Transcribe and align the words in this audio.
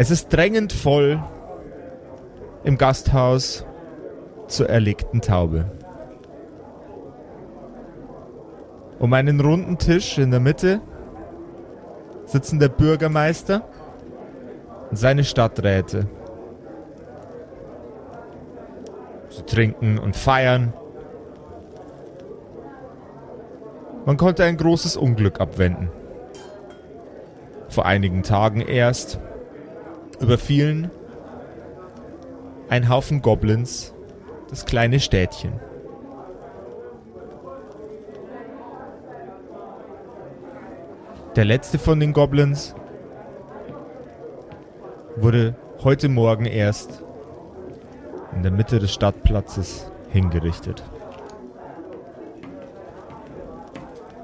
Es 0.00 0.10
ist 0.10 0.30
drängend 0.30 0.72
voll 0.72 1.22
im 2.64 2.78
Gasthaus 2.78 3.66
zur 4.46 4.70
erlegten 4.70 5.20
Taube. 5.20 5.70
Um 8.98 9.12
einen 9.12 9.40
runden 9.40 9.76
Tisch 9.76 10.16
in 10.16 10.30
der 10.30 10.40
Mitte 10.40 10.80
sitzen 12.24 12.58
der 12.58 12.70
Bürgermeister 12.70 13.68
und 14.88 14.96
seine 14.96 15.22
Stadträte. 15.22 16.06
Sie 19.28 19.42
trinken 19.42 19.98
und 19.98 20.16
feiern. 20.16 20.72
Man 24.06 24.16
konnte 24.16 24.44
ein 24.44 24.56
großes 24.56 24.96
Unglück 24.96 25.42
abwenden. 25.42 25.90
Vor 27.68 27.84
einigen 27.84 28.22
Tagen 28.22 28.62
erst 28.62 29.20
überfielen 30.20 30.90
ein 32.68 32.88
Haufen 32.88 33.20
Goblins 33.20 33.92
das 34.48 34.64
kleine 34.64 35.00
Städtchen. 35.00 35.52
Der 41.36 41.44
letzte 41.44 41.78
von 41.78 42.00
den 42.00 42.12
Goblins 42.12 42.74
wurde 45.16 45.54
heute 45.82 46.08
Morgen 46.08 46.46
erst 46.46 47.04
in 48.34 48.42
der 48.42 48.52
Mitte 48.52 48.78
des 48.78 48.92
Stadtplatzes 48.92 49.90
hingerichtet. 50.10 50.82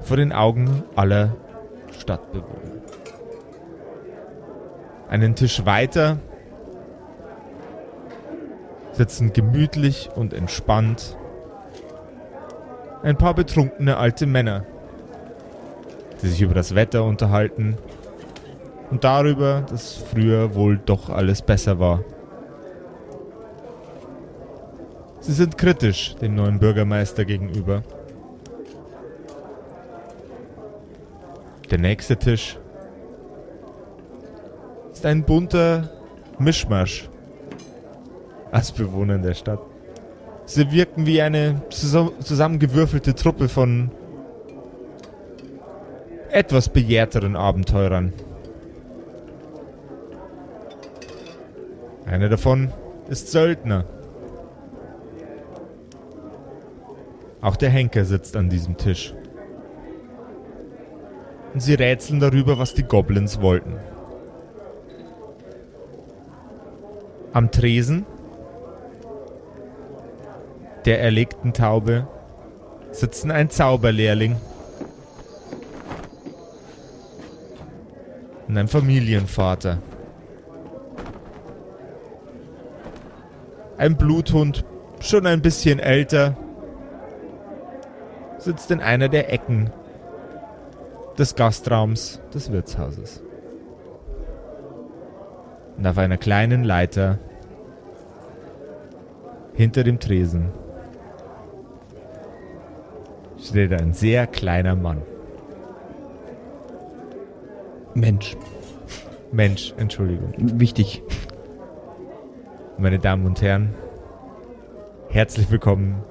Vor 0.01 0.17
den 0.17 0.31
Augen 0.31 0.83
aller 0.95 1.35
Stadtbewohner. 1.97 2.96
Einen 5.09 5.35
Tisch 5.35 5.65
weiter 5.65 6.17
sitzen 8.91 9.31
gemütlich 9.31 10.09
und 10.15 10.33
entspannt 10.33 11.17
ein 13.03 13.17
paar 13.17 13.33
betrunkene 13.35 13.97
alte 13.97 14.25
Männer, 14.25 14.65
die 16.21 16.27
sich 16.27 16.41
über 16.41 16.53
das 16.53 16.75
Wetter 16.75 17.03
unterhalten 17.03 17.77
und 18.89 19.03
darüber, 19.03 19.65
dass 19.69 19.93
früher 19.93 20.55
wohl 20.55 20.77
doch 20.77 21.09
alles 21.09 21.41
besser 21.41 21.79
war. 21.79 22.03
Sie 25.19 25.33
sind 25.33 25.57
kritisch 25.57 26.15
dem 26.15 26.35
neuen 26.35 26.59
Bürgermeister 26.59 27.25
gegenüber. 27.25 27.83
Der 31.69 31.79
nächste 31.79 32.17
Tisch 32.17 32.57
ist 34.97 35.05
ein 35.05 35.25
bunter 35.25 35.91
Mischmasch 36.39 37.07
als 38.51 38.71
Bewohner 38.71 39.19
der 39.19 39.35
Stadt. 39.35 39.59
Sie 40.45 40.71
wirken 40.71 41.05
wie 41.05 41.21
eine 41.21 41.61
zusammengewürfelte 41.69 43.13
Truppe 43.13 43.47
von 43.47 43.91
etwas 46.31 46.69
bejehrteren 46.69 47.35
Abenteurern. 47.35 48.11
Einer 52.07 52.29
davon 52.29 52.73
ist 53.07 53.31
Söldner. 53.31 53.85
Auch 57.39 57.55
der 57.55 57.69
Henker 57.69 58.03
sitzt 58.03 58.35
an 58.35 58.49
diesem 58.49 58.77
Tisch. 58.77 59.13
Und 61.53 61.59
sie 61.59 61.75
rätseln 61.75 62.19
darüber, 62.19 62.57
was 62.57 62.73
die 62.73 62.83
Goblins 62.83 63.39
wollten. 63.41 63.75
Am 67.33 67.51
Tresen 67.51 68.05
der 70.85 71.01
erlegten 71.01 71.51
Taube 71.51 72.07
sitzen 72.91 73.29
ein 73.29 73.49
Zauberlehrling 73.49 74.37
und 78.47 78.57
ein 78.57 78.67
Familienvater. 78.69 79.79
Ein 83.77 83.97
Bluthund, 83.97 84.63
schon 85.01 85.27
ein 85.27 85.41
bisschen 85.41 85.79
älter, 85.79 86.37
sitzt 88.39 88.71
in 88.71 88.79
einer 88.79 89.09
der 89.09 89.31
Ecken 89.33 89.69
des 91.17 91.35
Gastraums 91.35 92.21
des 92.33 92.51
Wirtshauses. 92.51 93.21
Und 95.77 95.85
auf 95.85 95.97
einer 95.97 96.17
kleinen 96.17 96.63
Leiter 96.63 97.19
hinter 99.53 99.83
dem 99.83 99.99
Tresen 99.99 100.51
steht 103.39 103.71
ein 103.73 103.93
sehr 103.93 104.27
kleiner 104.27 104.75
Mann. 104.75 105.01
Mensch. 107.93 108.35
Mensch, 109.31 109.73
Entschuldigung. 109.77 110.33
Wichtig. 110.37 111.03
Meine 112.77 112.99
Damen 112.99 113.25
und 113.25 113.41
Herren, 113.41 113.73
herzlich 115.09 115.49
willkommen 115.49 116.03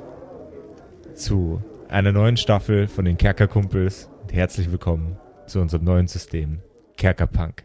zu 1.15 1.63
einer 1.89 2.13
neuen 2.13 2.37
Staffel 2.37 2.89
von 2.89 3.05
den 3.05 3.17
Kerkerkumpels 3.17 4.11
und 4.23 4.33
herzlich 4.33 4.71
willkommen 4.71 5.17
zu 5.47 5.61
unserem 5.61 5.85
neuen 5.85 6.09
System 6.09 6.59
Kerkerpunk. 6.97 7.65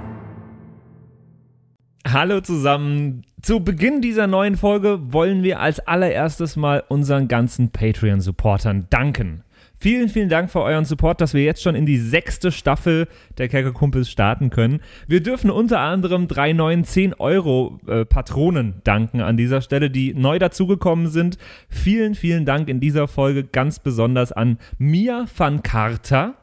Hallo 2.07 2.41
zusammen. 2.41 3.21
Zu 3.43 3.59
Beginn 3.59 4.01
dieser 4.01 4.25
neuen 4.25 4.57
Folge 4.57 5.13
wollen 5.13 5.43
wir 5.43 5.59
als 5.59 5.79
allererstes 5.79 6.55
mal 6.55 6.83
unseren 6.89 7.27
ganzen 7.27 7.69
Patreon-Supportern 7.69 8.87
danken. 8.89 9.43
Vielen, 9.77 10.09
vielen 10.09 10.29
Dank 10.29 10.49
für 10.49 10.61
euren 10.61 10.85
Support, 10.85 11.21
dass 11.21 11.35
wir 11.35 11.43
jetzt 11.43 11.61
schon 11.61 11.75
in 11.75 11.85
die 11.85 11.97
sechste 11.97 12.51
Staffel 12.51 13.07
der 13.37 13.49
Kerkerkumpels 13.49 14.09
starten 14.09 14.49
können. 14.49 14.79
Wir 15.07 15.21
dürfen 15.21 15.51
unter 15.51 15.79
anderem 15.79 16.27
drei 16.27 16.53
neuen 16.53 16.85
10-Euro-Patronen 16.85 18.69
äh, 18.69 18.81
danken 18.83 19.21
an 19.21 19.37
dieser 19.37 19.61
Stelle, 19.61 19.91
die 19.91 20.15
neu 20.15 20.39
dazugekommen 20.39 21.07
sind. 21.07 21.37
Vielen, 21.69 22.15
vielen 22.15 22.45
Dank 22.45 22.67
in 22.67 22.79
dieser 22.79 23.07
Folge 23.07 23.43
ganz 23.43 23.79
besonders 23.79 24.31
an 24.31 24.57
Mia 24.79 25.25
van 25.35 25.61
Carta. 25.61 26.33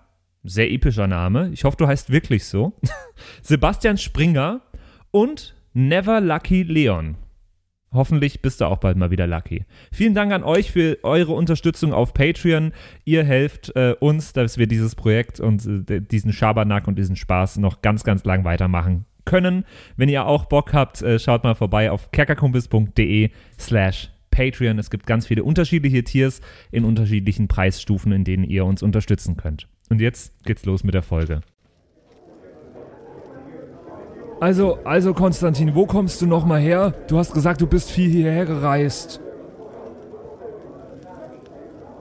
Sehr 0.45 0.71
epischer 0.71 1.09
Name. 1.09 1.51
Ich 1.53 1.65
hoffe, 1.65 1.77
du 1.77 1.87
heißt 1.89 2.11
wirklich 2.11 2.45
so. 2.45 2.75
Sebastian 3.43 3.99
Springer 3.99 4.63
und 5.11 5.57
Never 5.75 6.21
Lucky 6.21 6.63
Leon. 6.63 7.17
Hoffentlich 7.93 8.43
bist 8.43 8.61
du 8.61 8.67
auch 8.67 8.79
bald 8.79 8.99
mal 8.99 9.11
wieder 9.11 9.27
lucky. 9.27 9.65
Vielen 9.93 10.15
Dank 10.15 10.33
an 10.33 10.45
euch 10.45 10.73
für 10.73 10.99
eure 11.05 11.33
Unterstützung 11.33 11.95
auf 11.95 12.13
Patreon. 12.13 12.73
Ihr 13.05 13.25
helft 13.25 13.75
äh, 13.77 13.95
uns, 13.99 14.35
dass 14.35 14.59
wir 14.59 14.67
dieses 14.67 14.95
Projekt 14.95 15.41
und 15.41 15.89
äh, 15.89 16.03
diesen 16.03 16.33
Schabernack 16.33 16.87
und 16.87 16.99
diesen 16.99 17.17
Spaß 17.17 17.57
noch 17.59 17.81
ganz, 17.81 18.05
ganz 18.05 18.25
lang 18.25 18.45
weitermachen 18.45 19.07
können. 19.25 19.65
Wenn 19.97 20.11
ihr 20.11 20.27
auch 20.27 20.45
Bock 20.45 20.75
habt, 20.75 21.01
äh, 21.01 21.19
schaut 21.19 21.45
mal 21.45 21.55
vorbei 21.55 21.91
auf 21.91 22.11
kerkerkumpels.de 22.11 23.31
slash 23.59 24.11
Patreon. 24.31 24.79
Es 24.79 24.91
gibt 24.91 25.07
ganz 25.07 25.27
viele 25.27 25.43
unterschiedliche 25.43 26.05
Tiers 26.05 26.43
in 26.71 26.85
unterschiedlichen 26.85 27.49
Preisstufen, 27.49 28.13
in 28.13 28.25
denen 28.25 28.45
ihr 28.45 28.67
uns 28.67 28.83
unterstützen 28.83 29.39
könnt. 29.39 29.67
Und 29.89 30.03
jetzt 30.03 30.45
geht's 30.45 30.67
los 30.67 30.85
mit 30.85 30.95
der 30.95 31.03
Folge. 31.03 31.41
Also, 34.41 34.79
also 34.85 35.15
Konstantin, 35.15 35.75
wo 35.75 35.87
kommst 35.87 36.21
du 36.21 36.27
nochmal 36.27 36.61
her? 36.61 36.95
Du 37.09 37.19
hast 37.19 37.35
gesagt, 37.35 37.61
du 37.61 37.67
bist 37.67 37.91
viel 37.91 38.11
hierher 38.11 38.47
gereist. 38.47 39.21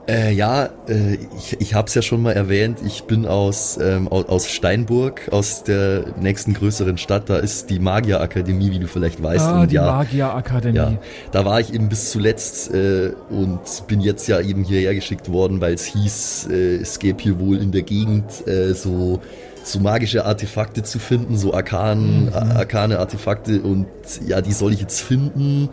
Äh, 0.08 0.32
ja, 0.32 0.70
äh, 0.88 1.18
ich, 1.36 1.60
ich 1.60 1.74
habe 1.74 1.86
es 1.86 1.94
ja 1.94 2.00
schon 2.00 2.22
mal 2.22 2.32
erwähnt. 2.32 2.78
Ich 2.82 3.04
bin 3.04 3.26
aus, 3.26 3.78
ähm, 3.78 4.08
aus 4.08 4.48
Steinburg, 4.48 5.28
aus 5.32 5.64
der 5.64 6.14
nächsten 6.18 6.54
größeren 6.54 6.96
Stadt. 6.96 7.28
Da 7.28 7.36
ist 7.36 7.68
die 7.68 7.78
Magierakademie, 7.78 8.70
wie 8.70 8.78
du 8.78 8.88
vielleicht 8.88 9.22
weißt. 9.22 9.44
Ah, 9.44 9.60
und 9.62 9.70
die 9.70 9.74
ja, 9.74 9.84
Magierakademie. 9.84 10.76
Ja, 10.76 10.98
da 11.30 11.44
war 11.44 11.60
ich 11.60 11.74
eben 11.74 11.90
bis 11.90 12.10
zuletzt 12.10 12.72
äh, 12.72 13.12
und 13.28 13.60
bin 13.86 14.00
jetzt 14.00 14.28
ja 14.28 14.40
eben 14.40 14.64
hierher 14.64 14.94
geschickt 14.94 15.30
worden, 15.30 15.60
weil 15.60 15.74
es 15.74 15.84
hieß, 15.84 16.48
äh, 16.50 16.76
es 16.76 16.98
gäbe 17.00 17.22
hier 17.22 17.38
wohl 17.38 17.58
in 17.58 17.70
der 17.70 17.82
Gegend 17.82 18.46
äh, 18.46 18.72
so 18.72 19.20
so 19.68 19.80
magische 19.80 20.24
Artefakte 20.24 20.82
zu 20.82 20.98
finden, 20.98 21.36
so 21.36 21.54
arkan, 21.54 22.26
mhm. 22.26 22.32
arkane 22.32 22.98
Artefakte 22.98 23.60
und 23.60 23.86
ja, 24.26 24.40
die 24.40 24.52
soll 24.52 24.72
ich 24.72 24.80
jetzt 24.80 25.00
finden. 25.00 25.70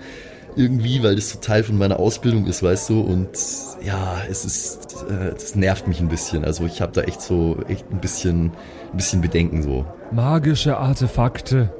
irgendwie, 0.55 1.03
weil 1.03 1.15
das 1.15 1.31
so 1.31 1.39
Teil 1.39 1.63
von 1.63 1.77
meiner 1.77 1.99
Ausbildung 1.99 2.45
ist, 2.47 2.63
weißt 2.63 2.89
du. 2.89 3.01
Und 3.01 3.29
ja, 3.83 4.17
es 4.29 4.45
ist, 4.45 5.05
äh, 5.09 5.31
das 5.31 5.55
nervt 5.55 5.87
mich 5.87 5.99
ein 5.99 6.07
bisschen. 6.07 6.45
Also 6.45 6.65
ich 6.65 6.81
habe 6.81 6.91
da 6.93 7.01
echt 7.01 7.21
so, 7.21 7.57
echt 7.67 7.91
ein 7.91 7.99
bisschen, 7.99 8.45
ein 8.45 8.97
bisschen 8.97 9.21
Bedenken 9.21 9.63
so. 9.63 9.85
Magische 10.11 10.77
Artefakte. 10.77 11.73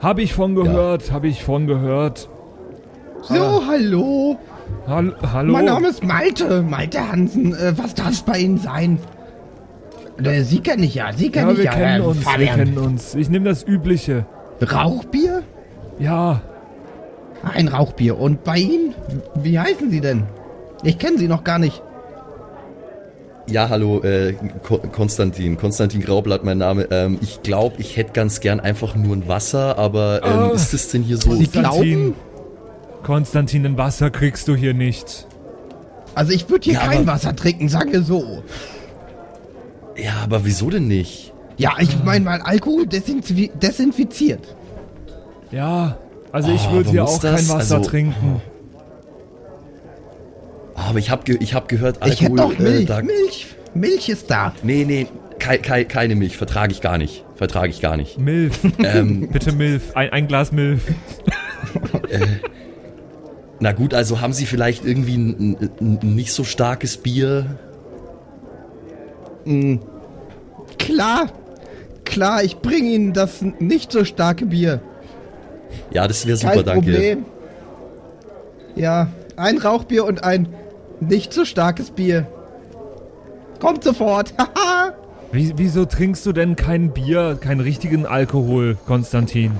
Hab 0.00 0.18
ich 0.18 0.32
von 0.32 0.54
gehört, 0.54 1.12
hab 1.12 1.24
ich 1.24 1.42
von 1.44 1.66
gehört. 1.66 2.28
So, 3.22 3.66
hallo. 3.66 4.38
Hall 4.86 5.16
hallo? 5.32 5.52
Mein 5.52 5.64
Name 5.64 5.88
ist 5.88 6.04
Malte. 6.04 6.62
Malte 6.62 7.10
Hansen. 7.10 7.54
Äh, 7.54 7.76
was 7.76 7.94
darf 7.94 8.10
es 8.10 8.22
bei 8.22 8.38
Ihnen 8.38 8.58
sein? 8.58 8.98
Äh, 10.22 10.42
Sie 10.42 10.60
kenne 10.60 10.84
ich 10.84 10.94
ja. 10.94 11.12
Sie 11.12 11.30
kenne 11.30 11.46
ja, 11.48 11.52
ich 11.52 11.58
wir 11.58 11.64
ja. 11.66 11.72
kennen 11.72 12.02
äh, 12.02 12.06
uns, 12.06 12.26
wir 12.26 12.46
kennen 12.46 12.78
uns. 12.78 13.14
Ich 13.14 13.28
nehme 13.28 13.48
das 13.48 13.62
Übliche. 13.66 14.26
Rauchbier? 14.60 15.42
Ja, 15.98 16.40
Ein 17.54 17.68
Rauchbier. 17.68 18.18
Und 18.18 18.42
bei 18.44 18.58
Ihnen? 18.58 18.94
Wie 19.36 19.58
heißen 19.58 19.90
Sie 19.90 20.00
denn? 20.00 20.24
Ich 20.82 20.98
kenne 20.98 21.18
Sie 21.18 21.28
noch 21.28 21.44
gar 21.44 21.58
nicht. 21.58 21.82
Ja, 23.48 23.68
hallo, 23.70 24.02
äh, 24.02 24.34
Ko 24.62 24.78
Konstantin. 24.78 25.56
Konstantin 25.56 26.00
Graublatt, 26.02 26.44
mein 26.44 26.58
Name. 26.58 26.88
Ähm, 26.90 27.18
ich 27.22 27.42
glaube, 27.42 27.76
ich 27.78 27.96
hätte 27.96 28.12
ganz 28.12 28.40
gern 28.40 28.60
einfach 28.60 28.94
nur 28.94 29.16
ein 29.16 29.26
Wasser, 29.28 29.78
aber 29.78 30.20
ähm, 30.24 30.32
Ah. 30.32 30.50
ist 30.54 30.74
das 30.74 30.88
denn 30.90 31.02
hier 31.02 31.16
so? 31.16 31.32
Sie 31.34 31.46
Konstantin. 31.46 31.80
glauben? 31.82 32.14
Konstantin, 33.04 33.64
ein 33.64 33.78
Wasser 33.78 34.10
kriegst 34.10 34.48
du 34.48 34.54
hier 34.56 34.74
nicht. 34.74 35.26
Also 36.14 36.32
ich 36.32 36.50
würde 36.50 36.64
hier 36.64 36.74
Ja, 36.74 36.80
kein 36.88 37.06
Wasser 37.06 37.34
trinken, 37.34 37.68
sage 37.68 38.02
so. 38.02 38.42
Ja, 39.98 40.14
aber 40.22 40.44
wieso 40.44 40.70
denn 40.70 40.86
nicht? 40.88 41.32
Ja, 41.56 41.72
ich 41.80 42.02
meine 42.04 42.24
mal 42.24 42.40
Alkohol 42.40 42.86
desinfi 42.86 43.50
desinfiziert. 43.60 44.54
Ja, 45.50 45.98
also 46.30 46.52
ich 46.52 46.66
Oh, 46.68 46.72
würde 46.74 46.90
hier 46.90 47.04
auch 47.04 47.20
kein 47.20 47.32
das? 47.32 47.48
Wasser 47.48 47.76
Also- 47.76 47.90
trinken. 47.90 48.40
Ah, 50.74 50.90
Aber 50.90 50.98
ich 51.00 51.10
habe 51.10 51.24
ge 51.24 51.36
ich 51.40 51.54
hab 51.54 51.68
gehört, 51.68 51.98
ich 52.06 52.20
hätte 52.20 52.32
Alkohol. 52.40 52.54
doch 52.54 52.58
Milch. 52.60 52.82
Äh, 52.82 52.84
da, 52.86 53.02
Milch. 53.02 53.46
Milch 53.74 54.08
ist 54.08 54.30
da. 54.30 54.52
nee, 54.62 54.84
nee, 54.86 55.08
kei 55.40 55.58
kei 55.58 55.82
keine 55.84 56.14
Milch. 56.14 56.36
Vertrage 56.36 56.70
ich 56.72 56.80
gar 56.80 56.98
nicht. 56.98 57.24
Vertrage 57.34 57.70
ich 57.70 57.80
gar 57.80 57.96
nicht. 57.96 58.18
Milf. 58.18 58.60
ähm, 58.84 59.28
Bitte 59.32 59.50
Milf. 59.52 59.96
Ein, 59.96 60.10
ein 60.10 60.28
Glas 60.28 60.52
Milf. 60.52 60.82
na 63.60 63.72
gut, 63.72 63.94
also 63.94 64.20
haben 64.20 64.32
Sie 64.32 64.46
vielleicht 64.46 64.84
irgendwie 64.84 65.16
ein, 65.16 65.56
ein, 65.80 65.98
ein 66.02 66.14
nicht 66.14 66.32
so 66.32 66.44
starkes 66.44 66.96
Bier? 66.98 67.58
Mm. 69.48 69.78
Klar. 70.78 71.32
Klar, 72.04 72.42
ich 72.44 72.58
bringe 72.58 72.90
Ihnen 72.90 73.12
das 73.12 73.42
nicht 73.42 73.92
so 73.92 74.04
starke 74.04 74.46
Bier. 74.46 74.80
Ja, 75.90 76.08
das 76.08 76.26
wäre 76.26 76.36
super, 76.36 76.54
Kein 76.54 76.64
danke. 76.64 76.90
Problem. 76.90 77.24
Ja, 78.76 79.08
ein 79.36 79.58
Rauchbier 79.58 80.04
und 80.04 80.24
ein 80.24 80.48
nicht 81.00 81.32
so 81.32 81.44
starkes 81.44 81.90
Bier. 81.90 82.26
Kommt 83.60 83.84
sofort. 83.84 84.34
Haha. 84.38 84.94
Wie, 85.32 85.52
wieso 85.56 85.84
trinkst 85.84 86.24
du 86.24 86.32
denn 86.32 86.56
kein 86.56 86.92
Bier, 86.92 87.36
keinen 87.40 87.60
richtigen 87.60 88.06
Alkohol, 88.06 88.78
Konstantin? 88.86 89.52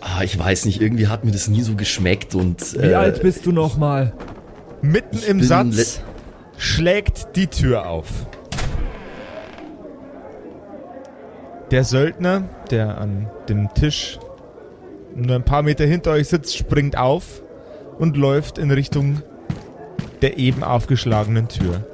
Ah, 0.00 0.22
ich 0.22 0.38
weiß 0.38 0.64
nicht, 0.64 0.80
irgendwie 0.80 1.08
hat 1.08 1.24
mir 1.24 1.32
das 1.32 1.48
nie 1.48 1.60
so 1.60 1.74
geschmeckt 1.74 2.34
und. 2.34 2.74
Wie 2.74 2.86
äh, 2.86 2.94
alt 2.94 3.20
bist 3.22 3.44
du 3.44 3.52
nochmal? 3.52 4.14
Mitten 4.80 5.18
im 5.26 5.42
Satz 5.42 6.00
schlägt 6.56 7.36
die 7.36 7.48
Tür 7.48 7.86
auf. 7.86 8.06
Der 11.70 11.84
Söldner, 11.84 12.42
der 12.70 12.98
an 12.98 13.30
dem 13.48 13.72
Tisch 13.74 14.18
nur 15.14 15.36
ein 15.36 15.44
paar 15.44 15.62
Meter 15.62 15.84
hinter 15.84 16.12
euch 16.12 16.28
sitzt, 16.28 16.56
springt 16.56 16.96
auf 16.96 17.42
und 17.98 18.16
läuft 18.16 18.58
in 18.58 18.70
Richtung 18.70 19.22
der 20.22 20.38
eben 20.38 20.62
aufgeschlagenen 20.62 21.48
Tür. 21.48 21.86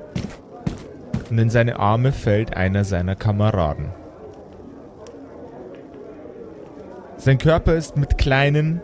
Und 1.31 1.38
in 1.38 1.50
seine 1.50 1.78
Arme 1.78 2.12
fällt 2.12 2.56
einer 2.56 2.84
seiner 2.84 3.17
Kameraden. 3.17 3.90
Sein 7.17 7.38
Körper 7.38 7.75
ist 7.75 7.96
mit 7.96 8.19
kleinen, 8.19 8.81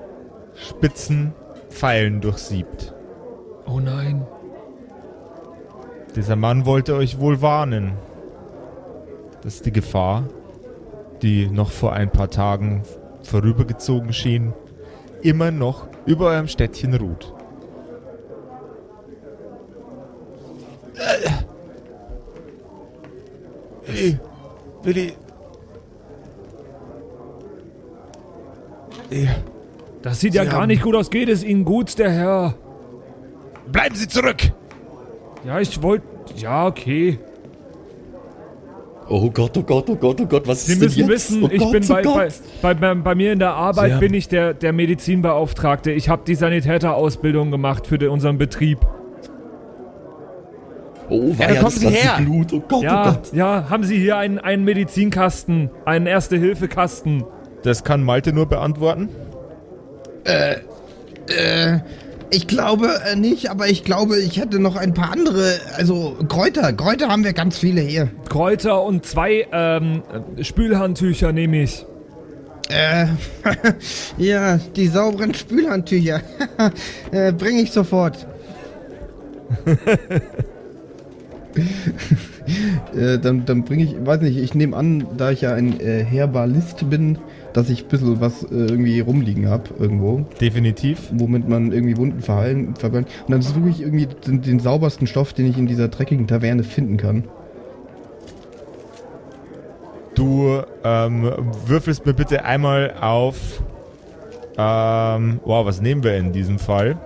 spitzen 0.54 1.34
Pfeilen 1.68 2.20
durchsiebt. 2.20 2.94
Oh 3.66 3.80
nein. 3.80 4.26
Dieser 6.16 6.36
Mann 6.36 6.66
wollte 6.66 6.94
euch 6.94 7.18
wohl 7.18 7.40
warnen, 7.40 7.92
dass 9.42 9.62
die 9.62 9.72
Gefahr, 9.72 10.24
die 11.22 11.46
noch 11.48 11.70
vor 11.70 11.92
ein 11.92 12.10
paar 12.10 12.30
Tagen 12.30 12.82
vorübergezogen 13.22 14.12
schien, 14.12 14.52
immer 15.22 15.50
noch 15.50 15.86
über 16.06 16.26
eurem 16.30 16.48
Städtchen 16.48 16.94
ruht. 16.94 17.32
Willi, 23.86 24.18
Willi. 24.82 25.12
Ja. 29.10 29.30
Das 30.02 30.20
sieht 30.20 30.34
ja 30.34 30.42
Sie 30.44 30.48
gar 30.50 30.62
haben- 30.62 30.68
nicht 30.68 30.82
gut 30.82 30.94
aus. 30.96 31.10
Geht 31.10 31.28
es 31.28 31.44
Ihnen 31.44 31.64
gut, 31.64 31.98
der 31.98 32.10
Herr? 32.10 32.54
Bleiben 33.70 33.94
Sie 33.94 34.08
zurück! 34.08 34.52
Ja, 35.44 35.60
ich 35.60 35.80
wollte. 35.82 36.04
Ja, 36.36 36.66
okay. 36.66 37.18
Oh 39.14 39.30
Gott, 39.30 39.54
oh 39.58 39.62
Gott, 39.62 39.90
oh 39.90 39.94
Gott, 39.96 40.20
oh 40.22 40.24
Gott, 40.26 40.48
was 40.48 40.64
Sie 40.64 40.72
ist 40.72 40.80
denn 40.80 40.86
müssen 40.86 40.98
jetzt? 41.00 41.08
wissen, 41.10 41.44
oh 41.44 41.48
ich 41.52 41.58
Gott, 41.58 41.72
bin 41.72 41.84
oh 41.84 41.88
bei, 41.92 42.02
bei, 42.02 42.28
bei, 42.62 42.74
bei, 42.74 42.94
bei 42.94 43.14
mir 43.14 43.32
in 43.34 43.38
der 43.40 43.52
Arbeit 43.52 43.92
Sie 43.92 43.98
bin 43.98 44.14
ich 44.14 44.26
der, 44.28 44.54
der 44.54 44.72
Medizinbeauftragte. 44.72 45.90
Ich 45.90 46.08
habe 46.08 46.22
die 46.26 46.34
Sanitäterausbildung 46.34 47.50
gemacht 47.50 47.86
für 47.86 47.98
den, 47.98 48.08
unseren 48.08 48.38
Betrieb. 48.38 48.78
Oh, 51.10 51.38
war 51.38 51.46
Ja, 51.48 51.54
ja, 51.56 51.60
kommen 51.60 51.74
das 51.74 51.74
Sie 51.74 51.88
her. 51.90 52.16
Blut, 52.20 52.54
oh 52.54 52.60
Gott, 52.66 52.80
oh 52.80 52.84
Ja, 52.84 53.04
Gott. 53.04 53.32
ja, 53.34 53.66
haben 53.68 53.84
Sie 53.84 53.98
hier 53.98 54.16
einen, 54.16 54.38
einen 54.38 54.64
Medizinkasten, 54.64 55.68
einen 55.84 56.06
Erste-Hilfe-Kasten? 56.06 57.24
Das 57.64 57.84
kann 57.84 58.02
Malte 58.02 58.32
nur 58.32 58.46
beantworten. 58.46 59.10
Äh, 60.24 60.56
ich 62.32 62.46
glaube 62.46 62.88
äh, 63.04 63.14
nicht, 63.14 63.50
aber 63.50 63.68
ich 63.68 63.84
glaube, 63.84 64.18
ich 64.18 64.38
hätte 64.38 64.58
noch 64.58 64.76
ein 64.76 64.94
paar 64.94 65.12
andere, 65.12 65.58
also 65.76 66.16
Kräuter. 66.28 66.72
Kräuter 66.72 67.08
haben 67.08 67.24
wir 67.24 67.34
ganz 67.34 67.58
viele 67.58 67.82
hier. 67.82 68.08
Kräuter 68.28 68.82
und 68.82 69.04
zwei 69.04 69.46
ähm, 69.52 70.02
Spülhandtücher 70.40 71.32
nehme 71.32 71.62
ich. 71.62 71.84
Äh, 72.70 73.06
ja, 74.16 74.58
die 74.76 74.88
sauberen 74.88 75.34
Spülhandtücher. 75.34 76.22
äh, 77.12 77.32
bring 77.32 77.58
ich 77.58 77.70
sofort. 77.70 78.26
äh, 82.96 83.18
dann 83.18 83.44
dann 83.44 83.64
bringe 83.64 83.84
ich, 83.84 83.94
weiß 84.06 84.22
nicht, 84.22 84.38
ich 84.38 84.54
nehme 84.54 84.74
an, 84.76 85.06
da 85.18 85.30
ich 85.30 85.42
ja 85.42 85.54
ein 85.54 85.78
äh, 85.80 86.02
Herbalist 86.02 86.88
bin, 86.88 87.18
dass 87.52 87.70
ich 87.70 87.84
ein 87.84 87.88
bisschen 87.88 88.20
was 88.20 88.42
äh, 88.44 88.54
irgendwie 88.54 89.00
rumliegen 89.00 89.48
habe 89.48 89.64
irgendwo, 89.78 90.24
Definitiv. 90.40 91.10
womit 91.12 91.48
man 91.48 91.72
irgendwie 91.72 91.96
Wunden 91.96 92.20
verheilen, 92.20 92.74
verbrennen. 92.76 93.08
Und 93.26 93.30
dann 93.30 93.42
suche 93.42 93.68
ich 93.68 93.80
irgendwie 93.80 94.06
den, 94.06 94.42
den 94.42 94.60
saubersten 94.60 95.06
Stoff, 95.06 95.32
den 95.32 95.46
ich 95.46 95.58
in 95.58 95.66
dieser 95.66 95.88
dreckigen 95.88 96.26
Taverne 96.26 96.64
finden 96.64 96.96
kann. 96.96 97.24
Du 100.14 100.62
ähm, 100.84 101.32
würfelst 101.66 102.04
mir 102.04 102.12
bitte 102.12 102.44
einmal 102.44 102.94
auf. 103.00 103.62
Ähm, 104.58 105.40
wow, 105.44 105.64
was 105.64 105.80
nehmen 105.80 106.04
wir 106.04 106.16
in 106.16 106.32
diesem 106.32 106.58
Fall? 106.58 106.98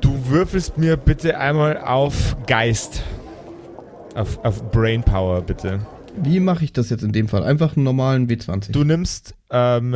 Du 0.00 0.28
würfelst 0.28 0.76
mir 0.76 0.96
bitte 0.96 1.38
einmal 1.38 1.78
auf 1.78 2.36
Geist. 2.46 3.02
Auf, 4.14 4.44
auf 4.44 4.70
Brainpower, 4.70 5.40
bitte. 5.40 5.80
Wie 6.16 6.40
mache 6.40 6.64
ich 6.64 6.72
das 6.72 6.90
jetzt 6.90 7.02
in 7.02 7.12
dem 7.12 7.28
Fall? 7.28 7.42
Einfach 7.42 7.76
einen 7.76 7.84
normalen 7.84 8.28
W20. 8.28 8.72
Du 8.72 8.84
nimmst, 8.84 9.34
ähm, 9.50 9.94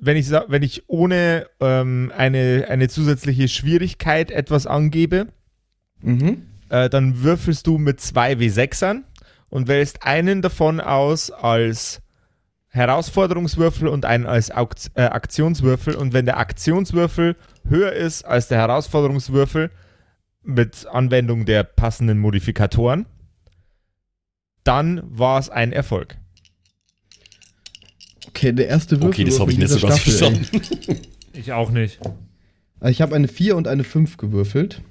wenn 0.00 0.16
ich, 0.16 0.30
wenn 0.30 0.62
ich 0.62 0.84
ohne 0.88 1.46
ähm, 1.60 2.12
eine, 2.16 2.66
eine 2.68 2.88
zusätzliche 2.88 3.48
Schwierigkeit 3.48 4.30
etwas 4.30 4.66
angebe, 4.66 5.28
Mhm. 6.04 6.42
äh, 6.68 6.90
dann 6.90 7.22
würfelst 7.22 7.66
du 7.68 7.78
mit 7.78 8.00
zwei 8.00 8.32
W6ern 8.32 9.02
und 9.50 9.68
wählst 9.68 10.02
einen 10.04 10.42
davon 10.42 10.80
aus 10.80 11.30
als 11.30 12.00
Herausforderungswürfel 12.68 13.86
und 13.86 14.04
einen 14.04 14.26
als 14.26 14.50
Auk 14.50 14.74
äh, 14.94 15.02
Aktionswürfel. 15.02 15.94
Und 15.94 16.12
wenn 16.12 16.24
der 16.24 16.38
Aktionswürfel 16.38 17.36
höher 17.68 17.92
ist 17.92 18.24
als 18.24 18.48
der 18.48 18.58
Herausforderungswürfel 18.58 19.70
mit 20.42 20.86
Anwendung 20.90 21.44
der 21.44 21.62
passenden 21.62 22.18
Modifikatoren, 22.18 23.06
dann 24.64 25.02
war 25.04 25.38
es 25.38 25.48
ein 25.50 25.72
Erfolg. 25.72 26.16
Okay, 28.28 28.52
der 28.52 28.68
erste 28.68 28.96
Würfel. 28.96 29.08
Okay, 29.10 29.24
das 29.24 29.40
habe 29.40 29.52
ich 29.52 29.58
nicht 29.58 29.68
so 29.70 29.86
ganz 29.86 30.00
verstanden. 30.00 30.46
Ich 31.32 31.52
auch 31.52 31.70
nicht. 31.70 31.98
Also 32.80 32.90
ich 32.90 33.00
habe 33.02 33.14
eine 33.14 33.28
4 33.28 33.56
und 33.56 33.68
eine 33.68 33.84
5 33.84 34.16
gewürfelt. 34.16 34.82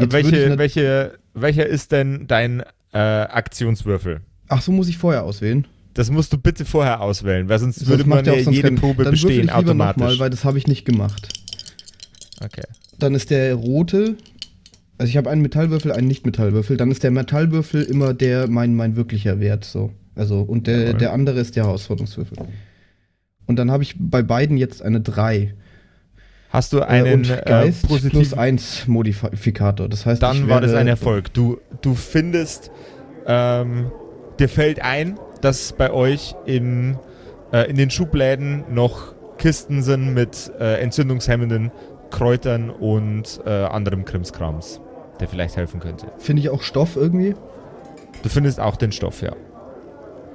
Jetzt 0.00 0.12
welche, 0.12 0.58
welche, 0.58 1.18
welcher 1.34 1.66
ist 1.66 1.92
denn 1.92 2.26
dein 2.26 2.62
äh, 2.92 2.98
Aktionswürfel? 2.98 4.20
Ach 4.48 4.62
so, 4.62 4.72
muss 4.72 4.88
ich 4.88 4.96
vorher 4.98 5.24
auswählen. 5.24 5.66
Das 5.94 6.10
musst 6.10 6.32
du 6.32 6.38
bitte 6.38 6.64
vorher 6.64 7.00
auswählen, 7.00 7.48
weil 7.48 7.58
sonst 7.58 7.80
Das 7.80 7.88
würde 7.88 8.04
man 8.04 8.24
ja 8.24 8.34
jede 8.36 8.62
keinen- 8.62 8.76
Probe 8.76 9.04
Dann 9.04 9.10
bestehen 9.12 9.44
ich 9.44 9.52
automatisch. 9.52 10.00
Mal, 10.02 10.18
weil 10.18 10.30
das 10.30 10.44
habe 10.44 10.56
ich 10.58 10.66
nicht 10.66 10.84
gemacht. 10.84 11.28
okay. 12.42 12.62
Dann 12.98 13.14
ist 13.14 13.30
der 13.30 13.54
rote. 13.54 14.16
Also 14.98 15.10
ich 15.10 15.16
habe 15.16 15.30
einen 15.30 15.42
Metallwürfel, 15.42 15.92
einen 15.92 16.08
Nicht-Metallwürfel. 16.08 16.76
Dann 16.76 16.90
ist 16.90 17.02
der 17.04 17.12
Metallwürfel 17.12 17.82
immer 17.82 18.14
der 18.14 18.48
mein, 18.48 18.74
mein 18.74 18.96
wirklicher 18.96 19.40
Wert. 19.40 19.64
So. 19.64 19.92
Also, 20.16 20.40
und 20.40 20.66
der, 20.66 20.80
Jawohl. 20.80 20.98
der 20.98 21.12
andere 21.12 21.38
ist 21.40 21.54
der 21.54 21.64
Herausforderungswürfel. 21.64 22.38
Und 23.46 23.56
dann 23.56 23.70
habe 23.70 23.82
ich 23.84 23.94
bei 23.98 24.22
beiden 24.22 24.56
jetzt 24.56 24.82
eine 24.82 25.00
3. 25.00 25.54
Hast 26.50 26.72
du 26.72 26.78
Äh, 26.78 26.84
einen 26.84 27.12
und 27.14 27.30
äh, 27.30 27.42
Geist 27.46 27.86
plus 27.86 28.02
positiven 28.02 28.38
1 28.38 28.88
Modifikator. 28.88 29.88
Das 29.88 30.04
heißt, 30.06 30.22
dann 30.22 30.48
war 30.48 30.60
das 30.60 30.74
ein 30.74 30.88
Erfolg. 30.88 31.32
Du, 31.32 31.58
du 31.80 31.94
findest, 31.94 32.70
ähm, 33.26 33.92
dir 34.40 34.48
fällt 34.48 34.82
ein, 34.82 35.18
dass 35.40 35.72
bei 35.72 35.92
euch 35.92 36.34
im, 36.46 36.98
äh, 37.52 37.70
in 37.70 37.76
den 37.76 37.90
Schubläden 37.90 38.64
noch 38.72 39.14
Kisten 39.36 39.82
sind 39.82 40.14
mit 40.14 40.50
äh, 40.58 40.80
entzündungshemmenden 40.80 41.70
Kräutern 42.10 42.70
und 42.70 43.40
äh, 43.46 43.50
anderem 43.50 44.04
Krimskrams, 44.04 44.80
der 45.20 45.28
vielleicht 45.28 45.56
helfen 45.56 45.80
könnte. 45.80 46.06
Finde 46.18 46.42
ich 46.42 46.50
auch 46.50 46.62
Stoff 46.62 46.96
irgendwie? 46.96 47.34
Du 48.22 48.28
findest 48.28 48.60
auch 48.60 48.76
den 48.76 48.92
Stoff, 48.92 49.22
ja. 49.22 49.32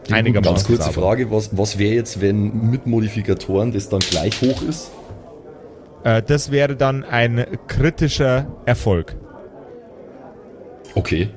Den 0.08 0.16
Einigermaßen. 0.16 0.56
Ganz 0.56 0.68
kurze. 0.68 0.92
Frage, 0.92 1.32
was, 1.32 1.58
was 1.58 1.78
wäre 1.78 1.96
jetzt, 1.96 2.22
wenn 2.22 2.70
mit 2.70 2.86
Modifikatoren 2.88 3.72
das 3.72 3.90
dann 3.90 4.00
gleich 4.00 4.42
hoch 4.42 4.62
ist? 4.62 4.92
Äh, 6.04 6.22
das 6.22 6.52
wäre 6.52 6.76
dann 6.76 7.04
ein 7.04 7.46
kritischer 7.68 8.48
Erfolg. 8.66 9.16
Okay. 10.96 11.30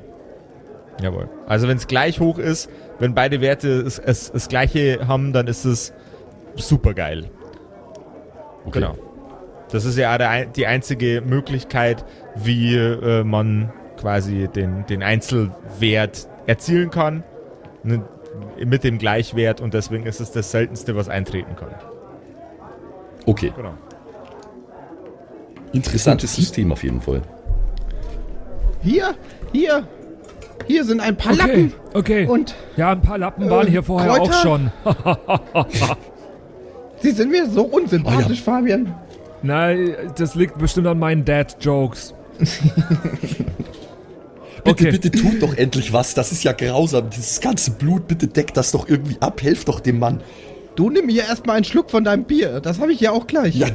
Jawohl. 1.01 1.29
Also 1.47 1.69
wenn 1.69 1.77
es 1.77 1.87
gleich 1.87 2.21
hoch 2.21 2.39
ist, 2.39 2.69
wenn 2.99 3.15
beide 3.15 3.41
Werte 3.41 3.69
es, 3.69 3.99
es, 3.99 4.33
das 4.33 4.49
gleiche 4.49 5.07
haben, 5.07 5.33
dann 5.33 5.47
ist 5.47 5.65
es 5.65 5.93
super 6.57 6.95
geil. 6.95 7.31
okay. 8.65 8.81
Genau. 8.81 8.97
Das 9.71 9.85
ist 9.85 9.99
ja 9.99 10.17
der, 10.19 10.47
die 10.47 10.67
einzige 10.67 11.23
Möglichkeit, 11.27 12.05
wie 12.37 12.75
äh, 12.77 13.25
man 13.25 13.73
quasi 13.99 14.49
den, 14.49 14.87
den 14.87 15.03
Einzelwert 15.03 16.29
erzielen 16.47 16.91
kann. 16.91 17.25
Ne, 17.83 18.03
mit 18.65 18.85
dem 18.85 18.99
Gleichwert 18.99 19.61
und 19.61 19.73
deswegen 19.75 20.05
ist 20.07 20.21
es 20.21 20.31
das 20.31 20.51
seltenste, 20.51 20.95
was 20.95 21.09
eintreten 21.09 21.57
kann. 21.57 21.71
Okay. 23.25 23.53
Genau. 23.57 23.75
Interessantes 25.73 26.35
System 26.37 26.71
auf 26.73 26.83
jeden 26.83 27.01
Fall. 27.01 27.23
Hier, 28.83 29.15
hier. 29.53 29.87
Hier 30.67 30.85
sind 30.85 31.01
ein 31.01 31.17
paar 31.17 31.33
Okay, 31.33 31.43
Lappen. 31.47 31.73
okay. 31.95 32.27
Und 32.27 32.55
Ja, 32.77 32.91
ein 32.93 33.01
paar 33.03 33.19
Lappen 33.19 33.49
waren 33.51 33.67
Äh, 33.67 33.71
hier 33.71 33.83
vorher 33.83 34.15
Kräuter? 34.15 34.23
auch 34.23 34.43
schon. 34.43 34.71
sie 37.01 37.11
sind 37.13 37.31
mir 37.31 37.47
so 37.47 37.63
unsympathisch, 37.65 38.43
Fabian. 38.43 38.95
Nein, 39.43 39.95
das 40.17 40.35
liegt 40.35 40.59
bestimmt 40.59 40.87
an 40.87 40.99
meinen 40.99 41.25
Dad-Jokes. 41.25 42.15
Bitte, 44.65 44.89
Okay. 44.89 44.91
bitte 44.91 45.11
tut 45.13 45.43
doch 45.43 45.55
endlich 45.57 45.93
was. 45.93 46.15
Das 46.15 46.33
ist 46.33 46.43
ja 46.43 46.51
grausam. 46.53 47.09
Dieses 47.11 47.41
ganze 47.41 47.71
Blut, 47.71 48.09
bitte 48.09 48.27
deckt 48.27 48.57
das 48.57 48.73
doch 48.73 48.89
irgendwie 48.89 49.17
ab. 49.21 49.41
Helft 49.41 49.69
doch 49.69 49.79
dem 49.79 50.01
Mann. 50.01 50.21
Du 50.75 50.91
nimm 50.91 51.09
hier 51.09 51.23
erstmal 51.23 51.55
einen 51.57 51.65
Schluck 51.65 51.89
von 51.91 52.03
deinem 52.03 52.25
Bier. 52.25 52.61
Das 52.61 52.81
habe 52.81 52.93
ich 52.93 53.01
ja 53.01 53.13
auch 53.13 53.29
gleich. 53.29 53.55
Ja. 53.55 53.69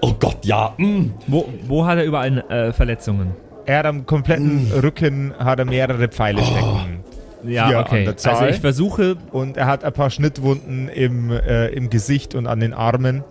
Oh 0.00 0.14
Gott, 0.18 0.38
ja. 0.42 0.72
Mm. 0.78 1.10
Wo, 1.26 1.48
wo 1.66 1.84
hat 1.84 1.98
er 1.98 2.04
überall 2.04 2.38
äh, 2.50 2.72
Verletzungen? 2.72 3.32
Er 3.66 3.80
hat 3.80 3.86
am 3.86 4.06
kompletten 4.06 4.70
Rücken 4.82 5.34
hat 5.38 5.58
er 5.58 5.66
mehrere 5.66 6.08
Pfeile 6.08 6.42
stecken. 6.42 7.04
Ja, 7.46 7.68
Vier 7.68 7.78
okay. 7.80 7.98
an 7.98 8.04
der 8.06 8.16
Zahl. 8.16 8.34
Also 8.36 8.46
ich 8.46 8.60
versuche, 8.60 9.16
Und 9.30 9.58
er 9.58 9.66
hat 9.66 9.84
ein 9.84 9.92
paar 9.92 10.08
Schnittwunden 10.10 10.88
im, 10.88 11.30
äh, 11.30 11.68
im 11.68 11.90
Gesicht 11.90 12.34
und 12.34 12.46
an 12.46 12.60
den 12.60 12.72
Armen. 12.72 13.22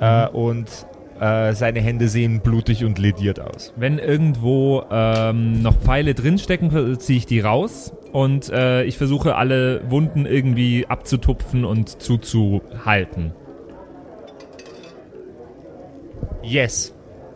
Äh, 0.00 0.26
und 0.28 0.66
äh, 1.22 1.54
seine 1.54 1.80
Hände 1.80 2.08
sehen 2.08 2.40
blutig 2.40 2.84
und 2.84 2.98
lediert 2.98 3.38
aus. 3.38 3.72
wenn 3.76 3.98
irgendwo 3.98 4.84
ähm, 4.90 5.62
noch 5.62 5.76
Pfeile 5.76 6.14
drinstecken, 6.14 6.98
ziehe 6.98 7.18
ich 7.18 7.26
die 7.26 7.38
raus. 7.38 7.92
Und 8.10 8.50
äh, 8.50 8.82
ich 8.82 8.98
versuche 8.98 9.36
alle 9.36 9.88
Wunden 9.88 10.26
irgendwie 10.26 10.86
abzutupfen 10.86 11.64
und 11.64 12.02
zuzuhalten. 12.02 13.32
Yes. 16.42 16.92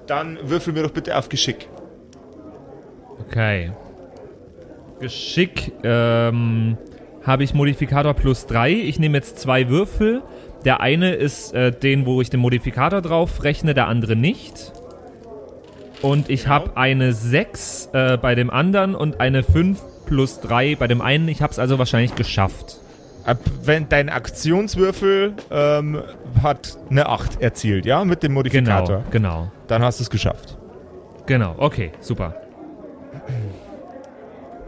Dann 0.06 0.38
würfel 0.42 0.72
mir 0.72 0.82
doch 0.82 0.90
bitte 0.90 1.16
auf 1.16 1.28
Geschick. 1.28 1.68
Okay. 3.20 3.70
Geschick 4.98 5.72
ähm, 5.84 6.76
habe 7.22 7.44
ich 7.44 7.54
Modifikator 7.54 8.14
plus 8.14 8.46
3. 8.46 8.72
Ich 8.72 8.98
nehme 8.98 9.18
jetzt 9.18 9.38
zwei 9.38 9.68
Würfel. 9.68 10.22
Der 10.66 10.80
eine 10.80 11.14
ist 11.14 11.54
äh, 11.54 11.70
den, 11.70 12.06
wo 12.06 12.20
ich 12.20 12.28
den 12.28 12.40
Modifikator 12.40 13.00
drauf 13.00 13.44
rechne, 13.44 13.72
der 13.72 13.86
andere 13.86 14.16
nicht. 14.16 14.72
Und 16.02 16.28
ich 16.28 16.48
habe 16.48 16.76
eine 16.76 17.12
6 17.12 17.90
äh, 17.92 18.18
bei 18.20 18.34
dem 18.34 18.50
anderen 18.50 18.96
und 18.96 19.20
eine 19.20 19.44
5 19.44 19.80
plus 20.06 20.40
3 20.40 20.74
bei 20.74 20.88
dem 20.88 21.00
einen. 21.00 21.28
Ich 21.28 21.40
habe 21.40 21.52
es 21.52 21.60
also 21.60 21.78
wahrscheinlich 21.78 22.16
geschafft. 22.16 22.80
Ab, 23.24 23.38
wenn 23.62 23.88
dein 23.88 24.08
Aktionswürfel 24.08 25.34
ähm, 25.52 26.02
hat 26.42 26.76
eine 26.90 27.06
8 27.10 27.40
erzielt, 27.40 27.86
ja, 27.86 28.04
mit 28.04 28.24
dem 28.24 28.32
Modifikator. 28.32 29.04
Genau, 29.12 29.38
genau. 29.38 29.52
Dann 29.68 29.84
hast 29.84 30.00
du 30.00 30.02
es 30.02 30.10
geschafft. 30.10 30.58
Genau, 31.26 31.54
okay, 31.58 31.92
super. 32.00 32.34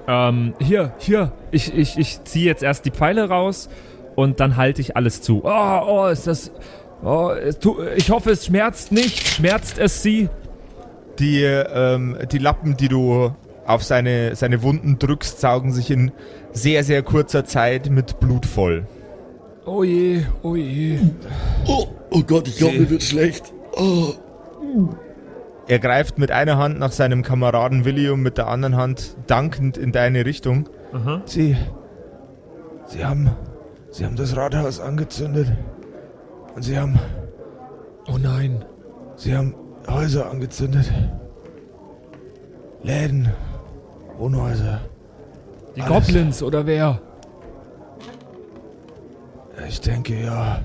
Ähm, 0.06 0.54
Hier, 0.60 0.92
hier. 0.98 1.32
ich, 1.50 1.76
ich, 1.76 1.98
ich 1.98 2.24
ziehe 2.24 2.46
jetzt 2.46 2.62
erst 2.62 2.84
die 2.86 2.90
Pfeile 2.90 3.28
raus 3.28 3.68
und 4.18 4.40
dann 4.40 4.56
halte 4.56 4.80
ich 4.80 4.96
alles 4.96 5.22
zu. 5.22 5.42
Oh, 5.44 5.80
oh, 5.86 6.06
ist 6.06 6.26
das. 6.26 6.50
Oh, 7.04 7.30
es 7.30 7.60
tu, 7.60 7.76
ich 7.94 8.10
hoffe, 8.10 8.32
es 8.32 8.46
schmerzt 8.46 8.90
nicht. 8.90 9.28
Schmerzt 9.28 9.78
es 9.78 10.02
sie? 10.02 10.28
Die, 11.20 11.44
ähm, 11.44 12.18
die 12.32 12.38
Lappen, 12.38 12.76
die 12.76 12.88
du 12.88 13.32
auf 13.64 13.84
seine, 13.84 14.34
seine 14.34 14.64
Wunden 14.64 14.98
drückst, 14.98 15.40
saugen 15.40 15.70
sich 15.70 15.92
in 15.92 16.10
sehr, 16.50 16.82
sehr 16.82 17.04
kurzer 17.04 17.44
Zeit 17.44 17.90
mit 17.90 18.18
Blut 18.18 18.44
voll. 18.44 18.88
Oh 19.64 19.84
je, 19.84 20.24
oh 20.42 20.56
je. 20.56 20.98
Oh, 21.68 21.86
oh 22.10 22.22
Gott, 22.24 22.48
ich 22.48 22.56
glaube, 22.56 22.76
mir 22.76 22.90
wird 22.90 23.04
schlecht. 23.04 23.52
Oh. 23.76 24.14
Er 25.68 25.78
greift 25.78 26.18
mit 26.18 26.32
einer 26.32 26.58
Hand 26.58 26.80
nach 26.80 26.90
seinem 26.90 27.22
Kameraden 27.22 27.84
Willi 27.84 28.10
und 28.10 28.22
mit 28.22 28.36
der 28.36 28.48
anderen 28.48 28.74
Hand 28.74 29.16
dankend 29.28 29.78
in 29.78 29.92
deine 29.92 30.26
Richtung. 30.26 30.68
Aha. 30.92 31.22
Sie. 31.24 31.56
Sie 32.88 33.04
haben. 33.04 33.30
Sie 33.98 34.06
haben 34.06 34.14
das 34.14 34.36
Rathaus 34.36 34.78
angezündet. 34.78 35.52
Und 36.54 36.62
sie 36.62 36.78
haben. 36.78 37.00
Oh 38.06 38.16
nein. 38.16 38.64
Sie 39.16 39.36
haben 39.36 39.56
Häuser 39.88 40.30
angezündet. 40.30 40.88
Läden. 42.84 43.32
Wohnhäuser. 44.16 44.82
Die 45.74 45.82
Alles. 45.82 46.06
Goblins 46.06 46.42
oder 46.44 46.64
wer? 46.64 47.00
Ich 49.68 49.80
denke 49.80 50.22
ja. 50.22 50.60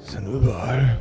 Sie 0.00 0.10
sind 0.10 0.26
überall. 0.26 0.98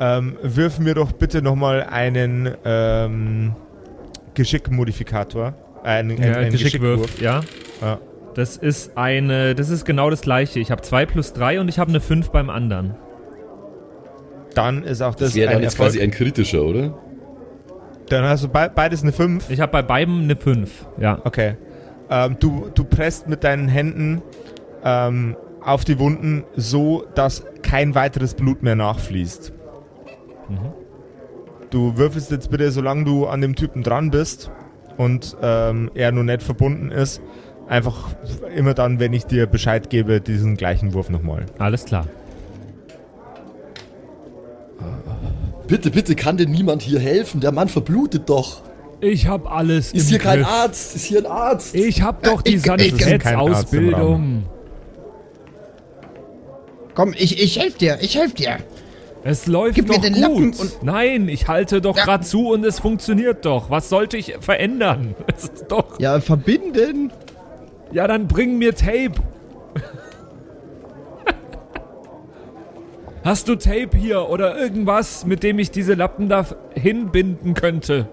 Ähm, 0.00 0.36
wirf 0.42 0.80
mir 0.80 0.94
doch 0.94 1.12
bitte 1.12 1.42
nochmal 1.42 1.84
einen 1.84 2.56
ähm, 2.64 3.54
Geschickmodifikator. 4.38 5.54
Äh, 5.84 5.88
einen, 5.88 6.22
Ja, 6.22 6.34
einen 6.34 6.50
Geschickwurf, 6.52 7.20
ja. 7.20 7.42
Ja. 7.82 7.98
Das 8.34 8.56
ist 8.56 8.96
eine, 8.96 9.54
das 9.54 9.68
ist 9.68 9.84
genau 9.84 10.10
das 10.10 10.20
gleiche. 10.22 10.60
Ich 10.60 10.70
habe 10.70 10.80
2 10.82 11.06
plus 11.06 11.32
3 11.32 11.60
und 11.60 11.68
ich 11.68 11.78
habe 11.78 11.90
eine 11.90 12.00
5 12.00 12.30
beim 12.30 12.50
anderen. 12.50 12.94
Dann 14.54 14.84
ist 14.84 15.02
auch 15.02 15.14
das, 15.14 15.30
Das 15.30 15.34
wäre 15.34 15.50
ein 15.50 15.54
dann 15.56 15.62
jetzt 15.62 15.74
Erfolg. 15.74 15.90
quasi 15.90 16.00
ein 16.02 16.10
kritischer, 16.10 16.62
oder? 16.62 16.96
Dann 18.08 18.24
hast 18.24 18.44
du 18.44 18.48
be 18.48 18.70
beides 18.74 19.02
eine 19.02 19.12
5. 19.12 19.50
Ich 19.50 19.60
habe 19.60 19.72
bei 19.72 19.82
beiden 19.82 20.22
eine 20.22 20.36
5, 20.36 20.86
ja. 20.98 21.20
Okay. 21.24 21.56
Ähm, 22.10 22.36
du, 22.40 22.70
du 22.74 22.84
presst 22.84 23.28
mit 23.28 23.44
deinen 23.44 23.68
Händen 23.68 24.22
ähm, 24.84 25.36
auf 25.60 25.84
die 25.84 25.98
Wunden 25.98 26.44
so, 26.56 27.04
dass 27.14 27.44
kein 27.62 27.94
weiteres 27.94 28.34
Blut 28.34 28.62
mehr 28.62 28.76
nachfließt. 28.76 29.52
Du 31.70 31.96
würfelst 31.96 32.30
jetzt 32.30 32.50
bitte, 32.50 32.70
solange 32.70 33.04
du 33.04 33.26
an 33.26 33.40
dem 33.40 33.54
Typen 33.54 33.82
dran 33.82 34.10
bist 34.10 34.50
und 34.96 35.36
ähm, 35.42 35.90
er 35.94 36.12
nur 36.12 36.24
nicht 36.24 36.42
verbunden 36.42 36.90
ist, 36.90 37.20
einfach 37.68 38.08
immer 38.56 38.74
dann, 38.74 38.98
wenn 39.00 39.12
ich 39.12 39.26
dir 39.26 39.46
Bescheid 39.46 39.90
gebe, 39.90 40.20
diesen 40.20 40.56
gleichen 40.56 40.94
Wurf 40.94 41.10
nochmal. 41.10 41.44
Alles 41.58 41.84
klar. 41.84 42.06
Bitte, 45.66 45.90
bitte, 45.90 46.14
kann 46.14 46.38
denn 46.38 46.50
niemand 46.50 46.80
hier 46.80 46.98
helfen? 46.98 47.40
Der 47.40 47.52
Mann 47.52 47.68
verblutet 47.68 48.28
doch. 48.30 48.62
Ich 49.00 49.28
hab 49.28 49.50
alles 49.50 49.92
Ist 49.92 50.04
im 50.04 50.08
hier 50.08 50.18
kein 50.18 50.38
Griff. 50.40 50.48
Arzt? 50.50 50.96
Ist 50.96 51.04
hier 51.04 51.18
ein 51.18 51.26
Arzt? 51.26 51.74
Ich 51.74 52.00
hab 52.02 52.22
doch 52.22 52.40
die 52.40 52.56
Sanitätsausbildung. 52.58 54.44
Komm, 56.94 57.12
ich, 57.16 57.40
ich 57.40 57.60
helf 57.60 57.76
dir, 57.76 57.98
ich 58.00 58.16
helf 58.16 58.34
dir. 58.34 58.56
Es 59.28 59.46
läuft 59.46 59.74
Gib 59.74 59.88
mir 59.88 59.96
doch 59.96 60.00
den 60.00 60.22
gut. 60.22 60.56
Nein, 60.80 61.28
ich 61.28 61.48
halte 61.48 61.82
doch 61.82 61.98
Ja. 61.98 62.04
gerade 62.04 62.24
zu 62.24 62.48
und 62.48 62.64
es 62.64 62.78
funktioniert 62.80 63.44
doch. 63.44 63.68
Was 63.68 63.90
sollte 63.90 64.16
ich 64.16 64.36
verändern? 64.40 65.14
Es 65.36 65.44
ist 65.44 65.66
doch. 65.68 66.00
Ja, 66.00 66.18
verbinden. 66.20 67.12
Ja, 67.92 68.06
dann 68.06 68.26
bring 68.26 68.56
mir 68.56 68.74
Tape. 68.74 69.12
Hast 73.22 73.48
du 73.48 73.56
Tape 73.56 73.90
hier 73.98 74.30
oder 74.30 74.58
irgendwas, 74.58 75.26
mit 75.26 75.42
dem 75.42 75.58
ich 75.58 75.70
diese 75.70 75.92
Lappen 75.92 76.30
da 76.30 76.46
hinbinden 76.74 77.52
könnte? 77.52 78.08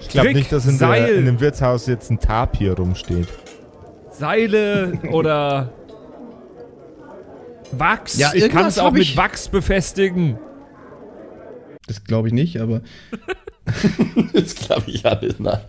Ich 0.00 0.08
glaube 0.08 0.32
nicht, 0.34 0.50
dass 0.50 0.66
in, 0.66 0.76
der, 0.76 1.14
in 1.14 1.26
dem 1.26 1.38
Wirtshaus 1.38 1.86
jetzt 1.86 2.10
ein 2.10 2.18
Tapir 2.18 2.72
rumsteht. 2.76 3.28
Seile 4.10 4.94
oder 5.12 5.68
Wachs? 7.78 8.18
Ja, 8.18 8.32
ich 8.34 8.48
kann 8.48 8.66
es 8.66 8.78
auch 8.78 8.92
mit 8.92 9.02
ich- 9.02 9.16
Wachs 9.16 9.48
befestigen. 9.48 10.38
Das 11.86 12.04
glaube 12.04 12.28
ich 12.28 12.34
nicht, 12.34 12.60
aber. 12.60 12.80
Das 14.32 14.56
glaube 14.56 14.82
ich 14.86 15.02
ja 15.02 15.14
nicht. 15.20 15.38
Nein. 15.38 15.60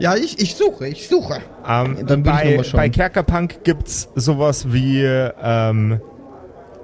Ja, 0.00 0.16
ich, 0.16 0.40
ich 0.40 0.54
suche, 0.54 0.88
ich 0.88 1.08
suche. 1.08 1.40
Ähm, 1.68 2.06
Dann 2.06 2.24
will 2.24 2.60
ich 2.60 2.72
bei, 2.72 2.78
bei 2.78 2.88
Kerkerpunk 2.88 3.64
gibt's 3.64 4.08
sowas 4.14 4.72
wie 4.72 5.02
ähm, 5.02 6.00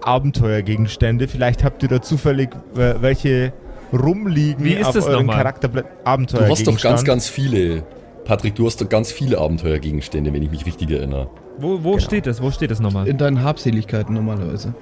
Abenteuergegenstände. 0.03 1.29
Vielleicht 1.29 1.65
habt 1.65 1.83
ihr 1.83 1.89
da 1.89 2.03
zufällig 2.03 2.51
äh, 2.77 2.97
welche 3.01 3.55
rumliegen 3.93 4.65
Wie 4.65 4.75
ist 4.75 4.89
auf 4.89 4.95
das 4.95 5.07
euren 5.07 5.27
nochmal? 5.27 5.37
Charakterblatt. 5.37 5.87
Du 6.05 6.41
hast 6.41 6.67
doch 6.67 6.81
ganz, 6.81 7.05
ganz 7.05 7.29
viele. 7.29 7.85
Patrick, 8.25 8.55
du 8.55 8.67
hast 8.67 8.81
doch 8.83 8.89
ganz 8.89 9.11
viele 9.11 9.39
Abenteuergegenstände, 9.39 10.33
wenn 10.33 10.43
ich 10.43 10.51
mich 10.51 10.67
richtig 10.67 10.91
erinnere. 10.91 11.31
Wo, 11.59 11.83
wo 11.83 11.99
steht 11.99 12.27
das? 12.27 12.41
Wo 12.41 12.51
steht 12.51 12.71
das 12.71 12.81
nochmal? 12.81 13.09
In 13.09 13.19
deinen 13.19 13.43
Habseligkeiten 13.43 14.15
normalerweise. 14.15 14.75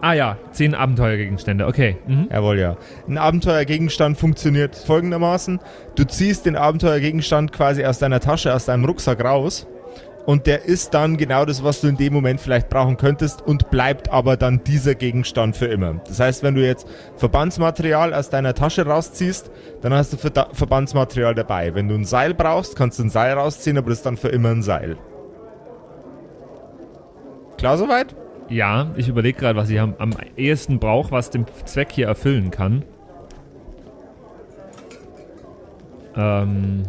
Ah 0.00 0.12
ja, 0.12 0.36
zehn 0.52 0.74
Abenteuergegenstände, 0.74 1.66
okay. 1.66 1.96
Mhm. 2.06 2.28
Jawohl, 2.30 2.58
ja. 2.58 2.76
Ein 3.08 3.18
Abenteuergegenstand 3.18 4.18
funktioniert 4.18 4.76
folgendermaßen. 4.76 5.58
Du 5.94 6.04
ziehst 6.04 6.46
den 6.46 6.54
Abenteuergegenstand 6.54 7.52
quasi 7.52 7.84
aus 7.84 7.98
deiner 7.98 8.20
Tasche, 8.20 8.54
aus 8.54 8.66
deinem 8.66 8.84
Rucksack 8.84 9.24
raus. 9.24 9.66
Und 10.26 10.48
der 10.48 10.64
ist 10.64 10.92
dann 10.92 11.16
genau 11.16 11.44
das, 11.44 11.62
was 11.62 11.80
du 11.80 11.86
in 11.86 11.96
dem 11.96 12.12
Moment 12.12 12.40
vielleicht 12.40 12.68
brauchen 12.68 12.96
könntest 12.96 13.42
und 13.42 13.70
bleibt 13.70 14.10
aber 14.10 14.36
dann 14.36 14.64
dieser 14.64 14.96
Gegenstand 14.96 15.56
für 15.56 15.66
immer. 15.66 16.00
Das 16.08 16.18
heißt, 16.18 16.42
wenn 16.42 16.56
du 16.56 16.66
jetzt 16.66 16.88
Verbandsmaterial 17.14 18.12
aus 18.12 18.28
deiner 18.28 18.52
Tasche 18.52 18.84
rausziehst, 18.84 19.52
dann 19.82 19.94
hast 19.94 20.12
du 20.12 20.16
Verbandsmaterial 20.16 21.36
dabei. 21.36 21.76
Wenn 21.76 21.86
du 21.86 21.94
ein 21.94 22.04
Seil 22.04 22.34
brauchst, 22.34 22.74
kannst 22.74 22.98
du 22.98 23.04
ein 23.04 23.10
Seil 23.10 23.34
rausziehen, 23.34 23.78
aber 23.78 23.90
das 23.90 24.00
ist 24.00 24.06
dann 24.06 24.16
für 24.16 24.28
immer 24.28 24.50
ein 24.50 24.62
Seil. 24.62 24.96
Klar 27.56 27.78
soweit? 27.78 28.16
Ja, 28.48 28.90
ich 28.96 29.08
überlege 29.08 29.38
gerade, 29.38 29.56
was 29.56 29.70
ich 29.70 29.78
am, 29.78 29.94
am 29.98 30.10
ehesten 30.36 30.80
brauche, 30.80 31.12
was 31.12 31.30
den 31.30 31.46
Zweck 31.66 31.92
hier 31.92 32.08
erfüllen 32.08 32.50
kann. 32.50 32.84
Ähm, 36.16 36.82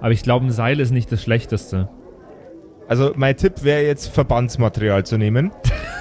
aber 0.00 0.12
ich 0.12 0.22
glaube, 0.22 0.46
ein 0.46 0.52
Seil 0.52 0.78
ist 0.78 0.92
nicht 0.92 1.10
das 1.10 1.22
Schlechteste. 1.22 1.88
Also 2.88 3.12
mein 3.16 3.36
Tipp 3.36 3.62
wäre 3.64 3.82
jetzt 3.84 4.08
Verbandsmaterial 4.08 5.04
zu 5.04 5.16
nehmen. 5.18 5.50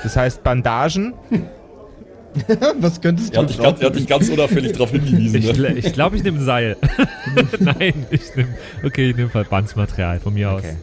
Das 0.03 0.15
heißt 0.15 0.43
Bandagen, 0.43 1.13
Was 2.81 2.99
könntest 2.99 3.33
Er 3.33 3.37
du 3.37 3.41
hat 3.43 3.49
dich 3.49 3.61
ganz, 3.63 3.79
er 3.79 3.85
hat 3.87 3.95
dich 3.95 4.07
ganz 4.07 4.29
unauffällig 4.29 4.73
darauf 4.73 4.91
hingewiesen. 4.91 5.37
Ich 5.39 5.45
Ne? 5.47 5.53
glaube, 5.53 5.79
ich, 5.79 5.93
glaub, 5.93 6.13
ich 6.13 6.23
nehme 6.23 6.39
ein 6.39 6.43
Seil. 6.43 6.75
Nein, 7.59 8.05
ich 8.09 8.35
nehme. 8.35 8.49
Okay, 8.83 9.09
ich 9.11 9.15
nehme 9.15 9.29
Verbandsmaterial 9.29 10.19
von 10.19 10.33
mir 10.33 10.51
aus. 10.51 10.59
Okay. 10.59 10.75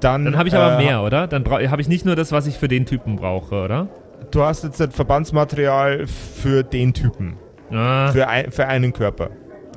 Dann, 0.00 0.26
Dann 0.26 0.36
habe 0.36 0.48
ich 0.48 0.54
aber 0.54 0.78
äh, 0.78 0.84
mehr, 0.84 1.02
oder? 1.02 1.26
Dann 1.26 1.44
habe 1.48 1.80
ich 1.80 1.88
nicht 1.88 2.04
nur 2.04 2.16
das, 2.16 2.32
was 2.32 2.46
ich 2.46 2.58
für 2.58 2.68
den 2.68 2.84
Typen 2.84 3.16
brauche, 3.16 3.54
oder? 3.64 3.88
Du 4.30 4.42
hast 4.42 4.62
jetzt 4.62 4.78
das 4.78 4.94
Verbandsmaterial 4.94 6.06
für 6.06 6.62
den 6.62 6.92
Typen. 6.92 7.36
Ah, 7.72 8.12
Für, 8.12 8.28
ein, 8.28 8.52
für 8.52 8.66
einen 8.66 8.92
Körper. 8.92 9.30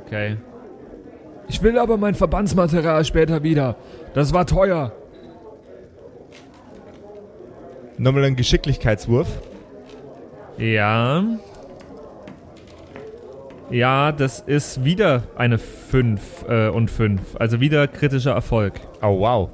okay. 0.06 0.36
Ich 1.48 1.62
will 1.64 1.78
aber 1.80 1.98
mein 1.98 2.16
Verbandsmaterial 2.16 3.04
später 3.06 3.44
wieder. 3.44 3.76
Das 4.14 4.34
war 4.34 4.46
teuer. 4.46 4.92
Nochmal 8.02 8.24
ein 8.24 8.36
Geschicklichkeitswurf. 8.36 9.28
Ja. 10.58 11.24
Ja, 13.70 14.12
das 14.12 14.40
ist 14.40 14.84
wieder 14.84 15.22
eine 15.36 15.60
5 15.60 16.46
äh, 16.50 16.70
und 16.70 16.90
5. 16.90 17.36
Also 17.38 17.60
wieder 17.62 17.88
kritischer 17.88 18.32
Erfolg. 18.32 18.82
Oh, 19.04 19.20
wow. 19.20 19.50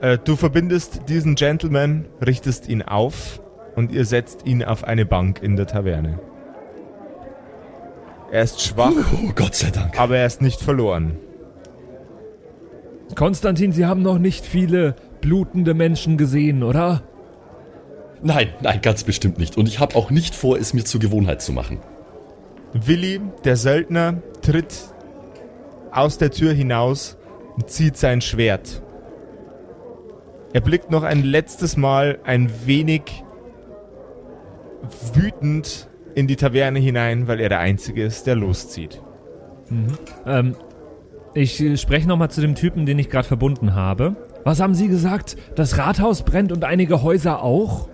Äh, 0.00 0.18
du 0.18 0.34
verbindest 0.34 1.02
diesen 1.08 1.36
Gentleman, 1.36 2.06
richtest 2.20 2.68
ihn 2.68 2.82
auf 2.82 3.40
und 3.76 3.92
ihr 3.92 4.04
setzt 4.04 4.44
ihn 4.44 4.64
auf 4.64 4.82
eine 4.82 5.06
Bank 5.06 5.40
in 5.40 5.54
der 5.54 5.68
Taverne. 5.68 6.18
Er 8.32 8.42
ist 8.42 8.60
schwach, 8.60 8.90
Oh, 9.24 9.30
Gott 9.36 9.54
sei 9.54 9.70
Dank. 9.70 10.00
aber 10.00 10.16
er 10.16 10.26
ist 10.26 10.42
nicht 10.42 10.60
verloren. 10.60 11.16
Konstantin, 13.14 13.70
Sie 13.70 13.86
haben 13.86 14.02
noch 14.02 14.18
nicht 14.18 14.44
viele 14.44 14.96
blutende 15.20 15.74
Menschen 15.74 16.18
gesehen, 16.18 16.64
oder? 16.64 17.02
Nein, 18.22 18.48
nein, 18.60 18.80
ganz 18.82 19.04
bestimmt 19.04 19.38
nicht. 19.38 19.56
Und 19.56 19.68
ich 19.68 19.78
habe 19.78 19.96
auch 19.96 20.10
nicht 20.10 20.34
vor, 20.34 20.58
es 20.58 20.74
mir 20.74 20.84
zur 20.84 21.00
Gewohnheit 21.00 21.42
zu 21.42 21.52
machen. 21.52 21.80
Willi, 22.72 23.20
der 23.44 23.56
Söldner, 23.56 24.22
tritt 24.42 24.74
aus 25.92 26.18
der 26.18 26.30
Tür 26.30 26.52
hinaus 26.52 27.16
und 27.56 27.70
zieht 27.70 27.96
sein 27.96 28.20
Schwert. 28.20 28.82
Er 30.52 30.60
blickt 30.60 30.90
noch 30.90 31.02
ein 31.02 31.22
letztes 31.22 31.76
Mal 31.76 32.18
ein 32.24 32.50
wenig 32.66 33.02
wütend 35.14 35.88
in 36.14 36.26
die 36.26 36.36
Taverne 36.36 36.78
hinein, 36.78 37.28
weil 37.28 37.40
er 37.40 37.48
der 37.48 37.60
Einzige 37.60 38.04
ist, 38.04 38.26
der 38.26 38.34
loszieht. 38.34 39.02
Ähm, 40.26 40.56
ich 41.34 41.60
äh, 41.60 41.76
spreche 41.76 42.08
nochmal 42.08 42.30
zu 42.30 42.40
dem 42.40 42.54
Typen, 42.54 42.86
den 42.86 42.98
ich 42.98 43.10
gerade 43.10 43.28
verbunden 43.28 43.74
habe. 43.74 44.16
Was 44.44 44.60
haben 44.60 44.74
Sie 44.74 44.88
gesagt? 44.88 45.36
Das 45.54 45.78
Rathaus 45.78 46.22
brennt 46.22 46.52
und 46.52 46.64
einige 46.64 47.02
Häuser 47.02 47.42
auch? 47.42 47.88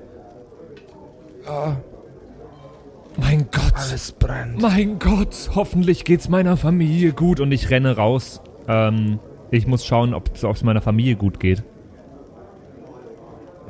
Mein 3.17 3.49
Gott. 3.51 3.73
Alles 3.75 4.13
brennt. 4.13 4.61
Mein 4.61 4.99
Gott. 4.99 5.51
Hoffentlich 5.55 6.05
geht's 6.05 6.29
meiner 6.29 6.57
Familie 6.57 7.13
gut. 7.13 7.41
Und 7.41 7.53
ich 7.53 7.71
renne 7.71 7.97
raus. 7.97 8.41
Ähm, 8.67 9.19
ich 9.51 9.67
muss 9.67 9.85
schauen, 9.85 10.15
ob 10.15 10.31
es 10.35 10.63
meiner 10.63 10.81
Familie 10.81 11.17
gut 11.17 11.39
geht. 11.39 11.63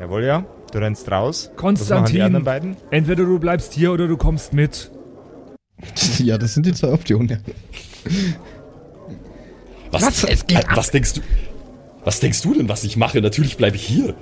Jawohl, 0.00 0.24
ja. 0.24 0.44
Du 0.72 0.78
rennst 0.78 1.10
raus. 1.10 1.50
Konstantin. 1.56 2.16
die 2.16 2.22
anderen 2.22 2.44
beiden? 2.44 2.76
Entweder 2.90 3.24
du 3.24 3.38
bleibst 3.38 3.72
hier 3.74 3.92
oder 3.92 4.08
du 4.08 4.16
kommst 4.16 4.52
mit. 4.52 4.90
Ja, 6.18 6.38
das 6.38 6.54
sind 6.54 6.66
die 6.66 6.72
zwei 6.72 6.92
Optionen. 6.92 7.28
Ja. 7.28 7.36
Was, 9.90 10.02
Was? 10.02 10.24
Es 10.24 10.46
geht 10.46 10.64
äh, 10.64 10.76
was 10.76 10.90
denkst 10.90 11.14
du? 11.14 11.20
Was 12.04 12.20
denkst 12.20 12.42
du 12.42 12.54
denn, 12.54 12.68
was 12.68 12.84
ich 12.84 12.96
mache? 12.96 13.20
Natürlich 13.20 13.56
bleibe 13.56 13.76
ich 13.76 13.84
hier. 13.84 14.14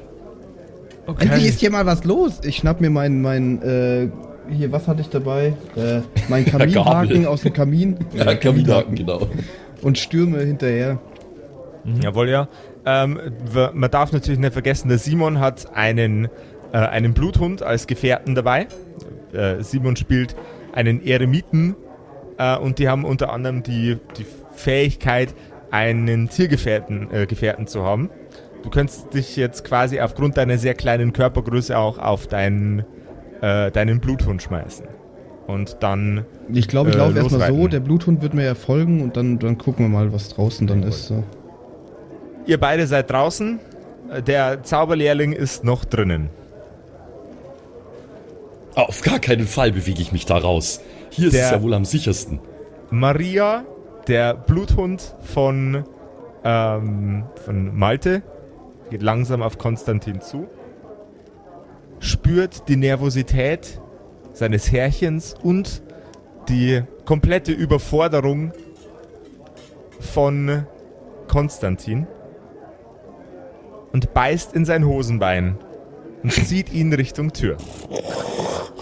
Endlich 1.07 1.49
ist 1.49 1.61
hier 1.61 1.71
mal 1.71 1.87
was 1.87 2.05
los. 2.05 2.41
Ich 2.45 2.57
schnapp 2.57 2.81
mir 2.81 2.91
meinen, 2.91 3.23
mein, 3.23 3.63
äh, 3.63 4.09
hier, 4.51 4.71
was 4.73 4.89
hatte 4.89 5.01
ich 5.01 5.09
dabei? 5.09 5.55
Äh, 5.77 6.01
mein 6.29 6.45
Kaminhaken 6.47 7.27
aus 7.27 7.43
dem 7.43 7.53
Kamin. 7.53 7.97
Ja, 8.15 8.35
Kaminhaken, 8.35 8.95
genau. 8.95 9.29
Und 9.83 9.99
stürme 9.99 10.41
hinterher. 10.41 11.01
Jawohl, 12.03 12.29
ja. 12.29 12.49
Ähm, 12.85 13.19
man 13.73 13.91
darf 13.91 14.13
natürlich 14.13 14.41
nicht 14.41 14.53
vergessen, 14.53 14.89
der 14.89 14.99
Simon 14.99 15.41
hat 15.41 15.75
einen, 15.75 16.29
äh, 16.73 16.79
einen 16.79 17.15
Bluthund 17.15 17.63
als 17.63 17.87
Gefährten 17.87 18.35
dabei. 18.35 18.67
Äh, 19.33 19.63
Simon 19.63 19.97
spielt 19.97 20.37
einen 20.73 21.05
Eremiten 21.05 21.75
äh, 22.39 22.57
und 22.57 22.79
die 22.79 22.89
haben 22.89 23.05
unter 23.05 23.33
anderem 23.33 23.63
die, 23.63 23.99
die 24.19 24.27
Fähigkeit, 24.53 25.35
einen 25.71 26.29
Tiergefährten 26.29 27.11
äh, 27.13 27.27
Gefährten 27.27 27.67
zu 27.67 27.83
haben. 27.83 28.11
Du 28.63 28.71
könntest 28.71 29.13
dich 29.13 29.37
jetzt 29.37 29.65
quasi 29.65 30.01
aufgrund 30.01 30.37
deiner 30.37 30.57
sehr 30.59 30.75
kleinen 30.75 31.13
Körpergröße 31.13 31.77
auch 31.77 31.99
auf 31.99 32.27
deinen, 32.29 32.85
äh, 33.41 33.71
deinen 33.71 34.01
Bluthund 34.01 34.43
schmeißen. 34.43 34.87
Und 35.49 35.79
dann 35.81 36.25
Ich 36.53 36.69
glaube, 36.69 36.91
ich 36.91 36.97
Äh, 36.97 36.99
laufe 36.99 37.19
erstmal 37.19 37.49
so. 37.53 37.67
Der 37.69 37.81
Bluthund 37.81 38.23
wird 38.23 38.35
mir 38.35 38.45
ja 38.45 38.55
folgen 38.55 39.03
und 39.03 39.17
dann, 39.17 39.39
dann 39.39 39.59
gucken 39.59 39.87
wir 39.87 39.89
mal, 39.91 40.13
was 40.13 40.29
draußen 40.29 40.67
dann 40.67 40.83
ist. 40.85 41.07
So. 41.09 41.25
Ihr 42.47 42.59
beide 42.61 42.87
seid 42.87 43.11
draußen. 43.11 43.59
Der 44.27 44.63
Zauberlehrling 44.63 45.33
ist 45.33 45.65
noch 45.65 45.85
drinnen. 45.85 46.31
Auf 48.75 49.03
gar 49.03 49.19
keinen 49.19 49.47
Fall 49.47 49.73
bewege 49.73 50.01
ich 50.01 50.13
mich 50.13 50.25
da 50.27 50.39
raus. 50.39 50.81
Hier 51.11 51.27
ist 51.27 51.35
Der- 51.35 51.47
es 51.47 51.51
ja 51.53 51.63
wohl 51.63 51.75
am 51.75 51.85
sichersten. 51.85 52.41
Maria, 52.91 53.65
der 54.09 54.35
Bluthund 54.35 55.15
von, 55.21 55.85
ähm, 56.45 57.25
von 57.45 57.77
Malte, 57.77 58.23
geht 58.93 59.03
langsam 59.03 59.43
auf 59.43 59.57
Konstantin 59.57 60.21
zu, 60.21 60.47
spürt 61.99 62.69
die 62.69 62.77
Nervosität 62.77 63.81
seines 64.35 64.71
Herrchens 64.71 65.35
und 65.43 65.83
die 66.51 66.83
komplette 67.07 67.53
Überforderung 67.53 68.53
von 69.99 70.67
Konstantin 71.27 72.07
und 73.93 74.13
beißt 74.13 74.53
in 74.53 74.67
sein 74.67 74.87
Hosenbein 74.87 75.57
und 76.23 76.31
zieht 76.31 76.71
ihn 76.71 76.93
Richtung 76.93 77.33
Tür. 77.33 77.57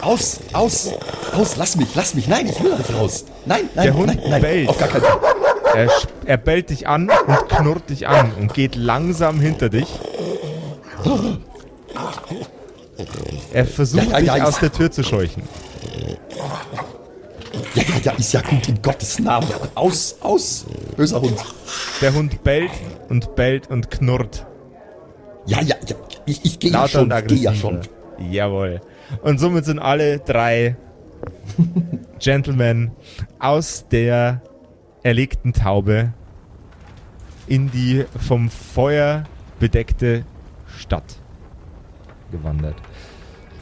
Aus, 0.03 0.41
aus, 0.55 0.93
aus, 1.37 1.57
lass 1.57 1.77
mich, 1.77 1.95
lass 1.95 2.15
mich. 2.17 2.27
Nein, 2.27 2.49
ich 2.49 2.61
will 2.61 2.77
nicht 2.77 2.93
raus. 2.93 3.27
Nein, 3.47 3.69
nein, 3.77 3.85
Der 3.85 3.95
Hund 3.95 4.07
nein, 4.09 4.21
nein, 4.29 4.43
bellt. 4.43 4.69
auf 4.71 4.79
gar 4.79 4.89
keinen 4.89 5.03
Fall. 5.03 5.40
Er, 5.75 5.89
er 6.27 6.37
bellt 6.37 6.71
dich 6.71 6.87
an 6.89 7.09
und 7.27 7.49
knurrt 7.49 7.89
dich 7.91 8.09
an 8.09 8.33
und 8.39 8.55
geht 8.55 8.75
langsam 8.77 9.41
hinter 9.41 9.69
dich. 9.69 9.87
Er 13.53 13.67
versucht 13.67 14.11
Ja, 14.11 14.19
ja, 14.19 14.19
ja, 14.19 14.35
dich 14.35 14.43
ich- 14.43 14.49
aus 14.49 14.61
der 14.61 14.73
Tür 14.73 14.91
zu 14.91 15.03
scheuchen. 15.03 15.43
Ja, 17.75 17.83
ja, 17.83 17.99
ja, 18.05 18.13
ist 18.13 18.33
ja 18.33 18.41
gut, 18.43 18.69
in 18.69 18.81
Gottes 18.83 19.19
Namen. 19.19 19.47
Aus, 19.75 20.17
aus, 20.21 20.67
böser 20.97 21.21
Hund. 21.21 21.39
Der 22.01 22.15
Hund 22.15 22.43
bellt 22.43 22.71
und 23.09 23.35
bellt 23.37 23.71
und 23.71 23.91
knurrt. 23.91 24.47
Ja, 25.47 25.61
ja, 25.63 25.77
ja, 25.87 25.97
ich, 26.27 26.45
ich 26.45 26.59
gehe 26.59 26.71
ja 26.73 26.87
schon, 26.89 27.11
ich 27.11 27.27
gehe 27.27 27.39
ja 27.39 27.55
schon. 27.55 27.81
Jawohl. 28.19 28.81
Und 29.23 29.39
somit 29.41 29.65
sind 29.65 29.79
alle 29.79 30.19
drei 30.19 30.77
Gentlemen 32.19 32.93
aus 33.39 33.87
der 33.91 34.43
erlegten 35.03 35.53
Taube 35.53 36.13
in 37.47 37.71
die 37.71 38.05
vom 38.19 38.51
Feuer 38.51 39.25
bedeckte 39.59 40.25
Stadt 40.79 41.17
gewandert. 42.31 42.77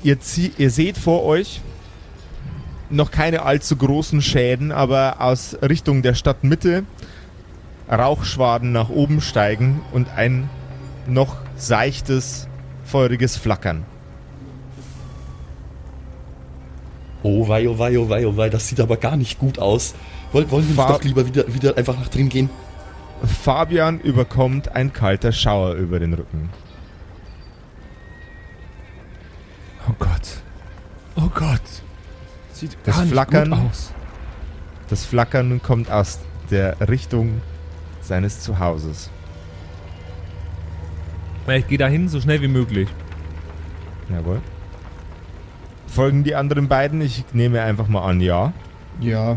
Ihr, 0.02 0.18
ihr 0.58 0.70
seht 0.70 0.98
vor 0.98 1.24
euch 1.24 1.60
noch 2.90 3.10
keine 3.10 3.42
allzu 3.42 3.76
großen 3.76 4.22
Schäden, 4.22 4.72
aber 4.72 5.20
aus 5.20 5.56
Richtung 5.62 6.02
der 6.02 6.14
Stadtmitte 6.14 6.84
Rauchschwaden 7.90 8.72
nach 8.72 8.90
oben 8.90 9.20
steigen 9.20 9.80
und 9.92 10.10
ein 10.10 10.50
noch 11.06 11.36
seichtes, 11.56 12.48
feuriges 12.84 13.36
Flackern. 13.36 13.84
Oh 17.22 17.48
wei, 17.48 17.68
oh 17.68 17.78
wei, 17.78 17.98
oh 17.98 18.08
wei, 18.08 18.26
oh 18.26 18.36
wei, 18.36 18.48
das 18.48 18.68
sieht 18.68 18.80
aber 18.80 18.96
gar 18.96 19.16
nicht 19.16 19.38
gut 19.38 19.58
aus. 19.58 19.94
Wollen, 20.32 20.50
wollen 20.50 20.64
wir 20.64 20.68
nicht 20.68 20.76
Fahr- 20.76 20.92
doch 20.92 21.02
lieber 21.04 21.26
wieder, 21.26 21.52
wieder 21.52 21.76
einfach 21.76 21.98
nach 21.98 22.08
drin 22.08 22.28
gehen? 22.28 22.50
Fabian 23.24 23.98
überkommt 24.00 24.74
ein 24.76 24.92
kalter 24.92 25.32
Schauer 25.32 25.74
über 25.74 25.98
den 25.98 26.14
Rücken. 26.14 26.50
Oh 29.88 29.94
Gott. 29.98 30.38
Oh 31.16 31.28
Gott. 31.34 31.60
Sieht 32.52 32.76
Das 32.84 32.94
gar 32.96 33.02
nicht 33.04 33.12
Flackern- 33.12 33.50
gut 33.50 33.58
aus. 33.70 33.92
Das 34.88 35.04
Flackern 35.04 35.60
kommt 35.62 35.90
aus 35.90 36.20
der 36.50 36.76
Richtung 36.88 37.40
seines 38.00 38.40
Zuhauses. 38.40 39.10
Ich 41.48 41.66
gehe 41.66 41.78
dahin 41.78 42.08
so 42.08 42.20
schnell 42.20 42.42
wie 42.42 42.48
möglich. 42.48 42.88
Jawohl. 44.10 44.40
Folgen 45.86 46.22
die 46.24 46.34
anderen 46.34 46.68
beiden? 46.68 47.00
Ich 47.00 47.24
nehme 47.32 47.62
einfach 47.62 47.88
mal 47.88 48.02
an, 48.02 48.20
ja. 48.20 48.52
Ja. 49.00 49.36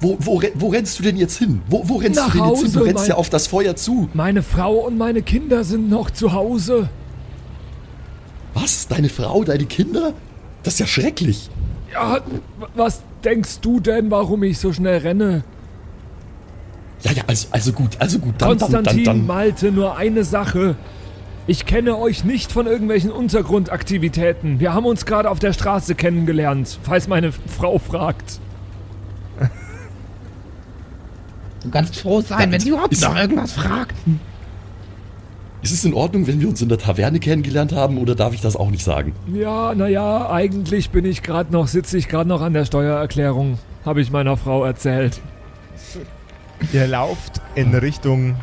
Wo, 0.00 0.16
wo, 0.20 0.42
wo 0.54 0.68
rennst 0.68 0.98
du 0.98 1.02
denn 1.02 1.16
jetzt 1.16 1.36
hin? 1.36 1.60
Wo, 1.68 1.82
wo 1.86 1.96
rennst 1.96 2.18
Nach 2.18 2.32
du 2.32 2.38
denn 2.38 2.48
jetzt 2.48 2.62
hin? 2.62 2.72
Du 2.72 2.80
Hause, 2.80 2.88
rennst 2.88 3.08
ja 3.08 3.14
auf 3.16 3.28
das 3.28 3.46
Feuer 3.46 3.76
zu. 3.76 4.08
Meine 4.14 4.42
Frau 4.42 4.76
und 4.86 4.96
meine 4.96 5.20
Kinder 5.22 5.62
sind 5.62 5.90
noch 5.90 6.10
zu 6.10 6.32
Hause. 6.32 6.88
Was? 8.54 8.88
Deine 8.88 9.10
Frau, 9.10 9.44
deine 9.44 9.66
Kinder? 9.66 10.14
Das 10.62 10.74
ist 10.74 10.80
ja 10.80 10.86
schrecklich. 10.86 11.50
Ja, 11.92 12.20
was 12.74 13.02
denkst 13.24 13.60
du 13.60 13.80
denn, 13.80 14.10
warum 14.10 14.42
ich 14.42 14.58
so 14.58 14.72
schnell 14.72 14.98
renne? 14.98 15.44
Ja, 17.02 17.12
ja, 17.12 17.22
also, 17.26 17.48
also 17.50 17.72
gut, 17.72 17.90
also 17.98 18.18
gut. 18.18 18.34
Dann, 18.38 18.50
dann, 18.50 18.58
Konstantin, 18.58 19.04
dann, 19.04 19.18
dann. 19.18 19.26
Malte, 19.26 19.72
nur 19.72 19.96
eine 19.96 20.24
Sache. 20.24 20.76
Ich 21.46 21.66
kenne 21.66 21.98
euch 21.98 22.24
nicht 22.24 22.52
von 22.52 22.66
irgendwelchen 22.66 23.10
Untergrundaktivitäten. 23.10 24.60
Wir 24.60 24.72
haben 24.72 24.86
uns 24.86 25.04
gerade 25.04 25.30
auf 25.30 25.38
der 25.38 25.52
Straße 25.52 25.94
kennengelernt, 25.94 26.78
falls 26.82 27.08
meine 27.08 27.32
Frau 27.32 27.78
fragt. 27.78 28.40
Du 31.62 31.70
kannst 31.70 31.96
froh 31.96 32.20
sein, 32.20 32.50
wenn 32.52 32.60
sie 32.60 32.70
überhaupt 32.70 33.00
noch 33.00 33.16
irgendwas 33.16 33.52
fragt. 33.52 33.94
Ist 35.62 35.72
es 35.72 35.84
in 35.84 35.92
Ordnung, 35.92 36.26
wenn 36.26 36.40
wir 36.40 36.48
uns 36.48 36.62
in 36.62 36.70
der 36.70 36.78
Taverne 36.78 37.20
kennengelernt 37.20 37.72
haben 37.72 37.98
oder 37.98 38.14
darf 38.14 38.32
ich 38.32 38.40
das 38.40 38.56
auch 38.56 38.70
nicht 38.70 38.82
sagen? 38.82 39.14
Ja, 39.34 39.74
naja, 39.74 40.30
eigentlich 40.30 40.88
bin 40.88 41.04
ich 41.04 41.22
gerade 41.22 41.52
noch, 41.52 41.68
sitze 41.68 41.98
ich 41.98 42.08
gerade 42.08 42.28
noch 42.28 42.40
an 42.40 42.54
der 42.54 42.64
Steuererklärung, 42.64 43.58
habe 43.84 44.00
ich 44.00 44.10
meiner 44.10 44.38
Frau 44.38 44.64
erzählt. 44.64 45.20
Ihr 46.72 46.86
lauft 46.86 47.42
in 47.54 47.74
Richtung 47.74 48.36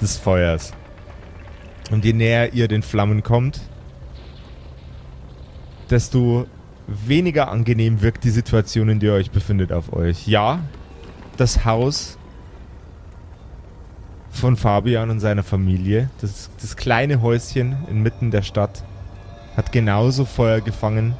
des 0.00 0.16
Feuers. 0.16 0.72
Und 1.90 2.04
je 2.04 2.12
näher 2.12 2.52
ihr 2.54 2.68
den 2.68 2.82
Flammen 2.82 3.24
kommt, 3.24 3.60
desto 5.90 6.46
weniger 6.86 7.50
angenehm 7.50 8.02
wirkt 8.02 8.22
die 8.22 8.30
Situation, 8.30 8.88
in 8.88 9.00
der 9.00 9.14
ihr 9.14 9.16
euch 9.16 9.30
befindet, 9.32 9.72
auf 9.72 9.92
euch. 9.92 10.28
Ja, 10.28 10.60
das 11.36 11.64
Haus 11.64 12.18
von 14.40 14.56
Fabian 14.56 15.10
und 15.10 15.20
seiner 15.20 15.42
Familie, 15.42 16.10
das, 16.20 16.50
das 16.60 16.76
kleine 16.76 17.22
Häuschen 17.22 17.76
inmitten 17.90 18.30
der 18.30 18.42
Stadt, 18.42 18.82
hat 19.56 19.70
genauso 19.72 20.24
Feuer 20.24 20.60
gefangen 20.60 21.14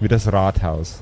wie 0.00 0.08
das 0.08 0.32
Rathaus. 0.32 1.00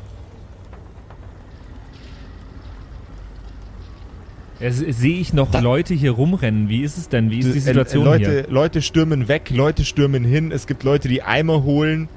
Sehe 4.60 5.18
ich 5.18 5.32
noch 5.32 5.50
Da- 5.50 5.58
Leute 5.58 5.92
hier 5.92 6.12
rumrennen? 6.12 6.68
Wie 6.68 6.82
ist 6.82 6.96
es 6.96 7.08
denn? 7.08 7.30
Wie 7.30 7.40
ist 7.40 7.52
die 7.52 7.58
Äh, 7.58 7.62
Situation 7.62 8.04
Leute, 8.04 8.30
hier? 8.30 8.46
Leute 8.48 8.80
stürmen 8.80 9.26
weg, 9.26 9.50
Leute 9.50 9.84
stürmen 9.84 10.22
hin. 10.24 10.52
Es 10.52 10.68
gibt 10.68 10.84
Leute, 10.84 11.08
die 11.08 11.22
Eimer 11.24 11.64
holen. 11.64 12.08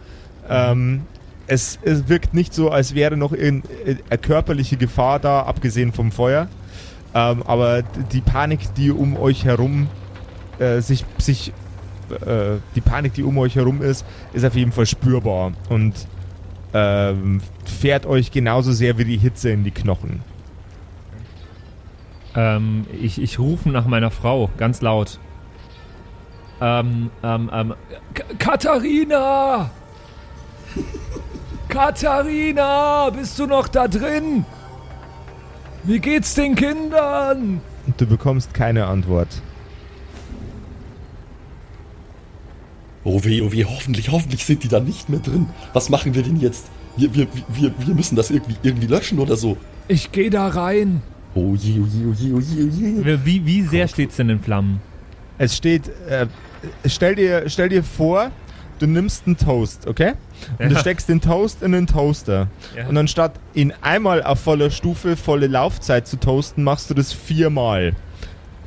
Ähm, 0.48 1.02
es, 1.48 1.80
es 1.82 2.08
wirkt 2.08 2.36
nicht 2.36 2.54
so, 2.54 2.70
als 2.70 2.94
wäre 2.94 3.18
noch 3.18 3.32
in, 3.34 3.64
äh, 3.86 3.96
eine 4.12 4.20
körperliche 4.20 4.78
Gefahr 4.78 5.20
da, 5.20 5.42
abgesehen 5.42 5.92
vom 5.92 6.12
Feuer. 6.12 6.48
Ähm, 7.16 7.44
aber 7.44 7.82
die 7.82 8.20
Panik, 8.20 8.76
die 8.76 8.92
um 8.92 9.16
euch 9.18 9.46
herum 9.46 9.88
äh, 10.60 10.82
sich, 10.82 11.06
sich 11.18 11.54
äh, 12.10 12.58
die 12.76 12.82
Panik, 12.82 13.14
die 13.14 13.24
um 13.24 13.38
euch 13.38 13.56
herum 13.56 13.82
ist, 13.82 14.06
ist 14.34 14.46
auf 14.46 14.56
jeden 14.56 14.74
Fall 14.74 14.86
spürbar 14.86 15.54
und 15.70 15.94
ähm, 16.74 17.40
fährt 17.64 18.06
euch 18.06 18.32
genauso 18.32 18.74
sehr 18.74 18.98
wie 18.98 19.06
die 19.06 19.18
Hitze 19.18 19.50
in 19.50 19.64
die 19.64 19.72
Knochen. 19.72 20.22
Ähm, 22.36 22.86
ich, 23.02 23.22
ich 23.22 23.40
rufe 23.40 23.70
nach 23.70 23.86
meiner 23.88 24.12
Frau, 24.12 24.50
ganz 24.58 24.82
laut. 24.82 25.20
Ähm, 26.60 27.12
ähm, 27.24 27.50
ähm, 27.54 27.74
K 28.14 28.24
Katharina! 28.38 29.70
Katharina, 31.70 33.10
bist 33.10 33.40
du 33.40 33.48
noch 33.48 33.70
da 33.70 33.88
drin? 33.88 34.46
Wie 35.86 36.00
geht's 36.00 36.34
den 36.34 36.56
Kindern? 36.56 37.62
Und 37.86 38.02
du 38.02 38.08
bekommst 38.08 38.54
keine 38.54 38.88
Antwort. 38.88 39.28
Oh 43.04 43.24
weh, 43.24 43.42
oh 43.42 43.52
weh, 43.52 43.66
hoffentlich, 43.66 44.10
hoffentlich 44.10 44.46
sind 44.46 44.64
die 44.64 44.68
da 44.68 44.80
nicht 44.80 45.10
mehr 45.10 45.20
drin. 45.20 45.48
Was 45.74 45.90
machen 45.90 46.16
wir 46.16 46.24
denn 46.24 46.40
jetzt? 46.40 46.66
Wir, 46.98 47.14
wir, 47.14 47.28
wir, 47.50 47.72
wir 47.78 47.94
müssen 47.94 48.16
das 48.16 48.32
irgendwie, 48.32 48.56
irgendwie 48.64 48.88
löschen 48.88 49.20
oder 49.20 49.36
so. 49.36 49.58
Ich 49.88 50.12
geh 50.12 50.32
da 50.32 50.48
rein. 50.48 51.04
Oh 51.36 51.54
je, 51.54 51.80
oh 51.80 51.86
je, 51.86 52.06
oh 52.08 52.14
je, 52.18 52.34
oh 52.34 52.40
je, 52.40 52.64
oh 52.64 53.06
je. 53.06 53.26
wie, 53.26 53.46
wie 53.46 53.62
sehr 53.62 53.88
steht's 53.88 54.16
denn 54.16 54.30
in 54.30 54.40
Flammen? 54.40 54.82
Es 55.38 55.56
steht, 55.56 55.90
äh, 56.10 56.26
stell, 56.88 57.14
dir, 57.14 57.44
stell 57.48 57.70
dir 57.70 57.84
vor, 57.84 58.32
du 58.80 58.88
nimmst 58.88 59.28
einen 59.28 59.38
Toast, 59.38 59.86
okay? 59.86 60.14
Und 60.60 60.70
du 60.70 60.74
Ja. 60.76 60.80
steckst 60.80 61.10
den 61.10 61.22
Toast 61.22 61.62
in 61.64 61.72
den 61.72 61.88
Toaster. 61.88 62.48
Ja. 62.76 62.88
Und 62.88 62.98
anstatt 62.98 63.34
ihn 63.54 63.74
einmal 63.82 64.24
auf 64.24 64.40
voller 64.40 64.70
Stufe, 64.70 65.16
volle 65.18 65.48
Laufzeit 65.48 66.08
zu 66.08 66.18
toasten, 66.18 66.64
machst 66.64 66.90
du 66.90 66.94
das 66.94 67.12
viermal. 67.14 67.94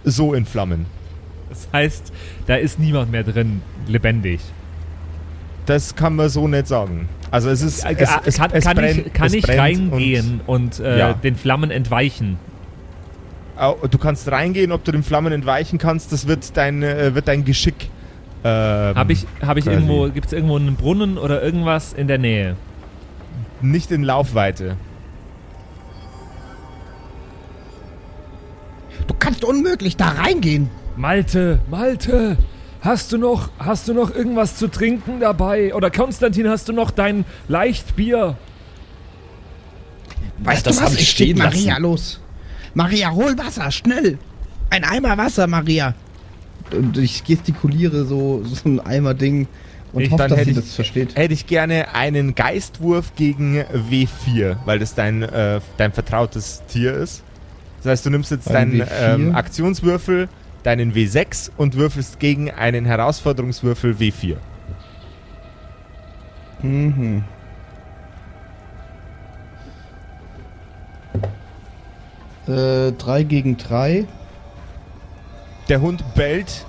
So 0.04 0.34
in 0.34 0.46
Flammen. 0.46 0.86
Das 1.48 1.68
heißt, 1.72 2.12
da 2.46 2.56
ist 2.56 2.78
niemand 2.78 3.10
mehr 3.10 3.24
drin, 3.24 3.62
lebendig. 3.86 4.40
Das 5.66 5.94
kann 5.94 6.16
man 6.16 6.28
so 6.28 6.48
nicht 6.48 6.66
sagen. 6.66 7.08
Also 7.30 7.50
es 7.50 7.60
ist. 7.62 7.84
Äh, 7.84 7.94
Es, 7.98 8.10
äh, 8.10 8.14
es, 8.24 8.36
kann 8.38 8.50
es 8.52 8.64
kann 8.64 8.76
brennt, 8.76 9.06
ich, 9.06 9.12
kann 9.12 9.34
ich 9.34 9.48
reingehen 9.48 10.40
und, 10.46 10.80
äh, 10.80 10.98
Ja. 10.98 11.12
den 11.12 11.36
Flammen 11.36 11.70
entweichen? 11.70 12.38
Und, 13.82 13.92
du 13.92 13.98
kannst 13.98 14.30
reingehen, 14.30 14.72
ob 14.72 14.84
du 14.84 14.92
den 14.92 15.02
Flammen 15.02 15.32
entweichen 15.32 15.78
kannst, 15.78 16.12
das 16.12 16.26
wird 16.28 16.56
dein, 16.56 16.82
äh, 16.82 17.14
wird 17.14 17.28
dein 17.28 17.44
Geschick. 17.44 17.90
Ähm, 18.44 18.94
Habe 18.94 19.12
ich, 19.12 19.26
hab 19.44 19.56
ich 19.56 19.66
irgendwo, 19.66 20.08
gibt 20.10 20.26
es 20.26 20.32
irgendwo 20.32 20.56
einen 20.56 20.76
Brunnen 20.76 21.18
oder 21.18 21.42
irgendwas 21.42 21.92
in 21.92 22.06
der 22.06 22.18
Nähe? 22.18 22.56
Nicht 23.60 23.90
in 23.90 24.04
Laufweite. 24.04 24.76
Du 29.06 29.14
kannst 29.18 29.44
unmöglich 29.44 29.96
da 29.96 30.08
reingehen. 30.08 30.70
Malte, 30.96 31.60
Malte, 31.70 32.36
hast 32.80 33.12
du 33.12 33.18
noch, 33.18 33.50
hast 33.58 33.88
du 33.88 33.94
noch 33.94 34.14
irgendwas 34.14 34.56
zu 34.56 34.68
trinken 34.68 35.20
dabei? 35.20 35.74
Oder 35.74 35.90
Konstantin, 35.90 36.48
hast 36.48 36.68
du 36.68 36.72
noch 36.72 36.90
dein 36.90 37.24
Leichtbier? 37.48 38.36
Weißt 40.38 40.66
das 40.66 40.76
du 40.78 40.84
was? 40.84 40.94
ich 40.94 41.08
stehen 41.10 41.38
Maria 41.38 41.72
lassen. 41.72 41.82
los. 41.82 42.20
Maria, 42.74 43.10
hol 43.10 43.36
Wasser, 43.38 43.70
schnell. 43.70 44.18
Ein 44.70 44.84
Eimer 44.84 45.16
Wasser, 45.16 45.46
Maria. 45.46 45.94
Und 46.72 46.98
ich 46.98 47.24
gestikuliere 47.24 48.04
so, 48.04 48.42
so 48.44 48.68
ein 48.68 48.80
Eimer-Ding 48.80 49.46
Und 49.92 50.02
Ich- 50.02 50.10
hoffe, 50.10 50.18
dann 50.18 50.30
dass 50.30 50.40
hätte 50.40 50.52
sie 50.52 50.60
ich- 50.60 50.66
das 50.66 50.74
versteht. 50.74 51.16
Hätte 51.16 51.32
ich 51.32 51.46
gerne 51.46 51.94
einen 51.94 52.34
Geistwurf 52.34 53.14
gegen 53.16 53.64
W4, 53.72 54.56
weil 54.66 54.78
das 54.78 54.94
dein, 54.94 55.22
äh, 55.22 55.60
dein 55.78 55.92
vertrautes 55.92 56.62
Tier 56.68 56.92
ist. 56.92 57.22
Das 57.82 57.92
heißt, 57.92 58.04
du 58.06 58.10
nimmst 58.10 58.30
jetzt 58.30 58.48
Ein 58.48 58.54
deinen 58.72 58.80
W4. 58.82 59.14
ähm, 59.14 59.34
Aktionswürfel, 59.34 60.28
deinen 60.62 60.94
W6 60.94 61.50
und 61.56 61.74
würfelst 61.76 62.20
gegen 62.20 62.50
einen 62.50 62.84
Herausforderungswürfel 62.84 63.94
W4. 63.98 64.36
Mhm. 66.62 67.24
Äh, 72.46 72.92
drei 72.92 73.22
gegen 73.24 73.56
drei. 73.56 74.06
Der 75.68 75.82
Hund 75.82 76.02
bellt 76.14 76.64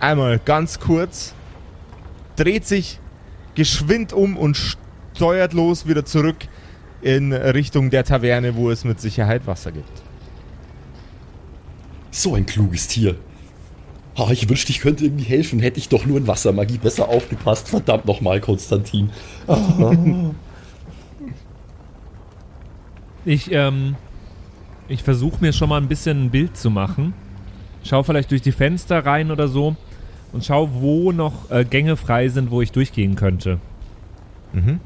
einmal 0.00 0.38
ganz 0.38 0.80
kurz, 0.80 1.34
dreht 2.36 2.66
sich 2.66 2.98
geschwind 3.54 4.12
um 4.12 4.36
und 4.36 4.76
steuert 5.14 5.52
los 5.52 5.86
wieder 5.86 6.04
zurück 6.04 6.36
in 7.00 7.32
Richtung 7.32 7.90
der 7.90 8.04
Taverne, 8.04 8.56
wo 8.56 8.70
es 8.70 8.84
mit 8.84 9.00
Sicherheit 9.00 9.46
Wasser 9.46 9.70
gibt. 9.70 10.02
So 12.10 12.34
ein 12.34 12.46
kluges 12.46 12.88
Tier. 12.88 13.16
Ah, 14.16 14.28
ich 14.30 14.48
wünschte, 14.48 14.70
ich 14.70 14.80
könnte 14.80 15.04
irgendwie 15.04 15.24
helfen. 15.24 15.58
Hätte 15.58 15.78
ich 15.78 15.88
doch 15.88 16.06
nur 16.06 16.18
in 16.18 16.26
Wassermagie 16.26 16.78
besser 16.78 17.08
aufgepasst. 17.08 17.68
Verdammt 17.68 18.06
nochmal, 18.06 18.40
Konstantin. 18.40 19.10
Ich, 23.26 23.50
ähm, 23.52 23.96
ich 24.86 25.02
versuche 25.02 25.38
mir 25.40 25.54
schon 25.54 25.70
mal 25.70 25.80
ein 25.80 25.88
bisschen 25.88 26.24
ein 26.26 26.30
Bild 26.30 26.58
zu 26.58 26.68
machen. 26.68 27.14
Schau 27.84 28.02
vielleicht 28.02 28.30
durch 28.30 28.42
die 28.42 28.52
Fenster 28.52 29.04
rein 29.04 29.30
oder 29.30 29.46
so 29.46 29.76
und 30.32 30.44
schau, 30.44 30.70
wo 30.72 31.12
noch 31.12 31.50
äh, 31.50 31.64
Gänge 31.64 31.96
frei 31.96 32.28
sind, 32.28 32.50
wo 32.50 32.60
ich 32.60 32.72
durchgehen 32.72 33.14
könnte. 33.14 33.60
Mhm. 34.52 34.80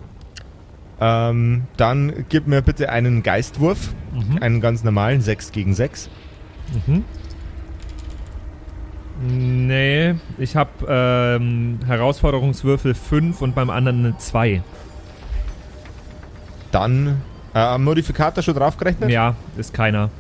Ähm, 1.01 1.63
dann 1.77 2.27
gib 2.29 2.49
mir 2.49 2.61
bitte 2.61 2.91
einen 2.91 3.23
Geistwurf. 3.23 3.95
Mhm. 4.13 4.43
Einen 4.43 4.61
ganz 4.61 4.83
normalen 4.83 5.21
6 5.21 5.53
gegen 5.53 5.75
6. 5.75 6.11
Mhm. 6.87 7.05
Nee, 9.21 10.15
ich 10.39 10.55
habe 10.55 10.71
ähm, 10.89 11.81
Herausforderungswürfel 11.87 12.95
5 12.95 13.43
und 13.43 13.55
beim 13.55 13.71
anderen 13.71 14.07
eine 14.07 14.19
2. 14.19 14.63
Dann 16.71 17.21
äh, 17.55 17.59
am 17.59 17.85
Modifikator 17.85 18.43
schon 18.43 18.55
draufgerechnet. 18.55 19.11
Ja, 19.11 19.35
ist 19.57 19.73
keiner. 19.73 20.11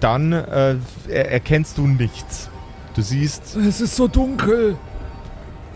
Dann 0.00 0.32
äh, 0.32 0.76
er 1.08 1.30
erkennst 1.30 1.78
du 1.78 1.86
nichts. 1.86 2.48
Du 2.94 3.02
siehst, 3.02 3.56
Es 3.56 3.80
ist 3.80 3.96
so 3.96 4.08
dunkel. 4.08 4.76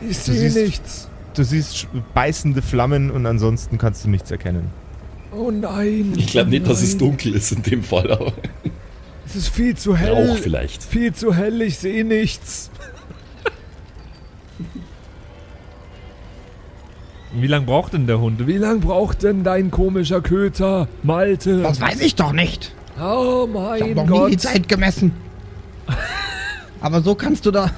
Ich 0.01 0.19
sehe 0.19 0.35
siehst- 0.51 0.57
nichts. 0.57 1.09
du 1.35 1.45
siehst 1.45 1.87
beißende 2.15 2.63
Flammen 2.63 3.11
und 3.11 3.27
ansonsten 3.27 3.79
kannst 3.79 4.05
du 4.05 4.09
nichts 4.11 4.31
erkennen. 4.31 4.71
Oh 5.33 5.51
nein. 5.51 6.13
Ich 6.17 6.29
glaube 6.29 6.51
nicht, 6.51 6.67
dass 6.67 6.81
es 6.83 6.91
nein. 6.91 6.99
dunkel 7.01 7.35
ist 7.35 7.53
in 7.53 7.63
dem 7.63 7.83
Fall, 7.83 8.11
aber 8.11 8.33
Es 9.27 9.37
ist 9.37 9.49
viel 9.49 9.77
zu 9.77 9.97
hell. 9.97 10.13
Rauch 10.13 10.37
vielleicht. 10.39 10.83
Viel 10.83 11.13
zu 11.13 11.35
hell, 11.35 11.61
ich 11.63 11.79
sehe 11.79 12.05
nichts. 12.05 12.71
Wie 17.37 17.47
lange 17.49 17.67
braucht 17.67 17.95
denn 17.95 18.07
der 18.07 18.21
Hund? 18.21 18.47
Wie 18.47 18.59
lang 18.59 18.81
braucht 18.81 19.23
denn 19.25 19.43
dein 19.43 19.71
komischer 19.73 20.21
Köter, 20.21 20.87
Malte? 21.03 21.63
Das 21.63 21.81
weiß 21.81 22.01
ich 22.01 22.15
doch 22.15 22.33
nicht. 22.33 22.73
Oh 23.01 23.49
Ich 23.77 23.83
habe 23.83 23.95
mein 23.95 24.07
noch 24.07 24.25
nie 24.25 24.31
die 24.31 24.37
Gott. 24.37 24.41
Zeit 24.41 24.69
gemessen. 24.69 25.13
Aber 26.81 27.01
so 27.01 27.15
kannst 27.15 27.47
du 27.47 27.51
da, 27.51 27.71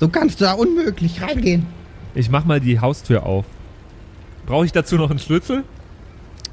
so 0.00 0.08
kannst 0.08 0.40
du 0.40 0.44
da 0.44 0.52
unmöglich 0.54 1.22
reingehen. 1.22 1.66
Ich 2.14 2.30
mach 2.30 2.44
mal 2.44 2.60
die 2.60 2.80
Haustür 2.80 3.24
auf. 3.24 3.44
Brauche 4.46 4.64
ich 4.64 4.72
dazu 4.72 4.96
noch 4.96 5.10
einen 5.10 5.18
Schlüssel? 5.18 5.64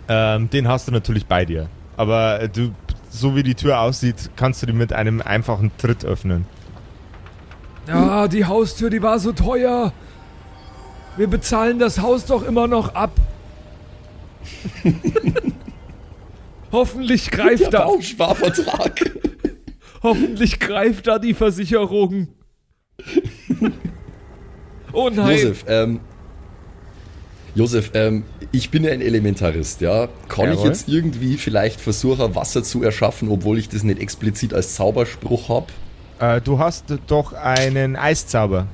Ähm, 0.08 0.49
den 0.49 0.67
hast 0.67 0.88
du 0.88 0.91
natürlich 0.91 1.25
bei 1.25 1.45
dir. 1.45 1.67
Aber 1.97 2.41
äh, 2.41 2.49
du, 2.49 2.71
so 3.10 3.36
wie 3.36 3.43
die 3.43 3.56
Tür 3.56 3.80
aussieht, 3.80 4.30
kannst 4.36 4.62
du 4.62 4.65
die 4.67 4.73
mit 4.73 4.93
einem 4.93 5.21
einfachen 5.21 5.71
Tritt 5.78 6.06
öffnen. 6.06 6.45
Ja, 7.88 8.28
die 8.28 8.45
Haustür, 8.45 8.89
die 8.89 9.02
war 9.02 9.19
so 9.19 9.32
teuer. 9.32 9.93
Wir 11.17 11.28
bezahlen 11.28 11.80
das 11.80 11.99
Haus 11.99 12.25
doch 12.25 12.43
immer 12.43 12.67
noch 12.67 12.93
ab. 12.93 13.12
Hoffentlich 16.71 17.32
greift 17.32 17.73
da, 17.73 17.86
Bausparvertrag. 17.86 19.19
hoffentlich 20.03 20.60
greift 20.60 21.08
da 21.08 21.19
die 21.19 21.34
Versicherung. 21.34 22.29
Oh 24.93 25.10
nein. 25.10 25.32
Josef, 25.32 25.65
ähm, 25.67 25.99
Josef, 27.55 27.91
ähm, 27.93 28.23
ich 28.51 28.69
bin 28.69 28.84
ja 28.84 28.91
ein 28.91 29.01
Elementarist, 29.01 29.82
ja. 29.82 30.08
Kann 30.27 30.51
ich 30.51 30.58
Jawohl. 30.58 30.67
jetzt 30.67 30.88
irgendwie 30.88 31.38
vielleicht 31.38 31.82
versuchen, 31.82 32.36
Wasser 32.36 32.63
zu 32.63 32.84
erschaffen, 32.84 33.29
obwohl 33.29 33.58
ich 33.58 33.69
das 33.69 33.84
nicht 33.84 33.99
explizit 33.99 34.53
als 34.53 34.75
Zauberspruch 34.75 35.49
habe? 35.49 35.67
Äh, 36.19 36.41
du 36.41 36.60
hast 36.60 36.86
doch 37.08 37.34
einen 37.34 37.95
Eiszauber. 37.95 38.67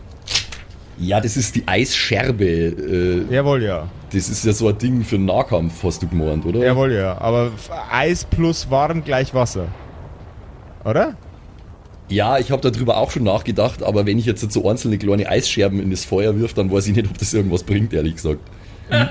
Ja, 0.98 1.20
das 1.20 1.36
ist 1.38 1.56
die 1.56 1.68
Eisscherbe. 1.68 2.46
Äh, 2.46 3.34
Jawohl, 3.34 3.64
ja. 3.64 3.88
Das 4.12 4.30
ist 4.30 4.46
ja 4.46 4.54
so 4.54 4.70
ein 4.70 4.78
Ding 4.78 5.04
für 5.04 5.18
Nahkampf, 5.18 5.84
hast 5.84 6.02
du 6.04 6.08
gemeint, 6.08 6.46
oder? 6.46 6.60
Jawohl, 6.60 6.94
ja. 6.94 7.18
Aber 7.20 7.52
Eis 7.92 8.24
plus 8.24 8.70
warm 8.70 9.04
gleich 9.04 9.34
Wasser. 9.34 9.68
Oder? 10.86 11.16
Ja, 12.08 12.38
ich 12.38 12.52
habe 12.52 12.62
darüber 12.70 12.98
auch 12.98 13.12
schon 13.12 13.24
nachgedacht, 13.24 13.82
aber 13.84 14.06
wenn 14.06 14.20
ich 14.20 14.26
jetzt 14.26 14.50
so 14.52 14.70
einzelne 14.70 14.98
kleine 14.98 15.28
Eisscherben 15.28 15.82
in 15.82 15.90
das 15.90 16.06
Feuer 16.06 16.38
wirf, 16.38 16.54
dann 16.54 16.72
weiß 16.72 16.88
ich 16.88 16.96
nicht, 16.96 17.10
ob 17.10 17.18
das 17.18 17.34
irgendwas 17.34 17.64
bringt, 17.64 17.94
ehrlich 17.94 18.16
gesagt. 18.16 18.40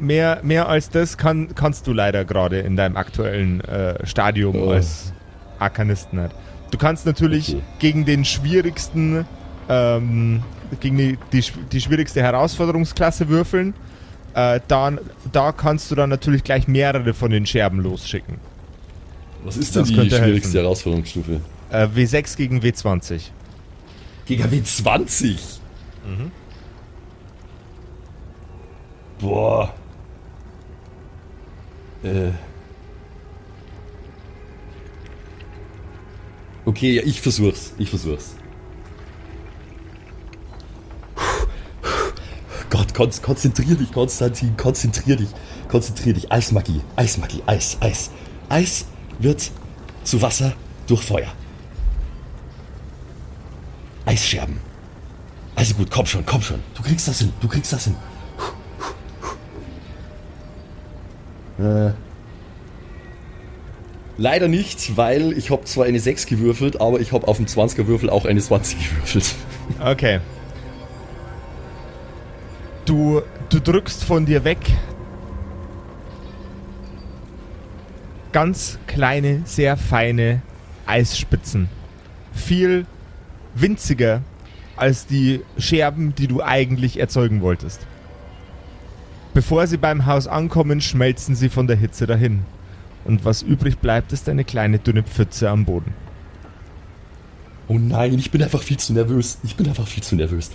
Mehr, 0.00 0.38
mehr 0.44 0.68
als 0.68 0.90
das 0.90 1.18
kann, 1.18 1.54
kannst 1.56 1.86
du 1.88 1.92
leider 1.92 2.24
gerade 2.24 2.60
in 2.60 2.76
deinem 2.76 2.96
aktuellen 2.96 3.60
äh, 3.62 4.06
Stadium 4.06 4.54
Oh. 4.56 4.70
als 4.70 5.12
Arkanist 5.58 6.12
nicht. 6.12 6.30
Du 6.70 6.78
kannst 6.78 7.04
natürlich 7.04 7.54
Okay. 7.56 7.62
gegen 7.80 8.04
den 8.04 8.24
schwierigsten, 8.24 9.26
ähm, 9.68 10.44
gegen 10.80 10.96
die, 10.98 11.18
die, 11.32 11.44
die 11.72 11.80
schwierigste 11.80 12.22
Herausforderungsklasse 12.22 13.28
würfeln. 13.28 13.74
Äh, 14.34 14.60
dann, 14.68 15.00
da 15.32 15.52
kannst 15.52 15.90
du 15.90 15.94
dann 15.94 16.10
natürlich 16.10 16.44
gleich 16.44 16.68
mehrere 16.68 17.14
von 17.14 17.30
den 17.30 17.46
Scherben 17.46 17.80
losschicken. 17.80 18.36
Was 19.44 19.56
ist 19.56 19.74
denn 19.74 19.82
Das 19.82 19.88
die 19.88 19.94
schwierigste 19.94 20.20
helfen. 20.20 20.52
Herausforderungsstufe? 20.52 21.40
Äh, 21.70 21.86
W6 21.86 22.36
gegen 22.36 22.60
W20. 22.60 23.20
Gegen 24.26 24.44
W20? 24.44 25.38
Boah. 29.20 29.74
Äh. 32.02 32.30
Okay, 36.64 36.92
ja, 36.92 37.02
ich 37.02 37.20
versuch's. 37.20 37.72
Ich 37.78 37.90
versuch's. 37.90 38.36
Gott, 42.70 42.87
kon 42.98 43.10
konzentrier 43.22 43.76
dich, 43.76 43.92
Konstantin, 43.92 44.56
konzentrier 44.56 45.14
dich, 45.14 45.28
konzentrier 45.68 46.14
dich. 46.14 46.32
Eismagie, 46.32 46.80
Eismagie, 46.96 47.42
Eis, 47.46 47.76
Eis. 47.78 48.10
Eis 48.48 48.86
wird 49.20 49.52
zu 50.02 50.20
Wasser 50.20 50.54
durch 50.88 51.02
Feuer. 51.02 51.32
Eisscherben. 54.04 54.58
Also 55.54 55.74
gut, 55.74 55.92
komm 55.92 56.06
schon, 56.06 56.26
komm 56.26 56.42
schon. 56.42 56.60
Du 56.74 56.82
kriegst 56.82 57.06
das 57.06 57.20
hin, 57.20 57.32
du 57.40 57.46
kriegst 57.46 57.72
das 57.72 57.84
hin. 57.84 57.96
Äh. 61.60 61.92
Leider 64.16 64.48
nicht, 64.48 64.96
weil 64.96 65.38
ich 65.38 65.52
habe 65.52 65.62
zwar 65.64 65.84
eine 65.84 66.00
6 66.00 66.26
gewürfelt, 66.26 66.80
aber 66.80 66.98
ich 66.98 67.12
habe 67.12 67.28
auf 67.28 67.36
dem 67.36 67.46
20er 67.46 67.86
Würfel 67.86 68.10
auch 68.10 68.24
eine 68.24 68.40
20 68.40 68.76
gewürfelt. 68.90 69.36
Okay. 69.78 70.18
Du, 72.88 73.20
du 73.50 73.60
drückst 73.60 74.02
von 74.02 74.24
dir 74.24 74.44
weg 74.44 74.58
ganz 78.32 78.78
kleine, 78.86 79.42
sehr 79.44 79.76
feine 79.76 80.40
Eisspitzen. 80.86 81.68
Viel 82.32 82.86
winziger 83.54 84.22
als 84.74 85.06
die 85.06 85.42
Scherben, 85.58 86.14
die 86.14 86.28
du 86.28 86.42
eigentlich 86.42 86.98
erzeugen 86.98 87.42
wolltest. 87.42 87.86
Bevor 89.34 89.66
sie 89.66 89.76
beim 89.76 90.06
Haus 90.06 90.26
ankommen, 90.26 90.80
schmelzen 90.80 91.36
sie 91.36 91.50
von 91.50 91.66
der 91.66 91.76
Hitze 91.76 92.06
dahin. 92.06 92.40
Und 93.04 93.22
was 93.26 93.42
übrig 93.42 93.80
bleibt, 93.80 94.14
ist 94.14 94.30
eine 94.30 94.44
kleine 94.44 94.78
dünne 94.78 95.02
Pfütze 95.02 95.50
am 95.50 95.66
Boden. 95.66 95.92
Oh 97.66 97.76
nein, 97.78 98.18
ich 98.18 98.30
bin 98.30 98.42
einfach 98.42 98.62
viel 98.62 98.78
zu 98.78 98.94
nervös. 98.94 99.36
Ich 99.42 99.56
bin 99.56 99.68
einfach 99.68 99.86
viel 99.86 100.02
zu 100.02 100.16
nervös. 100.16 100.50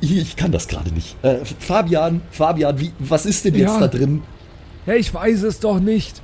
Ich, 0.00 0.16
ich 0.16 0.36
kann 0.36 0.50
das 0.52 0.68
gerade 0.68 0.90
nicht. 0.92 1.16
Äh, 1.22 1.44
Fabian, 1.58 2.22
Fabian, 2.30 2.78
wie, 2.80 2.92
was 2.98 3.26
ist 3.26 3.44
denn 3.44 3.54
jetzt 3.54 3.74
Ja. 3.74 3.80
da 3.80 3.88
drin? 3.88 4.22
Ja, 4.86 4.94
ich 4.94 5.12
weiß 5.12 5.42
es 5.44 5.60
doch 5.60 5.78
nicht. 5.80 6.20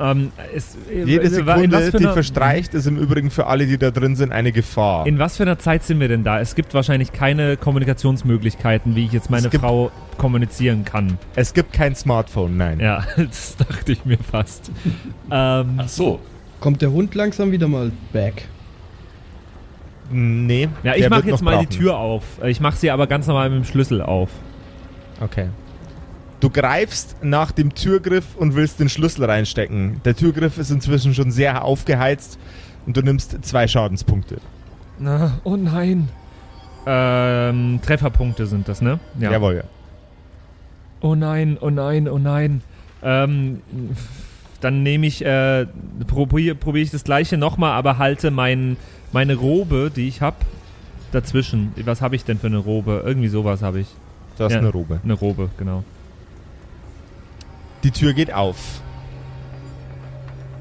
Ähm, 0.00 0.30
es, 0.54 0.76
Jede 0.88 1.10
in 1.22 1.22
was 1.22 1.32
Sekunde, 1.32 1.90
die 1.90 1.96
einer- 2.04 2.12
verstreicht, 2.12 2.72
ist 2.74 2.86
im 2.86 2.96
Übrigen 2.98 3.30
für 3.32 3.46
alle, 3.48 3.66
die 3.66 3.78
da 3.78 3.90
drin 3.90 4.14
sind, 4.14 4.30
eine 4.30 4.52
Gefahr. 4.52 5.06
In 5.08 5.18
was 5.18 5.36
für 5.36 5.42
einer 5.42 5.58
Zeit 5.58 5.82
sind 5.82 5.98
wir 5.98 6.06
denn 6.06 6.22
da? 6.22 6.38
Es 6.38 6.54
gibt 6.54 6.72
wahrscheinlich 6.72 7.10
keine 7.12 7.56
Kommunikationsmöglichkeiten, 7.56 8.94
wie 8.94 9.06
ich 9.06 9.12
jetzt 9.12 9.28
meine 9.28 9.48
gibt- 9.48 9.60
Frau 9.64 9.90
kommunizieren 10.16 10.84
kann. 10.84 11.18
es 11.34 11.52
gibt 11.52 11.72
kein 11.72 11.96
Smartphone, 11.96 12.56
nein. 12.56 12.78
Ja, 12.78 13.04
das 13.16 13.56
dachte 13.56 13.90
ich 13.92 14.04
mir 14.04 14.18
fast. 14.18 14.70
ähm, 15.32 15.74
Ach 15.78 15.88
so. 15.88 16.20
Kommt 16.60 16.80
der 16.82 16.92
Hund 16.92 17.14
langsam 17.16 17.50
wieder 17.50 17.66
mal 17.68 17.90
back? 18.12 18.44
Nee. 20.10 20.68
ja, 20.82 20.94
ich 20.94 21.08
mache 21.08 21.28
jetzt 21.28 21.42
mal 21.42 21.58
die 21.58 21.66
brauchen. 21.66 21.78
Tür 21.78 21.98
auf. 21.98 22.22
Ich 22.44 22.60
mache 22.60 22.76
sie 22.76 22.90
aber 22.90 23.06
ganz 23.06 23.26
normal 23.26 23.50
mit 23.50 23.58
dem 23.58 23.64
Schlüssel 23.64 24.02
auf. 24.02 24.30
Okay. 25.20 25.48
Du 26.40 26.50
greifst 26.50 27.16
nach 27.22 27.50
dem 27.50 27.74
Türgriff 27.74 28.36
und 28.36 28.54
willst 28.54 28.78
den 28.78 28.88
Schlüssel 28.88 29.24
reinstecken. 29.24 30.00
Der 30.04 30.14
Türgriff 30.14 30.56
ist 30.56 30.70
inzwischen 30.70 31.12
schon 31.12 31.30
sehr 31.30 31.64
aufgeheizt 31.64 32.38
und 32.86 32.96
du 32.96 33.02
nimmst 33.02 33.44
zwei 33.44 33.66
Schadenspunkte. 33.66 34.38
Na, 34.98 35.40
oh 35.44 35.56
nein. 35.56 36.08
Ähm, 36.86 37.80
Trefferpunkte 37.84 38.46
sind 38.46 38.68
das, 38.68 38.80
ne? 38.80 39.00
Ja. 39.18 39.32
Jawohl, 39.32 39.56
ja. 39.56 39.64
Oh 41.00 41.14
nein, 41.14 41.58
oh 41.60 41.70
nein, 41.70 42.08
oh 42.08 42.18
nein. 42.18 42.62
Ähm, 43.02 43.60
dann 44.60 44.82
nehme 44.82 45.06
ich, 45.06 45.24
äh, 45.24 45.66
probiere 46.06 46.54
probier 46.54 46.82
ich 46.82 46.90
das 46.90 47.04
gleiche 47.04 47.36
nochmal, 47.36 47.72
aber 47.72 47.98
halte 47.98 48.30
mein, 48.30 48.76
meine 49.12 49.34
Robe, 49.36 49.90
die 49.94 50.08
ich 50.08 50.20
habe, 50.20 50.36
dazwischen. 51.12 51.72
Was 51.84 52.00
habe 52.00 52.16
ich 52.16 52.24
denn 52.24 52.38
für 52.38 52.48
eine 52.48 52.58
Robe? 52.58 53.02
Irgendwie 53.04 53.28
sowas 53.28 53.62
habe 53.62 53.80
ich. 53.80 53.88
Du 54.36 54.44
hast 54.44 54.52
Ja. 54.52 54.58
eine 54.58 54.68
Robe. 54.70 55.00
Eine 55.02 55.14
Robe, 55.14 55.50
genau. 55.58 55.82
Die 57.84 57.90
Tür 57.90 58.12
geht 58.12 58.32
auf. 58.32 58.56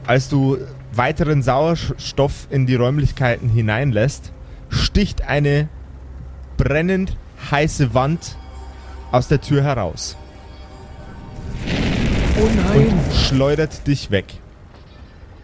Als 0.06 0.30
du 0.30 0.58
weiteren 0.94 1.42
Sauerstoff 1.44 2.48
in 2.50 2.66
die 2.66 2.76
Räumlichkeiten 2.76 3.50
hineinlässt, 3.50 4.32
sticht 4.70 5.24
eine 5.28 5.68
brennend 6.56 7.18
heiße 7.52 7.94
Wand 7.94 8.38
aus 9.12 9.28
der 9.28 9.42
Tür 9.42 9.64
heraus 9.64 10.18
Oh 12.40 12.48
nein. 12.56 12.88
und 12.88 13.14
schleudert 13.16 13.86
dich 13.88 14.12
weg. 14.12 14.26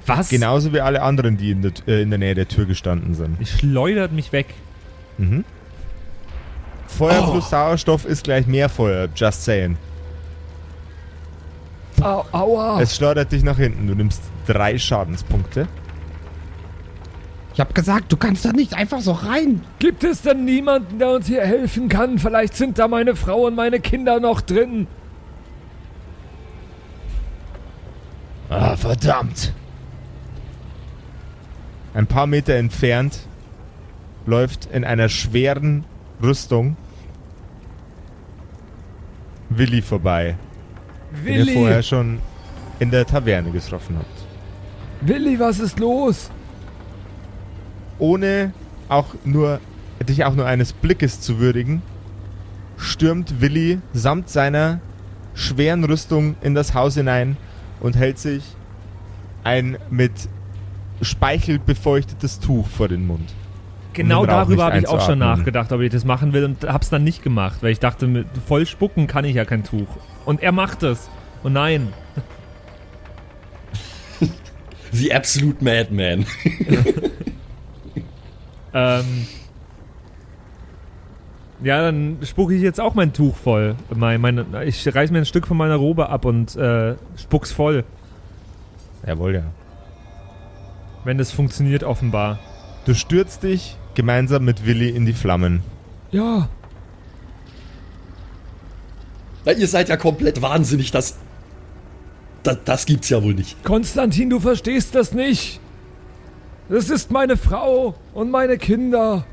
Was? 0.05 0.29
Genauso 0.29 0.73
wie 0.73 0.81
alle 0.81 1.01
anderen, 1.01 1.37
die 1.37 1.51
in 1.51 1.61
der, 1.61 1.71
äh, 1.87 2.01
in 2.01 2.09
der 2.09 2.19
Nähe 2.19 2.35
der 2.35 2.47
Tür 2.47 2.65
gestanden 2.65 3.13
sind. 3.13 3.39
Die 3.39 3.45
schleudert 3.45 4.11
mich 4.11 4.31
weg. 4.31 4.47
Mhm. 5.17 5.45
Feuer 6.87 7.31
plus 7.31 7.49
Sauerstoff 7.49 8.05
ist 8.05 8.23
gleich 8.23 8.45
mehr 8.45 8.69
Feuer, 8.69 9.07
just 9.15 9.43
saying. 9.43 9.77
Au, 12.01 12.25
aua. 12.31 12.81
Es 12.81 12.95
schleudert 12.95 13.31
dich 13.31 13.43
nach 13.43 13.57
hinten. 13.57 13.87
Du 13.87 13.95
nimmst 13.95 14.21
drei 14.45 14.77
Schadenspunkte. 14.77 15.67
Ich 17.53 17.59
hab 17.59 17.73
gesagt, 17.75 18.11
du 18.11 18.17
kannst 18.17 18.45
da 18.45 18.51
nicht 18.51 18.73
einfach 18.73 18.99
so 18.99 19.11
rein. 19.11 19.61
Gibt 19.79 20.03
es 20.03 20.23
denn 20.23 20.43
niemanden, 20.43 20.97
der 20.99 21.11
uns 21.11 21.27
hier 21.27 21.45
helfen 21.45 21.87
kann? 21.87 22.17
Vielleicht 22.17 22.55
sind 22.55 22.79
da 22.79 22.87
meine 22.87 23.15
Frau 23.15 23.45
und 23.45 23.55
meine 23.55 23.79
Kinder 23.79 24.19
noch 24.19 24.41
drin. 24.41 24.87
Ah, 28.49 28.75
verdammt. 28.75 29.53
Ein 31.93 32.07
paar 32.07 32.27
Meter 32.27 32.55
entfernt 32.55 33.27
läuft 34.25 34.65
in 34.71 34.83
einer 34.83 35.09
schweren 35.09 35.85
Rüstung 36.21 36.75
Willi 39.49 39.81
vorbei, 39.81 40.35
den 41.25 41.45
ihr 41.45 41.53
vorher 41.53 41.75
Willi, 41.75 41.83
schon 41.83 42.19
in 42.79 42.89
der 42.89 43.05
Taverne 43.05 43.51
getroffen 43.51 43.97
habt. 43.97 45.07
Willi, 45.07 45.39
was 45.39 45.59
ist 45.59 45.79
los? 45.79 46.31
Ohne 47.99 48.53
auch 48.89 49.13
nur 49.23 49.59
dich 50.01 50.25
auch 50.25 50.35
nur 50.35 50.45
eines 50.45 50.73
Blickes 50.73 51.21
zu 51.21 51.39
würdigen, 51.39 51.81
stürmt 52.77 53.39
Willi 53.41 53.79
samt 53.93 54.29
seiner 54.29 54.79
schweren 55.33 55.83
Rüstung 55.83 56.35
in 56.41 56.55
das 56.55 56.73
Haus 56.73 56.95
hinein 56.95 57.37
und 57.79 57.95
hält 57.95 58.19
sich 58.19 58.43
ein 59.43 59.77
mit 59.89 60.11
Speichel 61.03 61.59
befeuchtetes 61.59 62.39
Tuch 62.39 62.67
vor 62.67 62.87
den 62.87 63.05
Mund. 63.07 63.33
Genau 63.93 64.21
Um 64.21 64.27
den 64.27 64.35
darüber 64.35 64.65
habe 64.65 64.79
ich 64.79 64.87
auch 64.87 65.05
schon 65.05 65.19
nachgedacht, 65.19 65.71
ob 65.71 65.81
ich 65.81 65.91
das 65.91 66.03
machen 66.03 66.33
will 66.33 66.45
und 66.45 66.63
hab's 66.63 66.89
dann 66.89 67.03
nicht 67.03 67.21
gemacht, 67.21 67.59
weil 67.61 67.71
ich 67.71 67.79
dachte, 67.79 68.07
mit 68.07 68.27
voll 68.47 68.65
spucken 68.65 69.07
kann 69.07 69.23
ich 69.25 69.35
ja 69.35 69.45
kein 69.45 69.63
Tuch. 69.63 69.87
Und 70.25 70.41
er 70.41 70.51
macht 70.51 70.83
es. 70.83 71.09
Und 71.43 71.53
nein. 71.53 71.93
The 74.91 75.13
Absolute 75.13 75.63
Madman. 75.63 76.25
Ähm, 78.73 79.27
ja, 81.63 81.81
dann 81.81 82.17
spucke 82.23 82.55
ich 82.55 82.61
jetzt 82.61 82.81
auch 82.81 82.95
mein 82.95 83.13
Tuch 83.13 83.35
voll. 83.35 83.75
Mein, 83.95 84.19
meine, 84.19 84.45
ich 84.65 84.93
reiß 84.93 85.11
mir 85.11 85.19
ein 85.19 85.25
Stück 85.25 85.47
von 85.47 85.57
meiner 85.57 85.75
Robe 85.75 86.09
ab 86.09 86.25
und 86.25 86.55
äh, 86.55 86.95
spuck's 87.15 87.51
voll. 87.51 87.85
Jawohl, 89.05 89.35
ja. 89.35 89.43
Wenn 91.03 91.17
das 91.17 91.31
funktioniert, 91.31 91.83
offenbar. 91.83 92.39
Du 92.85 92.93
stürzt 92.93 93.43
dich 93.43 93.77
gemeinsam 93.93 94.45
mit 94.45 94.65
Willi 94.65 94.89
in 94.89 95.05
die 95.05 95.13
Flammen. 95.13 95.61
Ja, 96.11 96.49
Na, 99.45 99.51
ihr 99.51 99.67
seid 99.67 99.89
ja 99.89 99.97
komplett 99.97 100.41
wahnsinnig, 100.41 100.91
das, 100.91 101.17
das. 102.43 102.57
Das 102.65 102.85
gibt's 102.85 103.09
ja 103.09 103.21
wohl 103.23 103.33
nicht. 103.33 103.63
Konstantin, 103.63 104.29
du 104.29 104.39
verstehst 104.39 104.95
das 104.95 105.13
nicht. 105.13 105.59
Das 106.69 106.89
ist 106.89 107.11
meine 107.11 107.35
Frau 107.35 107.95
und 108.13 108.31
meine 108.31 108.57
Kinder. 108.57 109.25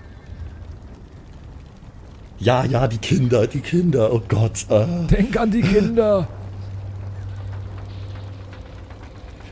Ja, 2.38 2.64
ja, 2.64 2.88
die 2.88 2.98
Kinder, 2.98 3.46
die 3.46 3.60
Kinder, 3.60 4.12
oh 4.12 4.22
Gott. 4.26 4.66
Äh, 4.68 4.86
Denk 5.08 5.38
an 5.38 5.50
die 5.50 5.60
Kinder. 5.60 6.26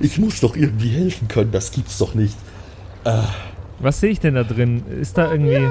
Ich 0.01 0.19
muss 0.19 0.41
doch 0.41 0.57
irgendwie 0.57 0.89
helfen 0.89 1.29
können, 1.29 1.53
das 1.53 1.71
gibt's 1.73 1.99
doch 1.99 2.15
nicht. 2.15 2.37
Was 3.79 4.01
sehe 4.01 4.11
ich 4.11 4.21
denn 4.21 4.35
da 4.35 4.45
drin? 4.45 4.83
Ist 5.01 5.17
da 5.19 5.31
irgendwie. 5.31 5.67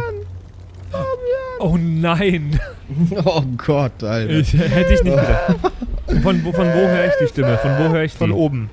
Oh 1.60 1.78
nein! 1.78 2.60
Oh 3.26 3.44
Gott, 3.58 4.02
Alter. 4.02 4.30
Ich, 4.34 4.54
hätte 4.54 4.94
ich 4.94 5.04
nicht 5.04 5.16
gedacht. 5.18 5.56
Von, 6.24 6.46
wo, 6.46 6.54
von 6.54 6.68
wo 6.68 6.88
höre 6.88 7.08
ich 7.08 7.13
die 7.22 7.28
Stimme? 7.28 7.58
Von 7.58 7.72
wo 7.72 7.90
höre 7.90 8.04
ich 8.04 8.13
die? 8.13 8.18
Von 8.18 8.32
oben. 8.32 8.70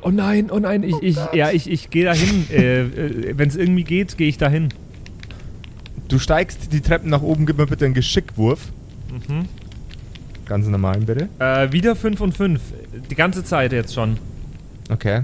Oh 0.00 0.10
nein, 0.10 0.48
oh 0.48 0.60
nein, 0.60 0.84
ich, 0.84 0.94
Ich, 1.02 1.18
ja, 1.32 1.50
ich, 1.50 1.68
ich 1.68 1.90
gehe 1.90 2.04
dahin. 2.04 2.46
Äh, 2.52 2.82
äh, 2.82 3.34
Wenn 3.36 3.48
es 3.48 3.56
irgendwie 3.56 3.82
geht, 3.82 4.16
gehe 4.16 4.28
ich 4.28 4.38
dahin. 4.38 4.68
Du 6.06 6.20
steigst 6.20 6.72
die 6.72 6.82
Treppen 6.82 7.10
nach 7.10 7.22
oben, 7.22 7.46
gib 7.46 7.58
mir 7.58 7.66
bitte 7.66 7.84
einen 7.84 7.94
Geschickwurf. 7.94 8.60
Mhm. 9.10 9.46
Ganz 10.46 10.66
normalen 10.66 11.06
bitte. 11.06 11.28
Äh, 11.38 11.72
wieder 11.72 11.96
5 11.96 12.20
und 12.20 12.36
5. 12.36 12.60
Die 13.10 13.14
ganze 13.14 13.44
Zeit 13.44 13.72
jetzt 13.72 13.94
schon. 13.94 14.18
Okay. 14.90 15.22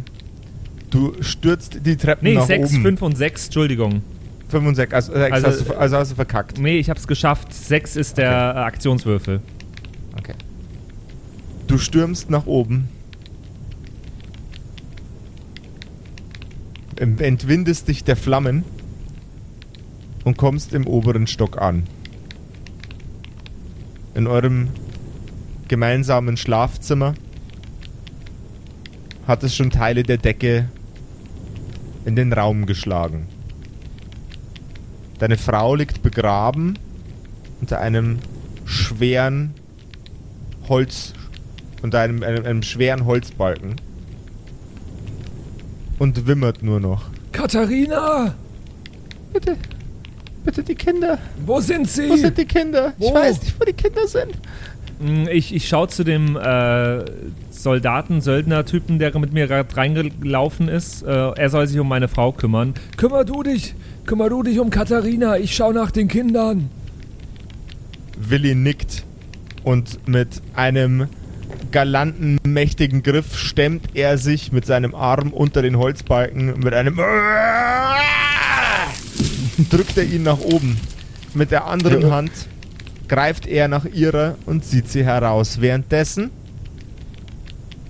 Du 0.91 1.15
stürzt 1.21 1.87
die 1.87 1.97
Treppen 1.97 2.29
Nee, 2.29 2.35
nach 2.35 2.47
6, 2.47 2.73
oben. 2.73 2.83
5 2.83 3.03
und 3.03 3.17
6, 3.17 3.45
Entschuldigung. 3.47 4.03
5 4.49 4.67
und 4.67 4.75
6. 4.75 4.93
Also, 4.95 5.13
sechs 5.13 5.33
Also, 5.33 5.47
hast 5.47 5.69
du, 5.69 5.75
also 5.79 5.97
hast 5.97 6.11
du 6.11 6.15
verkackt. 6.17 6.59
Nee, 6.59 6.79
ich 6.79 6.91
hab's 6.91 7.07
geschafft. 7.07 7.53
6 7.55 7.97
ist 7.97 8.19
der 8.19 8.31
äh, 8.31 8.59
Aktionswürfel. 8.61 9.41
Okay. 10.19 10.35
Du 11.69 11.79
stürmst 11.79 12.31
nach 12.31 12.47
oben. 12.47 12.89
Entwindest 16.97 17.89
dich 17.89 18.05
der 18.05 18.17
Flammen 18.17 18.65
und 20.25 20.37
kommst 20.37 20.75
im 20.75 20.87
oberen 20.87 21.27
Stock 21.27 21.57
an. 21.61 21.85
In 24.15 24.27
eurem 24.27 24.69
gemeinsamen 25.71 26.37
Schlafzimmer 26.37 27.15
hat 29.29 29.45
es 29.45 29.55
schon 29.55 29.71
Teile 29.71 30.03
der 30.03 30.17
Decke 30.19 30.69
in 32.05 32.17
den 32.17 32.33
Raum 32.33 32.67
geschlagen. 32.67 33.27
Deine 35.21 35.39
Frau 35.39 35.77
liegt 35.77 36.03
begraben 36.03 36.77
unter 37.61 37.79
einem 37.79 38.19
schweren 38.65 39.55
Holz 40.69 41.13
unter 41.83 42.01
einem, 42.01 42.25
einem, 42.25 42.45
einem 42.45 42.63
schweren 42.65 43.07
Holzbalken 43.07 43.77
und 46.01 46.27
wimmert 46.27 46.65
nur 46.65 46.81
noch. 46.81 47.05
Katharina, 47.31 48.35
Bitte, 49.33 49.57
bitte 50.45 50.65
die 50.65 50.75
Kinder. 50.75 51.19
wo 51.47 51.61
sind 51.61 51.89
sie? 51.89 52.11
Wo 52.11 52.17
sind 52.17 52.37
die 52.37 52.45
Kinder? 52.45 52.93
Ich 52.99 53.07
Wo? 53.07 53.15
weiß 53.15 53.41
nicht, 53.43 53.61
wo 53.61 53.65
die 53.65 53.73
Kinder 53.73 54.09
sind. 54.09 54.33
Mm, 55.01 55.27
Ich, 55.29 55.55
ich 55.55 55.69
schaue 55.69 55.89
zu 55.89 56.05
dem 56.05 56.37
äh, 56.37 57.05
Soldaten, 57.51 58.21
Söldner-Typen, 58.21 58.99
der 58.99 59.19
mit 59.19 59.33
mir 59.33 59.47
gerade 59.47 59.77
reingelaufen 59.77 60.69
ist. 60.69 61.03
Äh, 61.03 61.09
er 61.09 61.51
soll 61.51 61.67
sich 61.67 61.79
um 61.81 61.89
meine 61.89 62.09
Frau 62.09 62.33
kümmern. 62.33 62.75
Kümmer 62.97 63.25
du 63.25 63.43
dich, 63.43 63.75
kümmer 64.07 64.29
du 64.29 64.43
dich 64.43 64.61
um 64.61 64.71
Katharina. 64.71 65.39
Ich 65.39 65.57
schau 65.57 65.73
nach 65.73 65.91
den 65.91 66.09
Kindern. 66.09 66.71
Willi 68.19 68.55
nickt 68.55 69.05
und 69.65 70.07
mit 70.07 70.43
einem 70.55 71.09
galanten 71.73 72.39
mächtigen 72.45 73.03
Griff 73.03 73.37
stemmt 73.37 73.83
er 73.95 74.19
sich 74.19 74.53
mit 74.53 74.67
seinem 74.67 74.95
Arm 74.95 75.33
unter 75.33 75.63
den 75.63 75.79
Holzbalken 75.79 76.61
mit 76.61 76.75
einem 76.75 76.97
drückt 79.71 79.97
er 79.97 80.05
ihn 80.05 80.25
nach 80.25 80.41
oben. 80.41 80.79
Mit 81.33 81.51
der 81.51 81.67
anderen 81.67 82.11
Hand 82.11 82.31
greift 83.11 83.49
er 83.49 83.67
nach 83.67 83.87
ihrer 83.87 84.37
und 84.47 84.65
zieht 84.65 84.89
sie 84.89 85.05
heraus. 85.05 85.61
Währenddessen 85.61 86.31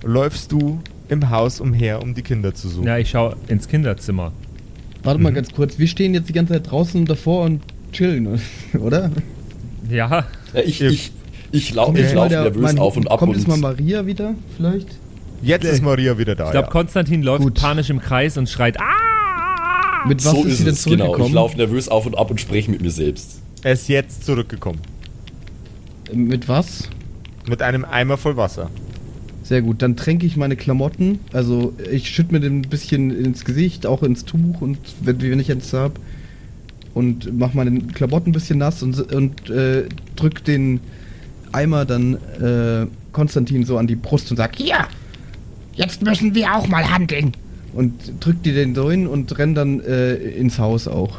läufst 0.02 0.50
du 0.50 0.80
im 1.10 1.28
Haus 1.28 1.60
umher, 1.60 2.02
um 2.02 2.14
die 2.14 2.22
Kinder 2.22 2.54
zu 2.54 2.68
suchen. 2.70 2.86
Ja, 2.86 2.96
ich 2.96 3.10
schaue 3.10 3.36
ins 3.46 3.68
Kinderzimmer. 3.68 4.32
Warte 5.02 5.20
mal 5.20 5.32
ganz 5.34 5.52
kurz, 5.52 5.78
wir 5.78 5.88
stehen 5.88 6.14
jetzt 6.14 6.30
die 6.30 6.32
ganze 6.32 6.54
Zeit 6.54 6.70
draußen 6.70 7.04
davor 7.04 7.44
und 7.44 7.60
chillen, 7.92 8.40
oder? 8.78 9.10
Ja, 9.90 10.24
Ja, 10.54 10.60
ich, 10.64 10.80
ich, 10.80 11.12
ich, 11.52 11.74
lau 11.74 11.92
ich 11.94 12.12
laufe 12.14 12.32
nervös 12.32 12.62
mein- 12.62 12.78
auf 12.78 12.96
und 12.96 13.10
ab 13.10 13.18
Kommt 13.18 13.34
und 13.34 13.38
jetzt 13.38 13.46
mal 13.46 13.58
Maria 13.58 14.06
wieder, 14.06 14.34
vielleicht? 14.56 14.88
Jetzt 15.42 15.64
ist 15.64 15.82
Maria 15.82 16.16
wieder 16.16 16.34
da. 16.34 16.46
ich 16.46 16.50
glaube, 16.52 16.66
ja. 16.66 16.70
Konstantin 16.72 17.22
läuft 17.22 17.42
Gut. 17.42 17.60
panisch 17.60 17.90
im 17.90 18.00
Kreis 18.00 18.38
und 18.38 18.48
schreit, 18.48 18.80
ah! 18.80 20.06
Mit 20.08 20.24
was 20.24 20.32
so 20.32 20.44
ist 20.44 20.52
ist 20.52 20.58
sie 20.58 20.64
denn 20.64 20.72
es, 20.72 20.84
genau. 20.84 20.96
zurückgekommen? 20.96 21.28
Ich 21.28 21.34
laufe 21.34 21.56
nervös 21.58 21.88
auf 21.90 22.06
und 22.06 22.16
ab 22.16 22.30
und 22.30 22.40
spreche 22.40 22.70
mit 22.70 22.80
mir 22.80 22.90
selbst. 22.90 23.42
Er 23.62 23.72
ist 23.72 23.88
jetzt 23.88 24.24
zurückgekommen. 24.24 24.80
Mit 26.12 26.48
was? 26.48 26.88
Mit 27.48 27.62
einem 27.62 27.84
Eimer 27.84 28.16
voll 28.16 28.36
Wasser. 28.36 28.70
Sehr 29.42 29.62
gut, 29.62 29.82
dann 29.82 29.96
tränke 29.96 30.26
ich 30.26 30.36
meine 30.36 30.56
Klamotten. 30.56 31.18
Also 31.32 31.74
ich 31.90 32.08
schütte 32.08 32.32
mir 32.32 32.40
den 32.40 32.60
ein 32.60 32.68
bisschen 32.68 33.10
ins 33.10 33.44
Gesicht, 33.44 33.86
auch 33.86 34.02
ins 34.02 34.24
Tuch 34.24 34.60
und 34.60 34.78
wenn, 35.00 35.20
wenn 35.20 35.40
ich 35.40 35.48
jetzt 35.48 35.72
habe. 35.72 35.94
Und 36.94 37.36
mach 37.38 37.54
meine 37.54 37.80
Klamotten 37.80 38.30
ein 38.30 38.32
bisschen 38.32 38.58
nass 38.58 38.82
und, 38.82 39.12
und 39.12 39.50
äh, 39.50 39.84
drück 40.16 40.44
den 40.44 40.80
Eimer 41.52 41.84
dann 41.84 42.14
äh, 42.40 42.86
Konstantin 43.12 43.64
so 43.64 43.78
an 43.78 43.86
die 43.86 43.96
Brust 43.96 44.30
und 44.30 44.36
sag, 44.36 44.56
hier, 44.56 44.86
jetzt 45.74 46.02
müssen 46.02 46.34
wir 46.34 46.54
auch 46.54 46.68
mal 46.68 46.88
handeln. 46.88 47.32
Und 47.72 47.94
drück 48.20 48.42
dir 48.42 48.54
den 48.54 48.74
so 48.74 48.90
hin 48.90 49.06
und 49.06 49.36
renn 49.38 49.54
dann 49.54 49.80
äh, 49.80 50.14
ins 50.14 50.58
Haus 50.58 50.88
auch. 50.88 51.18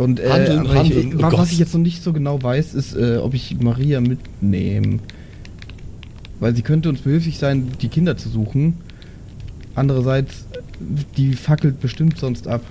Und 0.00 0.18
äh, 0.18 0.30
Handeln, 0.30 0.60
aber 0.60 0.74
handeln, 0.74 1.18
ich, 1.18 1.24
oh 1.24 1.32
was 1.32 1.52
ich 1.52 1.58
jetzt 1.58 1.74
noch 1.74 1.80
nicht 1.80 2.02
so 2.02 2.12
genau 2.12 2.42
weiß, 2.42 2.74
ist, 2.74 2.94
äh, 2.96 3.18
ob 3.18 3.34
ich 3.34 3.56
Maria 3.60 4.00
mitnehme. 4.00 4.98
Weil 6.38 6.56
sie 6.56 6.62
könnte 6.62 6.88
uns 6.88 7.00
behilflich 7.02 7.38
sein, 7.38 7.68
die 7.82 7.88
Kinder 7.88 8.16
zu 8.16 8.30
suchen. 8.30 8.78
Andererseits, 9.74 10.46
die 11.18 11.34
fackelt 11.34 11.80
bestimmt 11.80 12.18
sonst 12.18 12.48
ab. 12.48 12.62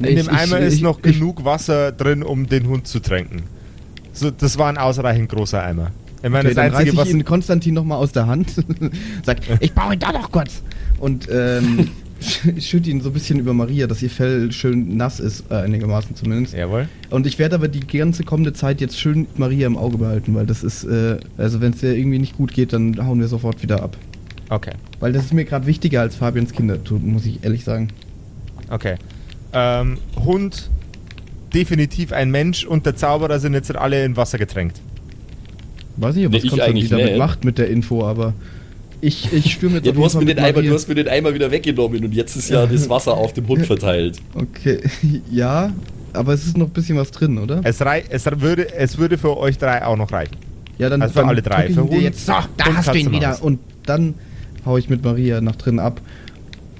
In 0.00 0.06
Ich- 0.06 0.14
dem 0.24 0.28
Eimer 0.34 0.58
ich- 0.60 0.66
ist 0.68 0.74
ich- 0.76 0.80
noch 0.82 0.98
ich- 1.04 1.12
genug 1.18 1.44
Wasser 1.44 1.92
drin, 1.92 2.22
um 2.22 2.48
den 2.48 2.66
Hund 2.66 2.86
zu 2.86 3.00
tränken. 3.00 3.42
So, 4.12 4.30
das 4.30 4.56
war 4.58 4.68
ein 4.68 4.78
ausreichend 4.78 5.28
großer 5.28 5.62
Eimer. 5.62 5.90
Ich 6.22 6.30
meine, 6.30 6.48
Okay, 6.48 6.48
das 6.48 6.54
dann 6.54 6.72
Einzige, 6.74 6.90
ich 6.92 6.96
was. 6.96 7.08
ihn 7.10 7.24
Konstantin 7.26 7.74
nochmal 7.74 7.98
aus 7.98 8.12
der 8.12 8.26
Hand. 8.26 8.54
Sagt, 9.22 9.44
ich 9.60 9.74
brauche 9.74 9.92
ihn 9.92 10.00
da 10.00 10.12
noch 10.12 10.32
kurz. 10.32 10.62
Und 10.98 11.28
ähm, 11.30 11.88
schütte 12.58 12.90
ihn 12.90 13.00
so 13.00 13.10
ein 13.10 13.12
bisschen 13.12 13.38
über 13.38 13.54
Maria, 13.54 13.86
dass 13.86 14.02
ihr 14.02 14.10
Fell 14.10 14.52
schön 14.52 14.96
nass 14.96 15.20
ist, 15.20 15.44
äh, 15.50 15.54
einigermaßen 15.54 16.16
zumindest. 16.16 16.54
Jawohl. 16.54 16.88
Und 17.10 17.26
ich 17.26 17.38
werde 17.38 17.56
aber 17.56 17.68
die 17.68 17.80
ganze 17.80 18.24
kommende 18.24 18.52
Zeit 18.52 18.80
jetzt 18.80 18.98
schön 18.98 19.26
Maria 19.36 19.66
im 19.66 19.76
Auge 19.76 19.98
behalten, 19.98 20.34
weil 20.34 20.46
das 20.46 20.62
ist, 20.62 20.84
äh, 20.84 21.18
also 21.36 21.60
wenn 21.60 21.72
es 21.72 21.80
dir 21.80 21.94
irgendwie 21.94 22.18
nicht 22.18 22.36
gut 22.36 22.52
geht, 22.52 22.72
dann 22.72 23.04
hauen 23.04 23.20
wir 23.20 23.28
sofort 23.28 23.62
wieder 23.62 23.82
ab. 23.82 23.96
Okay. 24.50 24.72
Weil 25.00 25.12
das 25.12 25.24
ist 25.24 25.32
mir 25.32 25.44
gerade 25.44 25.66
wichtiger 25.66 26.00
als 26.00 26.16
Fabians 26.16 26.52
Kinder, 26.52 26.78
muss 27.00 27.26
ich 27.26 27.42
ehrlich 27.44 27.64
sagen. 27.64 27.88
Okay. 28.70 28.96
Ähm, 29.52 29.98
Hund, 30.24 30.70
definitiv 31.54 32.12
ein 32.12 32.30
Mensch 32.30 32.64
und 32.64 32.86
der 32.86 32.96
Zauberer 32.96 33.38
sind 33.38 33.54
jetzt 33.54 33.74
alle 33.74 34.04
in 34.04 34.16
Wasser 34.16 34.38
getränkt. 34.38 34.80
Weiß 35.96 36.16
nicht, 36.16 36.28
Nee, 36.28 36.36
was 36.36 36.44
ich 36.44 36.50
Konstantin 36.50 36.76
eigentlich 36.76 36.90
damit 36.90 37.18
macht 37.18 37.44
mit 37.44 37.58
der 37.58 37.68
Info, 37.68 38.04
aber 38.04 38.34
ich, 39.00 39.32
ich 39.32 39.52
stürme 39.52 39.76
jetzt 39.76 39.86
Ja, 39.86 39.92
du 39.92 40.04
hast, 40.04 40.14
mir 40.14 40.24
den 40.24 40.38
Eimer, 40.38 40.62
du 40.62 40.72
hast 40.72 40.88
mir 40.88 40.94
den 40.94 41.08
Eimer 41.08 41.34
wieder 41.34 41.50
weggenommen 41.50 42.04
und 42.04 42.14
jetzt 42.14 42.36
ist 42.36 42.50
ja 42.50 42.66
das 42.70 42.88
Wasser 42.88 43.14
auf 43.14 43.32
dem 43.32 43.46
Hund 43.48 43.66
verteilt. 43.66 44.18
Okay, 44.34 44.80
ja, 45.30 45.72
aber 46.12 46.32
es 46.32 46.46
ist 46.46 46.56
noch 46.56 46.66
ein 46.66 46.72
bisschen 46.72 46.96
was 46.96 47.10
drin, 47.10 47.38
oder? 47.38 47.60
Es, 47.64 47.80
rei 47.80 48.04
es, 48.08 48.24
würde, 48.40 48.72
es 48.74 48.98
würde 48.98 49.18
für 49.18 49.36
euch 49.36 49.58
drei 49.58 49.84
auch 49.84 49.96
noch 49.96 50.12
reichen. 50.12 50.36
Ja, 50.78 50.88
dann, 50.88 51.02
also 51.02 51.12
für 51.12 51.20
dann 51.20 51.28
alle 51.28 51.42
drei, 51.42 51.70
für 51.70 51.82
Hund 51.82 51.92
jetzt. 51.94 52.26
So, 52.26 52.32
da 52.56 52.64
hast 52.74 52.88
du 52.88 52.98
ihn 52.98 53.12
wieder. 53.12 53.30
Maus. 53.30 53.40
Und 53.40 53.60
dann 53.86 54.14
hau 54.64 54.76
ich 54.76 54.88
mit 54.88 55.04
Maria 55.04 55.40
nach 55.40 55.56
drin 55.56 55.78
ab 55.78 56.00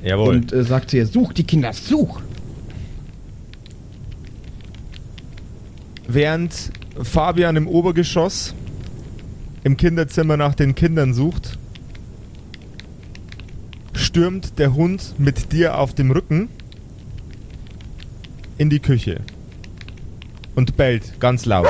Jawohl. 0.03 0.37
und 0.37 0.53
äh, 0.53 0.65
sag 0.65 0.91
zu 0.91 0.97
ihr, 0.97 1.07
such 1.07 1.33
die 1.33 1.45
Kinder, 1.45 1.73
such! 1.73 2.21
Während 6.07 6.53
Fabian 7.03 7.57
im 7.57 7.67
Obergeschoss 7.67 8.55
im 9.65 9.77
Kinderzimmer 9.77 10.37
nach 10.37 10.55
den 10.55 10.75
Kindern 10.75 11.15
sucht, 11.15 11.59
stürmt 13.95 14.59
der 14.59 14.75
Hund 14.75 15.15
mit 15.19 15.53
dir 15.53 15.79
auf 15.79 15.95
dem 15.95 16.11
Rücken 16.11 16.49
in 18.59 18.71
die 18.71 18.81
Küche 18.81 19.21
und 20.55 20.77
bellt 20.77 21.19
ganz 21.21 21.45
laut. 21.47 21.67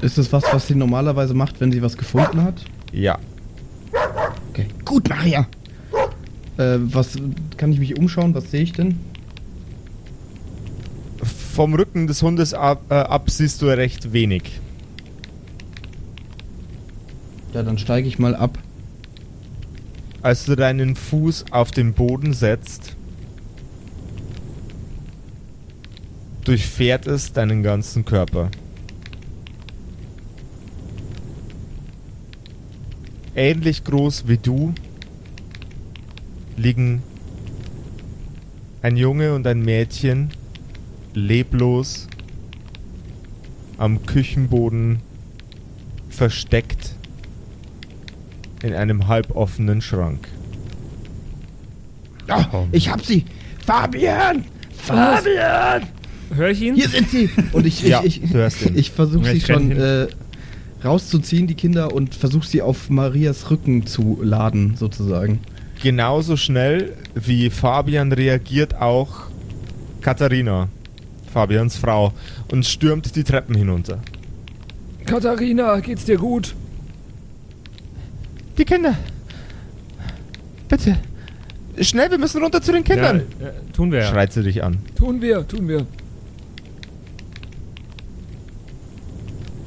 Ist 0.00 0.18
das 0.18 0.32
was, 0.32 0.44
was 0.52 0.66
sie 0.66 0.74
normalerweise 0.74 1.34
macht, 1.34 1.60
wenn 1.60 1.72
sie 1.72 1.82
was 1.82 1.96
gefunden 1.96 2.42
hat? 2.42 2.64
Ja. 2.92 3.18
Okay. 4.50 4.66
Gut, 4.84 5.08
Maria! 5.08 5.46
Äh, 6.56 6.78
was, 6.80 7.16
kann 7.56 7.72
ich 7.72 7.78
mich 7.78 7.98
umschauen? 7.98 8.34
Was 8.34 8.50
sehe 8.50 8.62
ich 8.62 8.72
denn? 8.72 8.98
Vom 11.22 11.74
Rücken 11.74 12.06
des 12.06 12.22
Hundes 12.22 12.54
ab, 12.54 12.82
äh, 12.90 12.94
ab 12.94 13.30
siehst 13.30 13.62
du 13.62 13.66
recht 13.66 14.12
wenig. 14.12 14.60
Ja, 17.54 17.62
dann 17.62 17.78
steige 17.78 18.06
ich 18.06 18.18
mal 18.18 18.36
ab. 18.36 18.58
Als 20.28 20.44
du 20.44 20.56
deinen 20.56 20.94
Fuß 20.94 21.46
auf 21.52 21.70
den 21.70 21.94
Boden 21.94 22.34
setzt, 22.34 22.94
durchfährt 26.44 27.06
es 27.06 27.32
deinen 27.32 27.62
ganzen 27.62 28.04
Körper. 28.04 28.50
Ähnlich 33.34 33.84
groß 33.84 34.28
wie 34.28 34.36
du 34.36 34.74
liegen 36.58 37.02
ein 38.82 38.98
Junge 38.98 39.34
und 39.34 39.46
ein 39.46 39.62
Mädchen 39.62 40.28
leblos 41.14 42.06
am 43.78 44.04
Küchenboden 44.04 45.00
versteckt 46.10 46.97
in 48.62 48.74
einem 48.74 49.08
halboffenen 49.08 49.80
Schrank. 49.80 50.28
Oh, 52.30 52.66
ich 52.72 52.90
hab 52.90 53.04
sie! 53.04 53.24
Fabian! 53.64 54.44
Fabian! 54.76 55.82
Hör 56.34 56.50
ich 56.50 56.60
ihn? 56.62 56.74
Hier 56.74 56.88
sind 56.88 57.08
sie! 57.08 57.30
Und 57.52 57.66
ich, 57.66 57.82
ich, 57.82 57.90
Ja, 57.90 58.02
ich, 58.04 58.22
ihn. 58.22 58.76
ich 58.76 58.90
versuche 58.90 59.24
sie 59.24 59.38
ich 59.38 59.46
schon 59.46 59.72
äh, 59.72 60.08
rauszuziehen, 60.84 61.46
die 61.46 61.54
Kinder, 61.54 61.92
und 61.94 62.14
versuche 62.14 62.46
sie 62.46 62.60
auf 62.62 62.90
Marias 62.90 63.50
Rücken 63.50 63.86
zu 63.86 64.18
laden, 64.22 64.76
sozusagen. 64.76 65.40
Genauso 65.82 66.36
schnell 66.36 66.94
wie 67.14 67.50
Fabian 67.50 68.12
reagiert 68.12 68.74
auch 68.80 69.28
Katharina, 70.00 70.68
Fabians 71.32 71.76
Frau, 71.76 72.12
und 72.50 72.66
stürmt 72.66 73.14
die 73.16 73.24
Treppen 73.24 73.54
hinunter. 73.54 74.00
Katharina, 75.06 75.80
geht's 75.80 76.04
dir 76.04 76.18
gut? 76.18 76.54
Die 78.58 78.64
Kinder! 78.64 78.96
Bitte! 80.68 80.98
Schnell, 81.80 82.10
wir 82.10 82.18
müssen 82.18 82.42
runter 82.42 82.60
zu 82.60 82.72
den 82.72 82.84
Ja, 82.84 82.94
Kindern! 82.94 83.20
äh, 83.40 83.72
tun 83.72 83.92
wir 83.92 84.00
ja. 84.00 84.08
Schreit 84.08 84.32
sie 84.32 84.42
dich 84.42 84.64
an. 84.64 84.78
Tun 84.96 85.22
wir, 85.22 85.46
tun 85.46 85.68
wir. 85.68 85.86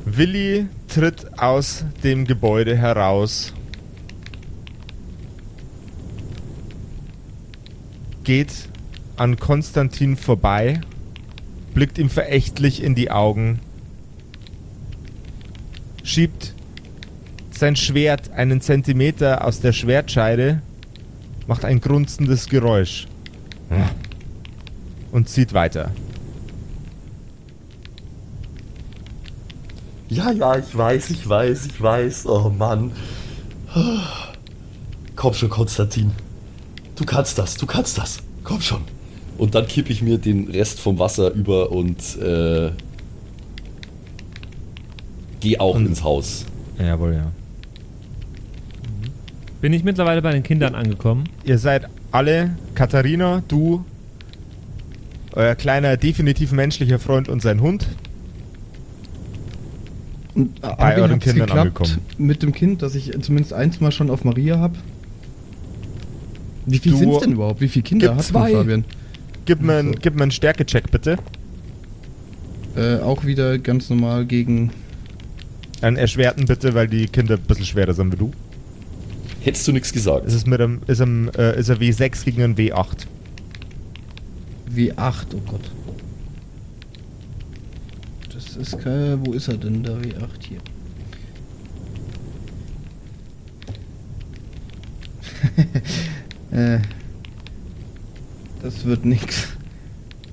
Willi 0.05 0.67
tritt 0.89 1.39
aus 1.39 1.85
dem 2.03 2.25
Gebäude 2.25 2.75
heraus. 2.75 3.53
Geht 8.25 8.51
an 9.15 9.37
Konstantin 9.37 10.17
vorbei, 10.17 10.81
blickt 11.73 11.97
ihm 11.97 12.09
verächtlich 12.09 12.83
in 12.83 12.93
die 12.93 13.09
Augen, 13.09 13.59
schiebt 16.03 16.53
sein 17.61 17.75
Schwert 17.75 18.31
einen 18.31 18.59
Zentimeter 18.59 19.45
aus 19.45 19.59
der 19.61 19.71
Schwertscheide, 19.71 20.63
macht 21.45 21.63
ein 21.63 21.79
grunzendes 21.79 22.49
Geräusch 22.49 23.07
und 25.11 25.29
zieht 25.29 25.53
weiter. 25.53 25.91
Ja, 30.09 30.31
ja, 30.31 30.57
ich 30.57 30.75
weiß, 30.75 31.11
ich 31.11 31.29
weiß, 31.29 31.67
ich 31.67 31.79
weiß. 31.81 32.25
Oh 32.25 32.49
Mann. 32.49 32.91
Komm 35.15 35.33
schon, 35.35 35.49
Konstantin. 35.49 36.11
Du 36.95 37.05
kannst 37.05 37.37
das, 37.37 37.55
du 37.57 37.67
kannst 37.67 37.95
das. 37.99 38.23
Komm 38.43 38.59
schon. 38.61 38.81
Und 39.37 39.53
dann 39.53 39.67
kippe 39.67 39.93
ich 39.93 40.01
mir 40.01 40.17
den 40.17 40.49
Rest 40.49 40.79
vom 40.79 40.97
Wasser 40.97 41.31
über 41.31 41.71
und 41.71 42.17
äh, 42.17 42.71
Geh 45.39 45.59
auch 45.59 45.75
Und- 45.75 45.85
ins 45.85 46.03
Haus. 46.03 46.45
Jawohl, 46.79 47.13
ja. 47.13 47.31
Bin 49.61 49.73
ich 49.73 49.83
mittlerweile 49.83 50.21
bei 50.21 50.31
den 50.31 50.43
Kindern 50.43 50.73
angekommen? 50.75 51.25
Ihr 51.43 51.57
seid 51.59 51.87
alle, 52.11 52.55
Katharina, 52.73 53.43
du, 53.47 53.85
euer 55.33 55.55
kleiner, 55.55 55.97
definitiv 55.97 56.51
menschlicher 56.51 56.97
Freund 56.99 57.29
und 57.29 57.41
sein 57.41 57.61
Hund. 57.61 57.87
Und, 60.33 60.59
Bei 60.61 60.95
euren 60.97 61.19
Kindern 61.19 61.47
geklappt 61.47 61.51
angekommen. 61.59 61.97
Mit 62.17 62.41
dem 62.41 62.53
Kind, 62.53 62.81
dass 62.81 62.95
ich 62.95 63.11
zumindest 63.21 63.53
eins 63.53 63.79
mal 63.81 63.91
schon 63.91 64.09
auf 64.09 64.23
Maria 64.23 64.57
habe. 64.57 64.75
Wie 66.65 66.79
viel 66.79 66.95
sind 66.95 67.11
es 67.11 67.19
denn 67.19 67.33
überhaupt? 67.33 67.59
Wie 67.61 67.67
viele 67.67 67.83
Kinder 67.83 68.15
hast 68.15 68.27
zwei. 68.29 68.51
du, 68.51 68.57
Fabian? 68.57 68.85
Gib 69.45 69.61
mir, 69.61 69.73
Ach 69.73 69.79
einen- 69.79 69.93
so. 69.93 69.99
gib 70.01 70.15
mir 70.15 70.23
einen 70.23 70.31
Stärkecheck, 70.31 70.89
bitte. 70.89 71.17
Äh, 72.77 72.97
auch 72.99 73.25
wieder 73.25 73.57
ganz 73.59 73.89
normal 73.89 74.25
gegen. 74.25 74.71
Einen 75.81 75.97
erschwerten, 75.97 76.45
bitte, 76.45 76.73
weil 76.73 76.87
die 76.87 77.07
Kinder 77.07 77.35
ein 77.35 77.41
bisschen 77.41 77.65
schwerer 77.65 77.93
sind 77.93 78.13
wie 78.13 78.17
du. 78.17 78.31
Hättest 79.43 79.67
du 79.67 79.71
nichts 79.71 79.91
gesagt. 79.91 80.27
Es 80.27 80.35
ist 80.35 80.45
mit 80.45 80.61
einem, 80.61 80.81
ist 80.85 81.01
ein, 81.01 81.33
äh, 81.33 81.59
ist 81.59 81.71
ein 81.71 81.77
W6 81.77 82.25
gegen 82.25 82.43
ein 82.43 82.55
W8. 82.55 83.07
W8, 84.75 85.25
oh 85.33 85.41
Gott. 85.47 85.71
Das 88.33 88.55
ist 88.55 88.79
kein. 88.79 89.25
Wo 89.25 89.33
ist 89.33 89.47
er 89.47 89.57
denn, 89.57 89.81
der 89.83 89.95
W8 89.95 90.27
hier? 90.47 90.59
äh, 96.51 96.79
das 98.61 98.85
wird 98.85 99.05
nix. 99.05 99.47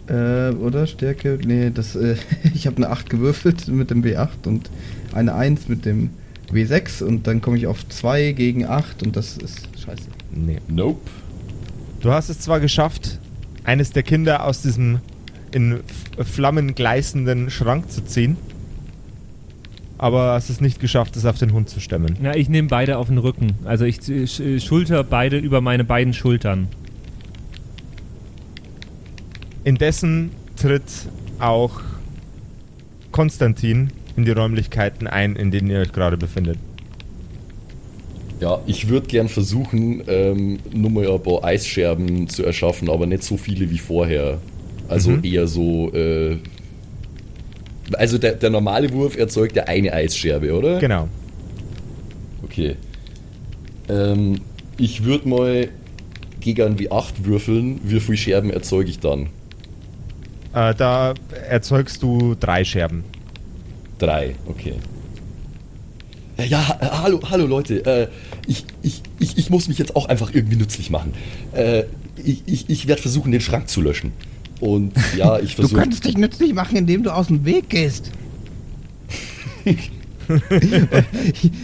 Äh, 0.07 0.51
oder? 0.51 0.87
Stärke? 0.87 1.39
Nee, 1.43 1.71
das, 1.71 1.97
äh, 1.97 2.17
ich 2.55 2.67
habe 2.67 2.77
eine 2.77 2.91
8 2.91 3.09
gewürfelt 3.09 3.69
mit 3.69 3.91
dem 3.91 4.03
W8 4.03 4.47
und 4.47 4.69
eine 5.13 5.35
1 5.35 5.69
mit 5.69 5.87
dem 5.87 6.11
W6 6.53 7.03
und 7.05 7.27
dann 7.27 7.41
komme 7.41 7.57
ich 7.59 7.67
auf 7.67 7.87
2 7.89 8.33
gegen 8.33 8.65
8 8.65 9.03
und 9.03 9.17
das 9.17 9.37
ist 9.37 9.69
scheiße. 9.85 10.09
Nee. 10.31 10.59
Nope. 10.69 11.01
Du 12.01 12.11
hast 12.11 12.29
es 12.29 12.41
zwar 12.41 12.61
geschafft, 12.61 13.19
eines 13.65 13.91
der 13.93 14.03
Kinder 14.03 14.45
aus 14.45 14.63
diesem 14.63 15.01
in 15.51 15.81
Flammen 16.23 16.75
gleißenden 16.75 17.51
Schrank 17.51 17.91
zu 17.91 18.05
ziehen, 18.05 18.37
aber 19.97 20.33
hast 20.35 20.49
es 20.51 20.61
nicht 20.61 20.79
geschafft, 20.81 21.17
es 21.17 21.25
auf 21.27 21.39
den 21.39 21.53
Hund 21.53 21.69
zu 21.69 21.81
stemmen. 21.81 22.17
Na, 22.21 22.37
ich 22.37 22.49
nehme 22.49 22.69
beide 22.69 22.99
auf 22.99 23.09
den 23.09 23.19
Rücken. 23.19 23.55
Also 23.65 23.85
ich 23.85 23.97
sch- 23.97 24.43
äh, 24.57 24.61
schulter 24.61 25.03
beide 25.05 25.39
über 25.39 25.61
meine 25.61 25.85
beiden 25.85 26.13
Schultern. 26.15 26.69
Indessen 29.65 30.31
tritt 30.57 30.85
auch 31.41 31.81
Konstantin 33.13 33.91
in 34.19 34.25
die 34.25 34.33
Räumlichkeiten 34.33 35.07
ein, 35.07 35.37
in 35.37 35.53
denen 35.53 35.71
ihr 35.71 35.79
euch 35.79 35.93
gerade 35.93 36.17
befindet. 36.17 36.59
Ja, 38.41 38.61
ich 38.67 38.89
würde 38.89 39.07
gern 39.07 39.29
versuchen, 39.29 40.03
ähm, 40.09 40.59
nur 40.73 40.91
mal 40.91 41.09
ein 41.11 41.23
paar 41.23 41.45
Eisscherben 41.45 42.29
zu 42.29 42.45
erschaffen, 42.45 42.91
aber 42.91 43.07
nicht 43.07 43.23
so 43.23 43.37
viele 43.37 43.71
wie 43.71 43.79
vorher. 43.79 44.39
Also 44.89 45.13
Mhm. 45.13 45.25
eher 45.25 45.47
so. 45.47 45.93
Äh, 45.95 46.39
also 47.93 48.19
der, 48.19 48.35
der 48.35 48.51
normale 48.51 48.93
Wurf 48.93 49.17
erzeugt 49.17 49.55
ja 49.57 49.65
eine 49.65 49.93
Eisscherbe, 49.93 50.53
oder? 50.53 50.79
Genau. 50.79 51.09
Okay. 52.43 52.75
Ähm, 53.89 54.41
ich 54.79 55.05
würde 55.05 55.29
mal 55.29 55.69
gegen 56.41 56.63
ein 56.63 56.77
W8 56.77 57.25
würfeln. 57.25 57.81
Wie 57.85 58.01
viele 58.01 58.19
Scherben 58.19 58.51
erzeuge 58.51 58.91
ich 58.91 58.99
dann? 58.99 59.27
Äh, 60.55 60.75
da 60.75 61.15
erzeugst 61.49 62.03
du 62.03 62.35
drei 62.39 62.65
Scherben. 62.65 63.05
Drei, 63.99 64.35
okay. 64.47 64.75
Ja, 66.49 66.79
äh, 66.81 66.87
hallo, 67.03 67.21
hallo 67.29 67.47
Leute. 67.47 67.85
Äh, 67.85 68.09
ich, 68.47 68.65
ich, 68.83 69.03
ich, 69.19 69.37
ich 69.39 69.51
muss 69.51 69.67
mich 69.67 69.79
jetzt 69.79 69.97
auch 69.97 70.07
einfach 70.07 70.33
irgendwie 70.33 70.57
nützlich 70.57 70.89
machen. 70.91 71.13
Äh, 71.53 71.83
ich 72.25 72.43
ich, 72.47 72.71
ich 72.71 72.87
werde 72.87 73.03
versuchen, 73.03 73.33
den 73.33 73.41
Schrank 73.41 73.69
zu 73.69 73.81
löschen. 73.81 74.13
Und 74.61 74.93
ja, 75.17 75.39
ich 75.41 75.57
Du 75.57 75.63
versuche. 75.63 75.81
könntest 75.81 76.05
dich 76.05 76.17
nützlich 76.17 76.55
machen, 76.55 76.77
indem 76.77 77.03
du 77.03 77.13
aus 77.13 77.27
dem 77.27 77.45
Weg 77.45 77.69
gehst. 77.71 78.13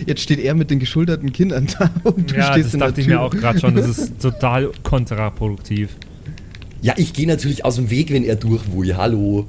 Jetzt 0.07 0.22
steht 0.22 0.41
er 0.41 0.55
mit 0.55 0.70
den 0.70 0.78
geschulterten 0.80 1.32
Kindern 1.32 1.68
da 1.78 1.91
und 2.03 2.30
du 2.30 2.37
ja, 2.37 2.51
stehst 2.53 2.66
das 2.68 2.74
in 2.74 2.80
der 2.80 2.89
dachte 2.89 3.01
ich 3.01 3.07
mir 3.07 3.20
auch 3.20 3.30
gerade 3.30 3.61
schon. 3.61 3.74
Das 3.74 3.87
ist 3.87 4.18
total 4.20 4.72
kontraproduktiv. 4.82 5.91
Ja, 6.82 6.95
ich 6.97 7.12
gehe 7.12 7.26
natürlich 7.26 7.64
aus 7.64 7.76
dem 7.76 7.91
Weg, 7.91 8.12
wenn 8.12 8.24
er 8.24 8.37
durch 8.37 8.62
will. 8.74 8.97
Hallo. 8.97 9.49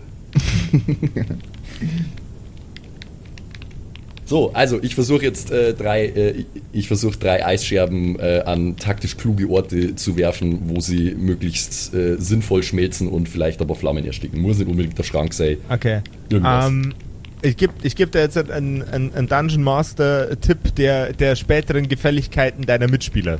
So, 4.26 4.52
also 4.54 4.80
ich 4.82 4.96
versuche 4.96 5.24
jetzt 5.24 5.52
äh, 5.52 5.74
drei, 5.74 6.06
äh, 6.08 6.46
ich- 6.74 6.88
versuche 6.88 7.18
drei 7.18 7.46
Eisscherben 7.46 8.20
äh, 8.20 8.42
an 8.46 8.76
taktisch 8.78 9.18
kluge 9.18 9.50
Orte 9.50 9.96
zu 9.96 10.18
werfen, 10.18 10.62
wo 10.66 10.80
sie 10.82 11.16
möglichst 11.16 11.94
äh, 11.94 12.16
sinnvoll 12.18 12.64
schmelzen 12.64 13.08
und 13.08 13.30
vielleicht 13.30 13.62
aber 13.62 13.76
Flammen 13.76 14.04
ersticken. 14.06 14.42
Muss 14.42 14.58
nicht 14.58 14.68
unbedingt 14.68 14.98
der 14.98 15.04
Schrank 15.04 15.34
sein. 15.34 15.58
Okay. 15.70 16.02
Irgendwas. 16.30 16.68
Ähm, 16.68 16.94
ich 17.42 17.56
gebe 17.58 17.74
ich 17.84 17.96
geb 17.96 18.12
dir 18.12 18.22
jetzt 18.22 18.38
einen, 18.38 18.82
einen, 18.82 19.14
einen 19.14 19.28
Dungeon 19.28 19.62
Master-Tipp 19.62 20.76
der, 20.76 21.14
der 21.14 21.36
späteren 21.36 21.88
Gefälligkeiten 21.88 22.66
deiner 22.66 22.88
Mitspieler. 22.88 23.38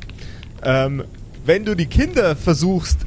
Ähm, 0.62 1.02
wenn 1.44 1.64
du 1.64 1.74
die 1.74 1.86
Kinder 1.86 2.36
versuchst, 2.36 3.00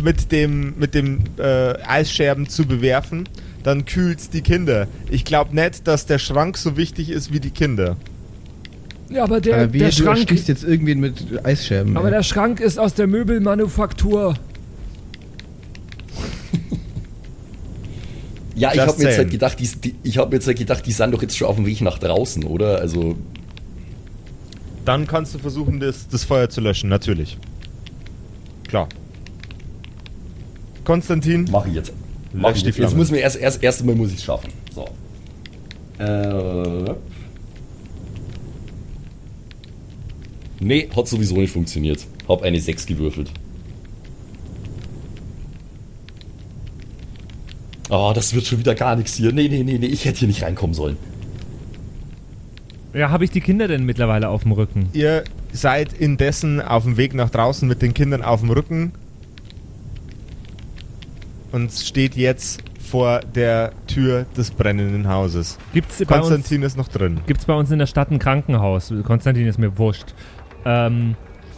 mit 0.00 0.30
dem, 0.32 0.74
mit 0.78 0.94
dem 0.94 1.20
äh, 1.38 1.74
Eisscherben 1.86 2.48
zu 2.48 2.66
bewerfen, 2.66 3.28
dann 3.68 3.84
kühlt's 3.84 4.30
die 4.30 4.40
Kinder. 4.40 4.88
Ich 5.10 5.26
glaube 5.26 5.54
nicht, 5.54 5.86
dass 5.86 6.06
der 6.06 6.18
Schrank 6.18 6.56
so 6.56 6.78
wichtig 6.78 7.10
ist 7.10 7.34
wie 7.34 7.38
die 7.38 7.50
Kinder. 7.50 7.98
Ja, 9.10 9.24
aber 9.24 9.42
der, 9.42 9.58
äh, 9.58 9.72
wie, 9.74 9.80
der 9.80 9.90
du 9.90 9.94
Schrank. 9.94 10.20
erstichst 10.20 10.48
jetzt 10.48 10.64
irgendwen 10.64 11.00
mit 11.00 11.44
Eisscherben. 11.44 11.94
Aber 11.98 12.06
ey. 12.06 12.12
der 12.12 12.22
Schrank 12.22 12.60
ist 12.60 12.78
aus 12.78 12.94
der 12.94 13.06
Möbelmanufaktur. 13.06 14.36
Ja, 18.54 18.72
ich 18.72 18.80
habe 18.80 18.96
mir 18.96 19.04
jetzt 19.04 19.18
halt 19.18 19.30
gedacht, 19.30 19.60
die, 19.60 19.68
die, 19.68 19.94
ich 20.02 20.16
habe 20.16 20.30
mir 20.30 20.36
jetzt 20.36 20.46
halt 20.46 20.58
gedacht, 20.58 20.86
die 20.86 20.92
sind 20.92 21.12
doch 21.12 21.20
jetzt 21.20 21.36
schon 21.36 21.46
auf 21.46 21.56
dem 21.56 21.66
Weg 21.66 21.82
nach 21.82 21.98
draußen, 21.98 22.44
oder? 22.44 22.80
Also 22.80 23.16
Dann 24.86 25.06
kannst 25.06 25.34
du 25.34 25.38
versuchen, 25.38 25.78
das, 25.78 26.08
das 26.08 26.24
Feuer 26.24 26.48
zu 26.48 26.62
löschen, 26.62 26.88
natürlich. 26.88 27.36
Klar. 28.66 28.88
Konstantin, 30.84 31.50
mache 31.50 31.68
ich 31.68 31.74
jetzt. 31.74 31.92
Mach 32.32 32.50
Lösch 32.50 32.56
ich 32.58 32.62
die 32.62 32.68
jetzt. 32.68 32.78
jetzt 32.78 32.86
Flamme. 32.88 32.96
muss 32.96 33.10
mir 33.10 33.18
erst, 33.18 33.36
erst, 33.36 33.62
erst 33.62 33.84
mal 33.84 33.94
muss 33.94 34.12
ich 34.12 34.22
schaffen. 34.22 34.50
So. 34.74 34.84
Äh, 35.98 36.94
nee, 40.60 40.88
hat 40.94 41.08
sowieso 41.08 41.36
nicht 41.36 41.52
funktioniert. 41.52 42.06
Hab 42.28 42.42
eine 42.42 42.60
6 42.60 42.86
gewürfelt. 42.86 43.30
Oh, 47.90 48.12
das 48.14 48.34
wird 48.34 48.46
schon 48.46 48.58
wieder 48.58 48.74
gar 48.74 48.96
nichts 48.96 49.14
hier. 49.14 49.32
Nee, 49.32 49.48
nee, 49.48 49.62
nee, 49.62 49.78
nee, 49.78 49.86
ich 49.86 50.04
hätte 50.04 50.18
hier 50.20 50.28
nicht 50.28 50.42
reinkommen 50.42 50.74
sollen. 50.74 50.96
Ja, 52.92 53.10
habe 53.10 53.24
ich 53.24 53.30
die 53.30 53.40
Kinder 53.40 53.68
denn 53.68 53.84
mittlerweile 53.84 54.28
auf 54.28 54.42
dem 54.42 54.52
Rücken? 54.52 54.88
ihr 54.92 55.24
seid 55.52 55.94
indessen 55.94 56.60
auf 56.60 56.84
dem 56.84 56.98
Weg 56.98 57.14
nach 57.14 57.30
draußen 57.30 57.66
mit 57.66 57.80
den 57.80 57.94
Kindern 57.94 58.22
auf 58.22 58.40
dem 58.40 58.50
Rücken 58.50 58.92
und 61.52 61.72
steht 61.72 62.16
jetzt 62.16 62.62
vor 62.90 63.20
der 63.20 63.72
Tür 63.86 64.26
des 64.36 64.50
brennenden 64.50 65.08
Hauses. 65.08 65.58
Gibt's 65.72 65.98
bei 65.98 66.16
uns, 66.16 66.28
Konstantin 66.28 66.62
ist 66.62 66.76
noch 66.76 66.88
drin. 66.88 67.20
gibt's 67.26 67.44
bei 67.44 67.54
uns 67.54 67.70
in 67.70 67.78
der 67.78 67.86
Stadt 67.86 68.10
ein 68.10 68.18
Krankenhaus? 68.18 68.92
Konstantin 69.04 69.46
ist 69.46 69.58
mir 69.58 69.76
wurscht. 69.78 70.14
Ähm, 70.64 71.14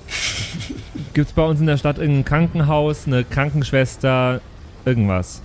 gibt's 1.14 1.32
bei 1.32 1.43
uns 1.45 1.61
in 1.61 1.66
der 1.66 1.76
Stadt 1.76 1.99
irgendein 1.99 2.24
Krankenhaus, 2.24 3.07
eine 3.07 3.22
Krankenschwester, 3.24 4.41
irgendwas? 4.84 5.43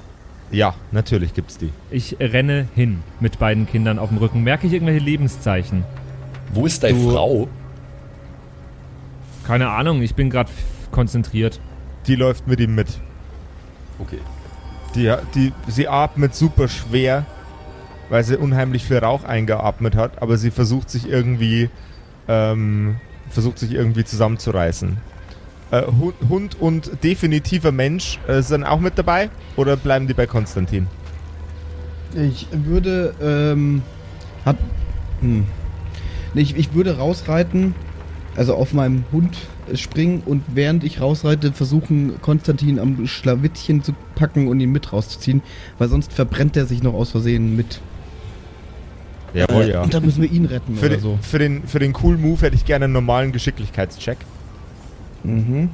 Ja, 0.51 0.73
natürlich 0.91 1.33
gibt's 1.33 1.57
die. 1.57 1.71
Ich 1.91 2.17
renne 2.19 2.67
hin 2.75 3.01
mit 3.19 3.39
beiden 3.39 3.67
Kindern 3.67 3.99
auf 3.99 4.09
dem 4.09 4.17
Rücken. 4.19 4.43
Merke 4.43 4.67
ich 4.67 4.73
irgendwelche 4.73 5.03
Lebenszeichen? 5.03 5.83
Wo 6.53 6.65
ist 6.65 6.83
deine 6.83 6.97
Du- 6.97 7.11
Frau? 7.11 7.47
Keine 9.45 9.69
Ahnung, 9.69 10.01
ich 10.01 10.15
bin 10.15 10.29
gerade 10.29 10.49
konzentriert. 10.91 11.59
Die 12.07 12.15
läuft 12.15 12.47
mit 12.47 12.59
ihm 12.59 12.73
mit. 12.75 12.87
Okay. 13.99 14.19
Die, 14.95 15.13
die, 15.33 15.53
sie 15.67 15.87
atmet 15.87 16.33
super 16.33 16.67
schwer, 16.67 17.25
weil 18.09 18.23
sie 18.23 18.37
unheimlich 18.37 18.85
viel 18.85 18.97
Rauch 18.97 19.23
eingeatmet 19.23 19.95
hat, 19.95 20.21
aber 20.21 20.37
sie 20.37 20.51
versucht 20.51 20.89
sich 20.89 21.07
irgendwie, 21.07 21.69
ähm, 22.27 22.95
versucht 23.29 23.59
sich 23.59 23.73
irgendwie 23.73 24.05
zusammenzureißen. 24.05 24.97
Äh, 25.71 25.83
Hund, 25.87 26.15
Hund 26.29 26.61
und 26.61 27.03
definitiver 27.03 27.71
Mensch 27.71 28.19
äh, 28.27 28.41
sind 28.41 28.63
auch 28.63 28.79
mit 28.79 28.97
dabei 28.97 29.29
oder 29.55 29.75
bleiben 29.75 30.07
die 30.07 30.13
bei 30.13 30.27
Konstantin? 30.27 30.87
Ich 32.13 32.47
würde, 32.51 33.13
ähm, 33.21 33.81
hat, 34.45 34.57
hm. 35.21 35.45
Ich, 36.35 36.55
ich 36.55 36.73
würde 36.73 36.97
rausreiten, 36.97 37.73
also 38.35 38.55
auf 38.55 38.73
meinem 38.73 39.05
Hund 39.11 39.37
äh, 39.71 39.77
springen 39.77 40.21
und 40.25 40.43
während 40.53 40.83
ich 40.83 41.01
rausreite, 41.01 41.53
versuchen, 41.53 42.21
Konstantin 42.21 42.79
am 42.79 43.07
Schlawittchen 43.07 43.83
zu 43.83 43.93
packen 44.15 44.47
und 44.47 44.59
ihn 44.59 44.71
mit 44.71 44.91
rauszuziehen, 44.91 45.41
weil 45.77 45.89
sonst 45.89 46.11
verbrennt 46.13 46.57
er 46.57 46.65
sich 46.65 46.83
noch 46.83 46.93
aus 46.93 47.11
Versehen 47.11 47.55
mit. 47.55 47.79
Jawohl, 49.33 49.69
ja. 49.69 49.83
Und 49.83 49.93
dann 49.93 50.05
müssen 50.05 50.21
wir 50.21 50.31
ihn 50.31 50.45
retten 50.45 50.75
Für 50.75 50.85
oder 50.85 50.95
den, 50.95 51.01
so. 51.01 51.19
für, 51.21 51.39
den, 51.39 51.67
für 51.67 51.79
den 51.79 51.93
cool 52.03 52.17
Move 52.17 52.41
hätte 52.41 52.55
ich 52.55 52.65
gerne 52.65 52.85
einen 52.85 52.93
normalen 52.93 53.31
Geschicklichkeitscheck. 53.31 54.17
Mhm. 55.23 55.69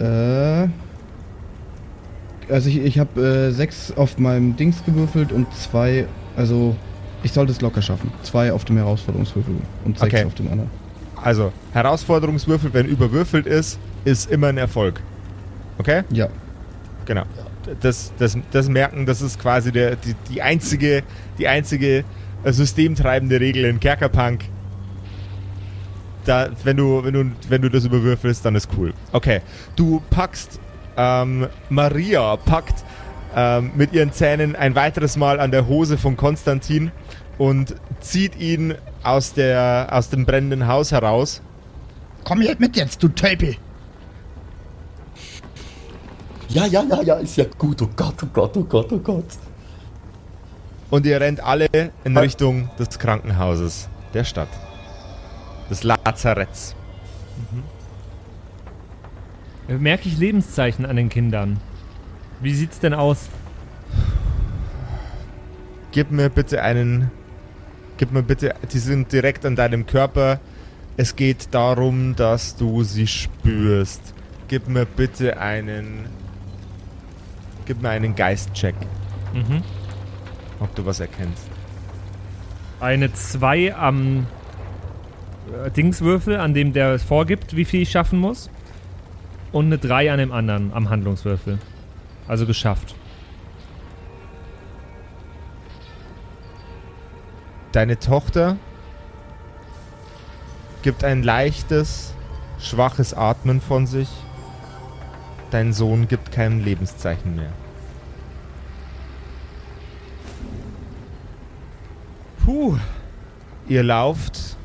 Äh. 0.00 0.68
Also 2.48 2.68
ich, 2.68 2.78
ich 2.78 2.98
habe 2.98 3.20
äh, 3.20 3.50
sechs 3.52 3.92
auf 3.92 4.18
meinem 4.18 4.56
Dings 4.56 4.84
gewürfelt 4.84 5.32
und 5.32 5.46
zwei, 5.54 6.06
also 6.36 6.76
ich 7.22 7.32
sollte 7.32 7.52
es 7.52 7.60
locker 7.60 7.82
schaffen. 7.82 8.12
Zwei 8.22 8.52
auf 8.52 8.64
dem 8.64 8.76
Herausforderungswürfel 8.76 9.54
und 9.84 9.98
sechs 9.98 10.14
Okay. 10.14 10.24
auf 10.24 10.34
dem 10.34 10.50
anderen. 10.50 10.70
Also, 11.22 11.52
Herausforderungswürfel, 11.72 12.72
wenn 12.74 12.86
überwürfelt 12.86 13.46
ist, 13.46 13.78
ist 14.04 14.30
immer 14.30 14.48
ein 14.48 14.58
Erfolg. 14.58 15.00
Okay? 15.78 16.02
Ja. 16.10 16.28
Genau. 17.06 17.22
Das, 17.80 18.12
das, 18.18 18.36
das 18.50 18.68
merken, 18.68 19.06
das 19.06 19.22
ist 19.22 19.38
quasi 19.40 19.70
der, 19.70 19.94
die, 19.96 20.14
die 20.30 20.42
einzige, 20.42 21.02
die 21.38 21.46
einzige 21.46 22.04
äh, 22.42 22.52
systemtreibende 22.52 23.38
Regel 23.38 23.64
in 23.66 23.78
Kerkerpunk. 23.78 24.44
Da, 26.24 26.48
wenn 26.64 26.76
du, 26.76 27.04
wenn 27.04 27.14
du, 27.14 27.24
wenn 27.48 27.62
du 27.62 27.68
das 27.68 27.84
überwürfelst, 27.84 28.44
dann 28.44 28.54
ist 28.54 28.68
cool. 28.76 28.92
Okay. 29.12 29.40
Du 29.76 30.00
packst, 30.10 30.60
ähm, 30.96 31.46
Maria 31.68 32.36
packt 32.36 32.84
ähm, 33.34 33.72
mit 33.76 33.92
ihren 33.92 34.12
Zähnen 34.12 34.56
ein 34.56 34.74
weiteres 34.74 35.16
Mal 35.16 35.40
an 35.40 35.50
der 35.50 35.66
Hose 35.66 35.98
von 35.98 36.16
Konstantin 36.16 36.90
und 37.38 37.74
zieht 38.00 38.38
ihn 38.38 38.74
aus, 39.02 39.34
der, 39.34 39.88
aus 39.90 40.10
dem 40.10 40.26
brennenden 40.26 40.66
Haus 40.66 40.92
heraus. 40.92 41.42
Komm 42.24 42.42
jetzt 42.42 42.60
mit 42.60 42.76
jetzt, 42.76 43.02
du 43.02 43.08
Tölpel! 43.08 43.56
Ja, 46.48 46.66
ja, 46.66 46.84
ja, 46.84 47.02
ja, 47.02 47.14
ist 47.16 47.36
ja 47.36 47.46
gut. 47.56 47.80
Oh 47.80 47.88
Gott, 47.96 48.14
oh 48.22 48.26
Gott, 48.32 48.56
oh 48.56 48.64
Gott, 48.64 48.92
oh 48.92 48.98
Gott. 48.98 49.24
Und 50.90 51.06
ihr 51.06 51.18
rennt 51.18 51.40
alle 51.40 51.68
in 52.04 52.16
Richtung 52.16 52.68
des 52.78 52.98
Krankenhauses 52.98 53.88
der 54.12 54.24
Stadt. 54.24 54.50
Des 55.70 55.82
Lazaretts. 55.82 56.76
Äh, 59.68 59.74
Merke 59.74 60.08
ich 60.08 60.18
Lebenszeichen 60.18 60.84
an 60.84 60.96
den 60.96 61.08
Kindern? 61.08 61.58
Wie 62.42 62.52
sieht's 62.54 62.80
denn 62.80 62.92
aus? 62.94 63.28
Gib 65.92 66.10
mir 66.10 66.28
bitte 66.28 66.62
einen. 66.62 67.10
Gib 67.98 68.12
mir 68.12 68.22
bitte. 68.22 68.54
Die 68.72 68.78
sind 68.78 69.12
direkt 69.12 69.46
an 69.46 69.56
deinem 69.56 69.86
Körper. 69.86 70.40
Es 70.96 71.16
geht 71.16 71.48
darum, 71.52 72.16
dass 72.16 72.56
du 72.56 72.82
sie 72.82 73.06
spürst. 73.06 74.14
Gib 74.48 74.68
mir 74.68 74.84
bitte 74.86 75.38
einen. 75.38 76.06
Gib 77.66 77.80
mir 77.80 77.90
einen 77.90 78.16
Geistcheck, 78.16 78.74
Mhm. 79.32 79.62
ob 80.58 80.74
du 80.74 80.84
was 80.84 80.98
erkennst. 81.00 81.46
Eine 82.80 83.12
2 83.12 83.74
am 83.76 84.26
äh, 85.64 85.70
Dingswürfel, 85.70 86.36
an 86.38 86.54
dem 86.54 86.72
der 86.72 86.94
es 86.94 87.04
vorgibt, 87.04 87.54
wie 87.54 87.64
viel 87.64 87.82
ich 87.82 87.90
schaffen 87.92 88.18
muss. 88.18 88.50
Und 89.52 89.66
eine 89.66 89.78
3 89.78 90.10
an 90.10 90.18
dem 90.18 90.32
anderen, 90.32 90.72
am 90.72 90.90
Handlungswürfel. 90.90 91.58
Also 92.28 92.46
geschafft. 92.46 92.94
Deine 97.72 97.98
Tochter 97.98 98.56
gibt 100.82 101.04
ein 101.04 101.22
leichtes, 101.22 102.12
schwaches 102.58 103.14
Atmen 103.14 103.60
von 103.60 103.86
sich. 103.86 104.08
Dein 105.50 105.72
Sohn 105.72 106.08
gibt 106.08 106.32
kein 106.32 106.60
Lebenszeichen 106.64 107.36
mehr. 107.36 107.52
Puh. 112.44 112.78
Ihr 113.68 113.84
lauft 113.84 114.56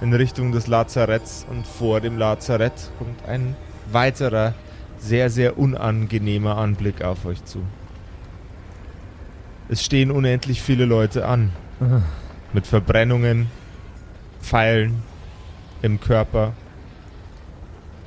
in 0.00 0.12
Richtung 0.12 0.52
des 0.52 0.66
Lazaretts 0.66 1.46
und 1.48 1.66
vor 1.66 2.00
dem 2.00 2.18
Lazarett 2.18 2.90
kommt 2.98 3.24
ein 3.26 3.56
weiterer, 3.90 4.54
sehr, 4.98 5.30
sehr 5.30 5.58
unangenehmer 5.58 6.56
Anblick 6.58 7.02
auf 7.02 7.24
euch 7.24 7.44
zu. 7.44 7.60
Es 9.68 9.84
stehen 9.84 10.10
unendlich 10.10 10.62
viele 10.62 10.84
Leute 10.84 11.26
an. 11.26 11.52
Mit 12.52 12.66
Verbrennungen, 12.66 13.48
Pfeilen 14.40 15.02
im 15.82 16.00
Körper. 16.00 16.54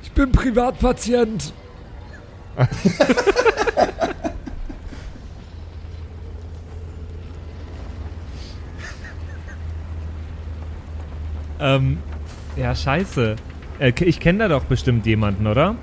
Ich 0.02 0.12
bin 0.12 0.32
Privatpatient. 0.32 1.54
Ähm, 11.62 11.98
ja, 12.56 12.74
scheiße. 12.74 13.36
Äh, 13.78 13.92
ich 14.00 14.18
kenne 14.18 14.40
da 14.40 14.48
doch 14.48 14.64
bestimmt 14.64 15.06
jemanden, 15.06 15.46
oder? 15.46 15.76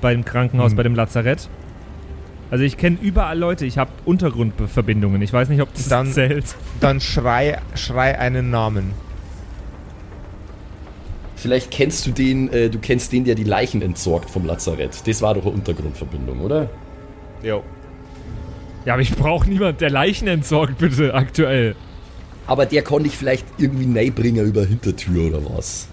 Beim 0.00 0.24
Krankenhaus, 0.24 0.70
Hm. 0.70 0.76
bei 0.76 0.82
dem 0.84 0.94
Lazarett. 0.94 1.48
Also 2.50 2.64
ich 2.64 2.76
kenne 2.78 2.96
überall 3.02 3.38
Leute, 3.38 3.66
ich 3.66 3.76
habe 3.78 3.90
Untergrundverbindungen. 4.06 5.20
Ich 5.22 5.32
weiß 5.32 5.48
nicht, 5.50 5.60
ob 5.60 5.72
das 5.74 5.88
Dann- 5.88 6.10
zählt. 6.12 6.56
Dann 6.80 7.00
schrei, 7.00 7.58
schrei 7.74 8.18
einen 8.18 8.50
Namen. 8.50 8.92
Vielleicht 11.36 11.70
kennst 11.70 12.06
du 12.06 12.10
den, 12.10 12.48
äh, 12.52 12.68
du 12.68 12.78
kennst 12.78 13.12
den, 13.12 13.24
der 13.24 13.34
die 13.34 13.44
Leichen 13.44 13.80
entsorgt 13.82 14.28
vom 14.30 14.44
Lazarett. 14.44 15.06
Das 15.06 15.22
war 15.22 15.34
doch 15.34 15.42
eine 15.42 15.52
Untergrundverbindung, 15.52 16.40
oder? 16.40 16.68
Jo. 17.42 17.62
Ja, 18.84 18.94
aber 18.94 19.02
ich 19.02 19.14
brauche 19.14 19.48
niemand, 19.48 19.80
der 19.80 19.90
Leichen 19.90 20.26
entsorgt, 20.26 20.78
bitte, 20.78 21.14
aktuell. 21.14 21.76
Aber 22.46 22.66
der 22.66 22.82
konnte 22.82 23.08
ich 23.08 23.16
vielleicht 23.16 23.46
irgendwie 23.58 23.86
neibringen 23.86 24.46
über 24.46 24.64
Hintertür 24.64 25.26
oder 25.28 25.40
was. 25.54 25.88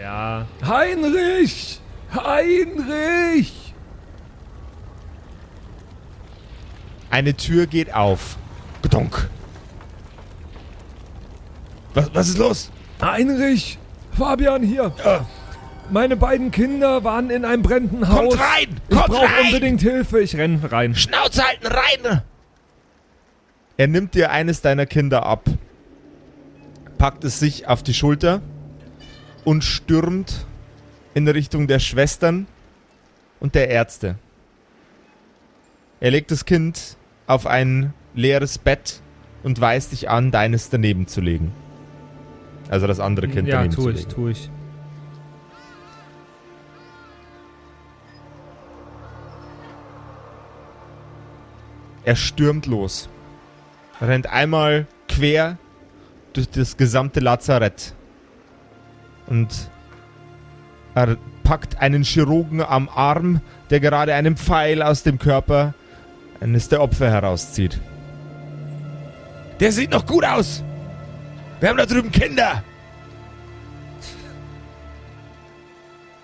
Ja. 0.00 0.46
Heinrich! 0.64 1.80
Heinrich! 2.14 3.74
Eine 7.10 7.34
Tür 7.34 7.66
geht 7.66 7.92
auf. 7.92 8.36
Gedonk. 8.82 9.28
Was, 11.94 12.14
was 12.14 12.28
ist 12.28 12.38
los? 12.38 12.70
Heinrich! 13.02 13.78
Fabian 14.16 14.62
hier! 14.62 14.92
Meine 15.90 16.16
beiden 16.16 16.50
Kinder 16.50 17.02
waren 17.02 17.30
in 17.30 17.44
einem 17.44 17.62
brennenden 17.62 18.08
Haus. 18.08 18.36
Kommt 18.36 18.40
rein! 18.40 18.80
Ich 18.88 18.96
Kommt 18.96 19.08
brauche 19.08 19.24
rein! 19.24 19.46
unbedingt 19.46 19.80
Hilfe. 19.80 20.20
Ich 20.20 20.34
Ich 20.34 20.40
renn 20.40 20.62
rein. 20.64 20.94
Schnauze 20.94 21.42
halten, 21.44 21.66
rein! 21.66 22.22
Er 23.76 23.86
nimmt 23.88 24.14
dir 24.14 24.30
eines 24.30 24.60
deiner 24.60 24.86
Kinder 24.86 25.24
ab, 25.24 25.46
packt 26.98 27.24
es 27.24 27.40
sich 27.40 27.66
auf 27.66 27.82
die 27.82 27.94
Schulter 27.94 28.42
und 29.44 29.64
stürmt 29.64 30.46
in 31.14 31.26
Richtung 31.28 31.66
der 31.66 31.78
Schwestern 31.78 32.46
und 33.40 33.54
der 33.54 33.68
Ärzte. 33.68 34.16
Er 36.00 36.10
legt 36.10 36.30
das 36.30 36.44
Kind 36.44 36.96
auf 37.26 37.46
ein 37.46 37.92
leeres 38.14 38.58
Bett 38.58 39.00
und 39.42 39.60
weist 39.60 39.92
dich 39.92 40.08
an, 40.08 40.30
deines 40.30 40.70
daneben 40.70 41.06
zu 41.06 41.20
legen. 41.20 41.52
Also 42.68 42.86
das 42.86 43.00
andere 43.00 43.28
Kind 43.28 43.48
ja, 43.48 43.56
daneben 43.56 43.74
zu 43.74 43.82
tu 43.82 43.90
ich, 43.90 43.96
legen. 43.96 44.10
tu 44.10 44.28
ich. 44.28 44.50
Er 52.04 52.16
stürmt 52.16 52.66
los. 52.66 53.08
Rennt 54.00 54.26
einmal 54.26 54.86
quer 55.08 55.58
durch 56.32 56.48
das 56.48 56.76
gesamte 56.76 57.20
Lazarett. 57.20 57.94
Und 59.26 59.70
er 60.94 61.16
packt 61.44 61.80
einen 61.80 62.02
Chirurgen 62.02 62.62
am 62.62 62.88
Arm, 62.88 63.40
der 63.70 63.80
gerade 63.80 64.14
einen 64.14 64.36
Pfeil 64.36 64.82
aus 64.82 65.02
dem 65.02 65.18
Körper 65.18 65.74
eines 66.40 66.68
der 66.68 66.82
Opfer 66.82 67.10
herauszieht. 67.10 67.80
Der 69.60 69.72
sieht 69.72 69.90
noch 69.90 70.06
gut 70.06 70.24
aus. 70.24 70.62
Wir 71.60 71.68
haben 71.68 71.76
da 71.76 71.86
drüben 71.86 72.10
Kinder. 72.10 72.62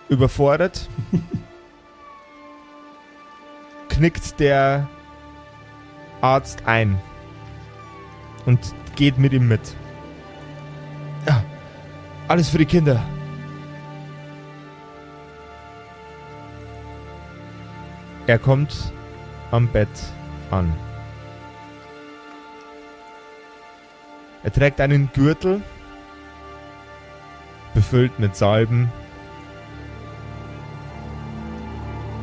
Überfordert 0.08 0.88
knickt 3.96 4.38
der 4.40 4.86
Arzt 6.20 6.66
ein 6.66 6.98
und 8.44 8.60
geht 8.94 9.18
mit 9.18 9.32
ihm 9.32 9.48
mit. 9.48 9.60
Ja, 11.26 11.42
alles 12.28 12.50
für 12.50 12.58
die 12.58 12.66
Kinder. 12.66 13.02
Er 18.26 18.40
kommt 18.40 18.92
am 19.52 19.68
Bett 19.68 19.88
an. 20.50 20.74
Er 24.42 24.52
trägt 24.52 24.80
einen 24.80 25.10
Gürtel, 25.12 25.62
befüllt 27.74 28.18
mit 28.18 28.34
Salben 28.34 28.90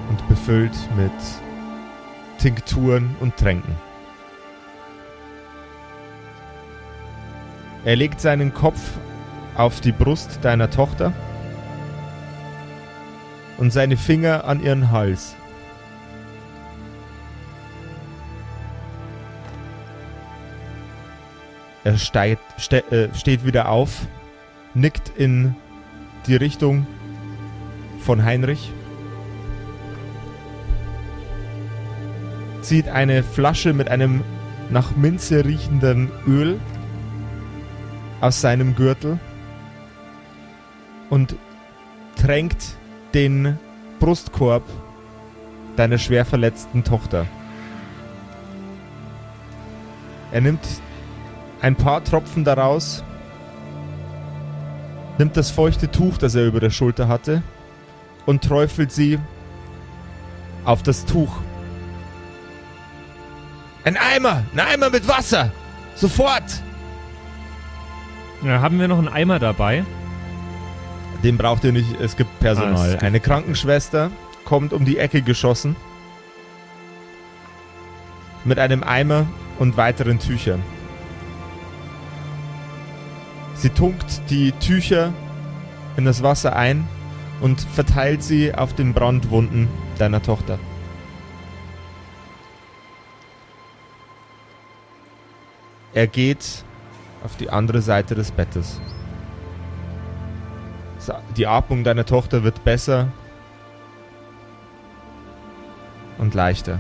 und 0.10 0.28
befüllt 0.28 0.76
mit 0.98 1.12
Tinkturen 2.38 3.16
und 3.22 3.38
Tränken. 3.38 3.76
Er 7.86 7.96
legt 7.96 8.20
seinen 8.20 8.54
Kopf 8.54 8.80
auf 9.56 9.80
die 9.80 9.92
Brust 9.94 10.40
deiner 10.42 10.70
Tochter 10.70 11.14
und 13.58 13.72
seine 13.72 13.96
Finger 13.96 14.44
an 14.46 14.62
ihren 14.62 14.92
Hals. 14.92 15.36
Er 21.84 21.98
steigt, 21.98 22.44
ste 22.58 22.80
äh, 22.92 23.14
steht 23.14 23.46
wieder 23.46 23.70
auf, 23.70 24.08
nickt 24.74 25.12
in 25.18 25.56
die 26.28 26.36
Richtung 26.36 26.88
von 28.00 28.24
Heinrich, 28.24 28.72
zieht 32.62 32.88
eine 32.88 33.24
Flasche 33.24 33.74
mit 33.74 33.90
einem 33.90 34.24
nach 34.70 34.96
Minze 34.96 35.46
riechenden 35.46 36.10
Öl 36.26 36.60
aus 38.22 38.40
seinem 38.40 38.76
Gürtel 38.76 39.20
und 41.10 41.36
tränkt 42.16 42.78
den 43.14 43.60
Brustkorb 44.00 44.64
deiner 45.76 45.98
schwer 45.98 46.24
verletzten 46.24 46.84
Tochter. 46.84 47.28
Er 50.32 50.42
nimmt 50.42 50.66
ein 51.64 51.76
paar 51.78 52.04
Tropfen 52.04 52.44
daraus, 52.44 53.04
nimmt 55.18 55.38
das 55.38 55.50
feuchte 55.50 55.90
Tuch, 55.90 56.18
das 56.18 56.36
er 56.36 56.46
über 56.46 56.60
der 56.60 56.70
Schulter 56.70 57.08
hatte, 57.08 57.42
und 58.26 58.44
träufelt 58.44 58.92
sie 58.92 59.18
auf 60.66 60.84
das 60.84 61.06
Tuch. 61.06 61.38
Ein 63.86 63.98
Eimer! 63.98 64.44
Ein 64.54 64.60
Eimer 64.60 64.90
mit 64.90 65.08
Wasser! 65.08 65.52
Sofort! 65.96 66.44
Ja, 68.44 68.62
haben 68.62 68.78
wir 68.78 68.90
noch 68.90 68.98
einen 68.98 69.08
Eimer 69.08 69.40
dabei? 69.40 69.86
Den 71.24 71.38
braucht 71.38 71.64
ihr 71.64 71.72
nicht, 71.72 72.00
es 72.02 72.18
gibt 72.18 72.42
Personal. 72.42 72.76
Alles 72.76 72.98
klar. 72.98 73.04
Eine 73.04 73.22
Krankenschwester 73.22 74.12
kommt 74.44 74.74
um 74.74 74.84
die 74.84 74.98
Ecke 74.98 75.22
geschossen. 75.22 75.78
Mit 78.44 78.60
einem 78.60 78.84
Eimer 78.84 79.28
und 79.60 79.78
weiteren 79.78 80.20
Tüchern. 80.20 80.62
Sie 83.64 83.70
tunkt 83.70 84.30
die 84.30 84.52
Tücher 84.52 85.14
in 85.96 86.04
das 86.04 86.22
Wasser 86.22 86.54
ein 86.54 86.86
und 87.40 87.62
verteilt 87.62 88.22
sie 88.22 88.54
auf 88.54 88.74
den 88.76 88.94
Brandwunden 88.94 89.70
deiner 89.98 90.22
Tochter. 90.22 90.60
Er 95.94 96.08
geht 96.08 96.66
auf 97.24 97.38
die 97.38 97.50
andere 97.50 97.82
Seite 97.82 98.16
des 98.16 98.32
Bettes. 98.32 98.82
Die 101.38 101.48
Atmung 101.48 101.86
deiner 101.86 102.06
Tochter 102.06 102.44
wird 102.44 102.66
besser 102.66 103.14
und 106.18 106.34
leichter. 106.34 106.80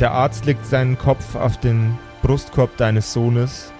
Der 0.00 0.10
Arzt 0.10 0.44
legt 0.44 0.66
seinen 0.66 0.98
Kopf 0.98 1.34
auf 1.34 1.58
den 1.58 1.96
Brustkorb 2.28 2.76
deines 2.76 3.10
Sohnes 3.10 3.72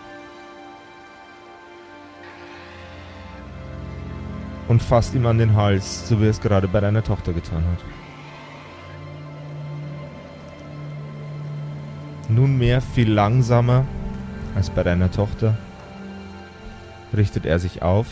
und 4.68 4.82
fasst 4.82 5.14
ihm 5.14 5.26
an 5.26 5.36
den 5.36 5.54
Hals, 5.54 6.08
so 6.08 6.18
wie 6.18 6.24
er 6.24 6.30
es 6.30 6.40
gerade 6.40 6.66
bei 6.66 6.80
deiner 6.80 7.04
Tochter 7.04 7.34
getan 7.34 7.62
hat. 7.62 7.84
Nunmehr 12.30 12.80
viel 12.80 13.12
langsamer 13.12 13.84
als 14.54 14.70
bei 14.70 14.82
deiner 14.82 15.10
Tochter 15.10 15.54
richtet 17.14 17.44
er 17.44 17.58
sich 17.58 17.82
auf. 17.82 18.06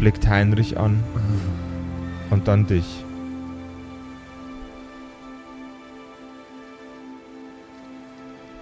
Blickt 0.00 0.26
Heinrich 0.26 0.76
an 0.76 1.04
und 2.30 2.48
dann 2.48 2.66
dich. 2.66 3.05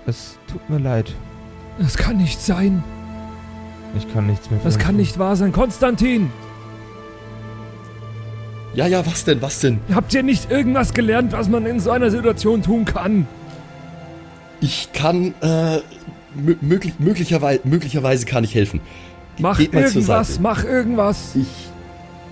Es 0.06 0.38
tut 0.50 0.68
mir 0.68 0.78
leid. 0.78 1.12
Das 1.78 1.96
kann 1.96 2.16
nicht 2.18 2.40
sein. 2.40 2.82
Ich 3.96 4.12
kann 4.12 4.26
nichts 4.26 4.50
mehr 4.50 4.60
Das 4.64 4.78
kann 4.78 4.88
tun. 4.92 4.96
nicht 4.98 5.18
wahr 5.18 5.36
sein. 5.36 5.52
Konstantin, 5.52 6.30
Ja, 8.74 8.86
ja, 8.88 9.06
was 9.06 9.24
denn, 9.24 9.40
was 9.40 9.60
denn? 9.60 9.78
habt 9.94 10.12
ihr 10.14 10.24
nicht 10.24 10.50
irgendwas 10.50 10.92
gelernt, 10.94 11.32
was 11.32 11.48
man 11.48 11.64
in 11.64 11.78
so 11.78 11.92
einer 11.92 12.10
Situation 12.10 12.60
tun 12.62 12.84
kann? 12.84 13.26
Ich 14.60 14.88
kann, 14.92 15.32
äh, 15.42 15.78
mö 16.34 16.56
möglich, 16.60 16.94
möglicherweise, 16.98 17.60
möglicherweise 17.64 18.26
kann 18.26 18.42
ich 18.42 18.54
helfen. 18.54 18.80
Mach 19.38 19.58
Geht 19.58 19.74
irgendwas, 19.74 20.40
mach 20.40 20.64
irgendwas. 20.64 21.36
Ich, 21.36 21.46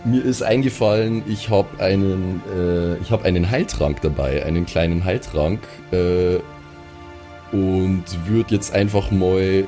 mir 0.04 0.24
ist 0.24 0.42
eingefallen, 0.42 1.22
ich 1.28 1.48
habe 1.48 1.80
einen, 1.80 2.42
äh, 2.56 2.96
ich 2.96 3.12
habe 3.12 3.24
einen 3.24 3.48
Heiltrank 3.50 4.00
dabei, 4.00 4.44
einen 4.44 4.66
kleinen 4.66 5.04
Heiltrank, 5.04 5.60
äh, 5.92 6.36
und 7.52 8.04
würde 8.26 8.54
jetzt 8.54 8.74
einfach 8.74 9.10
mal 9.10 9.64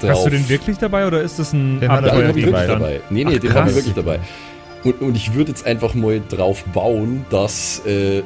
drauf. 0.00 0.10
Hast 0.10 0.26
du 0.26 0.30
den 0.30 0.48
wirklich 0.48 0.78
dabei 0.78 1.06
oder 1.06 1.22
ist 1.22 1.38
das 1.38 1.52
ein 1.52 1.80
Den 1.80 1.90
er 1.90 2.06
Ja, 2.06 2.12
den 2.14 2.28
habe 2.28 2.38
ich 2.40 2.46
wirklich 2.46 2.66
dabei. 2.66 3.00
Nee, 3.10 3.24
nee, 3.24 3.34
Ach, 3.36 3.40
den 3.40 3.54
habe 3.54 3.70
ich 3.70 3.76
wirklich 3.76 3.94
dabei. 3.94 4.20
Und, 4.82 5.00
und 5.02 5.16
ich 5.16 5.34
würde 5.34 5.50
jetzt 5.50 5.66
einfach 5.66 5.94
mal 5.94 6.22
drauf 6.28 6.64
bauen, 6.64 7.26
dass 7.30 7.84
äh, 7.84 8.22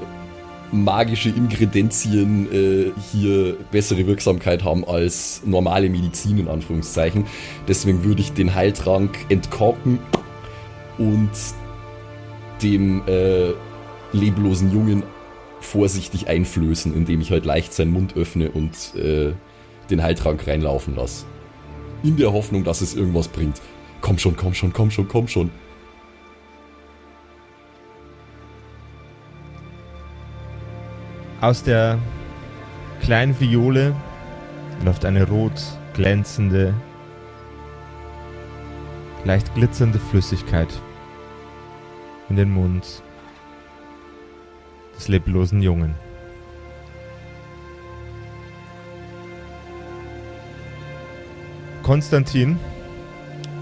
magische 0.70 1.28
Ingredienzien 1.30 2.52
äh, 2.52 2.92
hier 3.12 3.56
bessere 3.70 4.06
Wirksamkeit 4.06 4.64
haben 4.64 4.86
als 4.86 5.42
normale 5.44 5.88
Medizin, 5.88 6.38
in 6.38 6.48
Anführungszeichen. 6.48 7.26
Deswegen 7.66 8.04
würde 8.04 8.20
ich 8.20 8.32
den 8.32 8.54
Heiltrank 8.54 9.16
entkorken 9.28 9.98
und 10.98 11.30
dem 12.62 13.02
äh, 13.06 13.52
leblosen 14.12 14.72
Jungen 14.72 15.02
vorsichtig 15.64 16.28
einflößen, 16.28 16.94
indem 16.94 17.20
ich 17.20 17.30
halt 17.30 17.44
leicht 17.44 17.72
seinen 17.72 17.92
Mund 17.92 18.16
öffne 18.16 18.50
und 18.50 18.94
äh, 18.94 19.32
den 19.90 20.02
Heiltrank 20.02 20.46
reinlaufen 20.46 20.94
lasse. 20.94 21.26
In 22.02 22.16
der 22.16 22.32
Hoffnung, 22.32 22.64
dass 22.64 22.80
es 22.80 22.94
irgendwas 22.94 23.28
bringt. 23.28 23.60
Komm 24.00 24.18
schon, 24.18 24.36
komm 24.36 24.54
schon, 24.54 24.72
komm 24.72 24.90
schon, 24.90 25.08
komm 25.08 25.28
schon. 25.28 25.50
Aus 31.40 31.62
der 31.62 31.98
kleinen 33.02 33.38
Viole 33.38 33.94
läuft 34.84 35.04
eine 35.04 35.28
rot 35.28 35.60
glänzende, 35.94 36.74
leicht 39.24 39.54
glitzernde 39.54 39.98
Flüssigkeit 39.98 40.68
in 42.28 42.36
den 42.36 42.50
Mund 42.50 43.03
des 44.96 45.08
leblosen 45.08 45.62
Jungen. 45.62 45.94
Konstantin, 51.82 52.58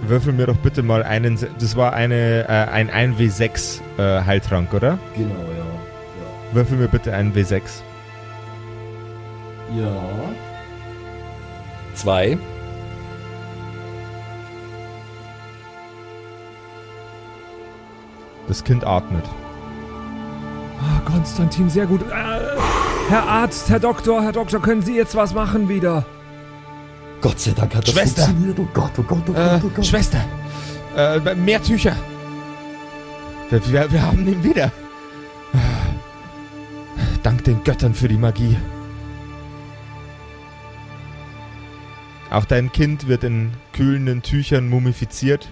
würfel 0.07 0.33
mir 0.33 0.47
doch 0.47 0.57
bitte 0.57 0.83
mal 0.83 1.03
einen. 1.03 1.39
Das 1.59 1.76
war 1.76 1.93
eine, 1.93 2.47
äh, 2.49 2.70
ein 2.70 2.91
1W6 2.91 3.80
äh, 3.99 4.24
Heiltrank, 4.24 4.72
oder? 4.72 4.99
Genau, 5.16 5.30
ja. 5.30 6.55
Würfel 6.55 6.78
mir 6.78 6.89
bitte 6.89 7.14
einen 7.14 7.35
W6. 7.35 7.62
Ja. 9.76 9.85
ja. 9.85 9.93
Zwei. 11.95 12.39
Das 18.49 18.62
Kind 18.64 18.87
atmet. 18.87 19.24
Ah, 20.83 21.01
Konstantin, 21.05 21.70
sehr 21.70 21.87
gut. 21.87 22.03
Äh, 22.03 22.14
Herr 23.09 23.26
Arzt, 23.28 23.68
Herr 23.70 23.78
Doktor, 23.80 24.22
Herr 24.22 24.33
Doktor, 24.33 24.61
können 24.61 24.83
Sie 24.83 24.97
jetzt 24.97 25.14
was 25.14 25.33
machen 25.35 25.68
wieder? 25.68 26.05
Gott 27.20 27.39
sei 27.39 27.53
Dank 27.53 27.74
hat 27.74 27.87
das 27.87 27.95
Schwester! 27.95 28.22
funktioniert. 28.24 28.59
Oh 28.59 28.68
Gott, 28.74 28.91
oh 28.99 29.03
Gott, 29.03 29.22
oh 29.28 29.33
Äh, 29.33 29.35
Gott, 29.35 29.62
oh 29.64 29.70
Gott. 29.76 29.87
Schwester! 29.87 30.20
Äh, 30.97 31.35
mehr 31.37 31.62
Tücher! 31.62 31.95
Wir, 33.51 33.61
wir, 33.70 33.93
wir 33.93 34.03
haben 34.03 34.26
ihn 34.26 34.43
wieder! 34.43 34.72
Dank 37.22 37.45
den 37.45 37.62
Göttern 37.62 37.95
für 37.95 38.09
die 38.09 38.16
Magie. 38.16 38.57
Auch 42.30 42.45
dein 42.47 42.72
Kind 42.72 43.07
wird 43.07 43.22
in 43.24 43.53
kühlenden 43.72 44.22
Tüchern 44.22 44.68
mumifiziert. 44.68 45.49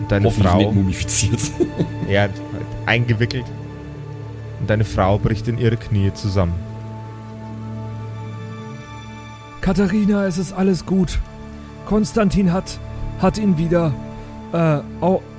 Und 0.00 0.10
deine 0.12 0.30
Frau. 0.30 0.58
nicht 0.58 0.74
mumifiziert. 0.74 1.40
Ja, 2.08 2.22
halt 2.22 2.32
eingewickelt. 2.86 3.44
Und 4.60 4.70
deine 4.70 4.84
Frau 4.84 5.18
bricht 5.18 5.46
in 5.46 5.58
ihre 5.58 5.76
Knie 5.76 6.10
zusammen. 6.14 6.54
Katharina, 9.60 10.26
es 10.26 10.38
ist 10.38 10.54
alles 10.54 10.86
gut. 10.86 11.18
Konstantin 11.84 12.50
hat, 12.50 12.78
hat 13.20 13.36
ihn 13.36 13.58
wieder 13.58 13.92
äh, 14.52 14.78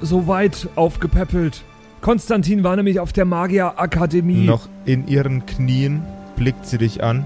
so 0.02 0.28
weit 0.28 0.70
aufgepäppelt. 0.76 1.64
Konstantin 2.02 2.64
war 2.64 2.76
nämlich 2.76 3.00
auf 3.00 3.12
der 3.14 3.26
Magierakademie. 3.26 4.46
Noch 4.46 4.70
in 4.86 5.08
ihren 5.08 5.46
Knien 5.48 6.04
blickt 6.36 6.66
sie 6.66 6.78
dich 6.78 7.04
an. 7.04 7.24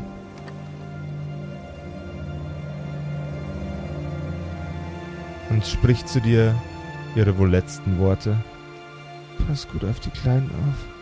Und 5.49 5.65
spricht 5.65 6.07
zu 6.07 6.19
dir 6.21 6.55
ihre 7.15 7.37
wohl 7.37 7.49
letzten 7.49 7.99
Worte. 7.99 8.35
Pass 9.47 9.67
gut 9.67 9.83
auf 9.83 9.99
die 9.99 10.09
Kleinen 10.09 10.49
auf. 10.49 10.93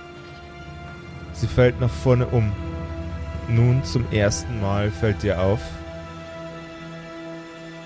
Sie 1.33 1.47
fällt 1.47 1.79
nach 1.79 1.89
vorne 1.89 2.27
um. 2.27 2.51
Nun 3.47 3.83
zum 3.83 4.05
ersten 4.11 4.61
Mal 4.61 4.91
fällt 4.91 5.23
dir 5.23 5.41
auf, 5.41 5.61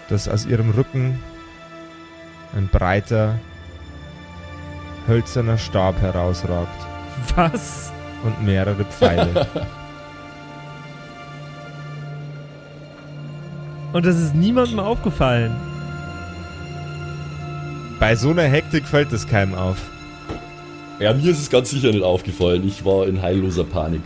dass 0.09 0.28
aus 0.28 0.45
ihrem 0.45 0.71
Rücken 0.71 1.19
ein 2.55 2.67
breiter, 2.67 3.39
hölzerner 5.07 5.57
Stab 5.57 5.99
herausragt 6.01 6.86
Was? 7.36 7.91
und 8.23 8.43
mehrere 8.43 8.86
Pfeile. 8.86 9.47
Und 13.93 14.05
das 14.05 14.17
ist 14.17 14.36
niemandem 14.36 14.80
aufgefallen. 14.80 15.55
Bei 18.00 18.16
so 18.16 18.32
einer 18.32 18.43
Hektik 18.43 18.86
fällt 18.86 19.12
es 19.14 19.28
keinem 19.28 19.56
auf. 19.56 19.78
Ja, 21.00 21.14
mir 21.14 21.32
ist 21.32 21.39
es 21.39 21.50
ganz 21.50 21.70
sicher 21.70 21.89
nicht 21.89 22.04
aufgefallen. 22.04 22.66
Ich 22.68 22.86
war 22.86 23.08
in 23.08 23.22
heilloser 23.22 23.64
Panik. 23.64 24.02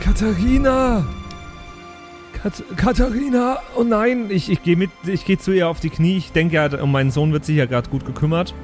Katharina! 0.00 1.04
Kat 2.42 2.62
Katharina! 2.76 3.58
Oh 3.76 3.84
nein, 3.84 4.26
ich, 4.30 4.50
ich 4.50 4.62
gehe 4.62 4.76
mit, 4.76 4.90
ich 5.06 5.24
gehe 5.24 5.38
zu 5.38 5.52
ihr 5.52 5.68
auf 5.68 5.80
die 5.80 5.90
Knie. 5.90 6.16
Ich 6.16 6.32
denke 6.32 6.56
ja, 6.56 6.82
um 6.82 6.90
meinen 6.90 7.10
Sohn 7.10 7.32
wird 7.32 7.44
sich 7.44 7.56
ja 7.56 7.66
gerade 7.66 7.88
gut 7.88 8.04
gekümmert. 8.04 8.54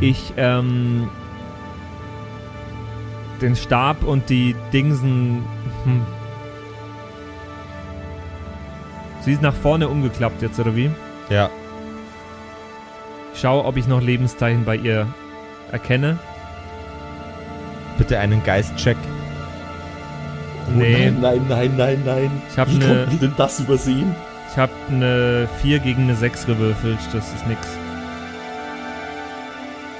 Ich, 0.00 0.32
ähm, 0.38 1.10
den 3.42 3.56
Stab 3.56 4.04
und 4.04 4.30
die 4.30 4.54
Dingsen, 4.72 5.42
hm. 5.84 6.06
Sie 9.20 9.32
ist 9.32 9.42
nach 9.42 9.54
vorne 9.54 9.88
umgeklappt 9.88 10.40
jetzt, 10.42 10.58
oder 10.58 10.74
wie? 10.74 10.90
Ja. 11.28 11.50
Ich 13.34 13.40
schaue, 13.40 13.64
ob 13.64 13.76
ich 13.76 13.86
noch 13.86 14.00
Lebenszeichen 14.00 14.64
bei 14.64 14.76
ihr 14.76 15.06
erkenne. 15.70 16.18
Bitte 17.98 18.18
einen 18.18 18.42
Geistcheck. 18.44 18.96
Nee, 20.74 21.12
Oh 21.16 21.20
Nein, 21.20 21.42
nein, 21.48 21.74
nein, 21.76 22.02
nein. 22.04 22.30
ich 22.50 22.58
habe 22.58 22.70
Wie 22.70 22.76
eine 22.76 22.86
konnten 22.86 23.10
wir 23.12 23.18
denn 23.18 23.34
das 23.36 23.60
übersehen? 23.60 24.14
ich 24.50 24.56
hab 24.58 24.70
eine 24.90 25.48
4 25.62 25.78
gegen 25.80 26.02
eine 26.02 26.14
6 26.14 26.46
gewürfelt. 26.46 26.98
Das 27.12 27.32
ist 27.34 27.46
nix. 27.46 27.66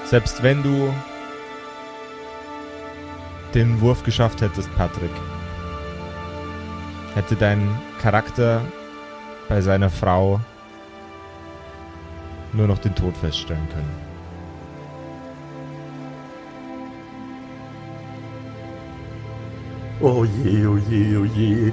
Selbst 0.05 0.43
wenn 0.43 0.63
du 0.63 0.93
den 3.55 3.81
Wurf 3.81 4.03
geschafft 4.05 4.41
hättest, 4.41 4.75
Patrick, 4.77 5.11
hätte 7.15 7.35
dein 7.35 7.69
Charakter 8.01 8.61
bei 9.49 9.61
seiner 9.61 9.91
Frau 9.91 10.41
nur 12.53 12.67
noch 12.67 12.79
den 12.79 12.95
Tod 12.95 13.17
feststellen 13.17 13.69
können. 13.69 14.13
Oh 20.01 20.25
je, 20.25 20.67
oh 20.67 20.79
je, 20.91 21.17
oh 21.17 21.25
je. 21.25 21.73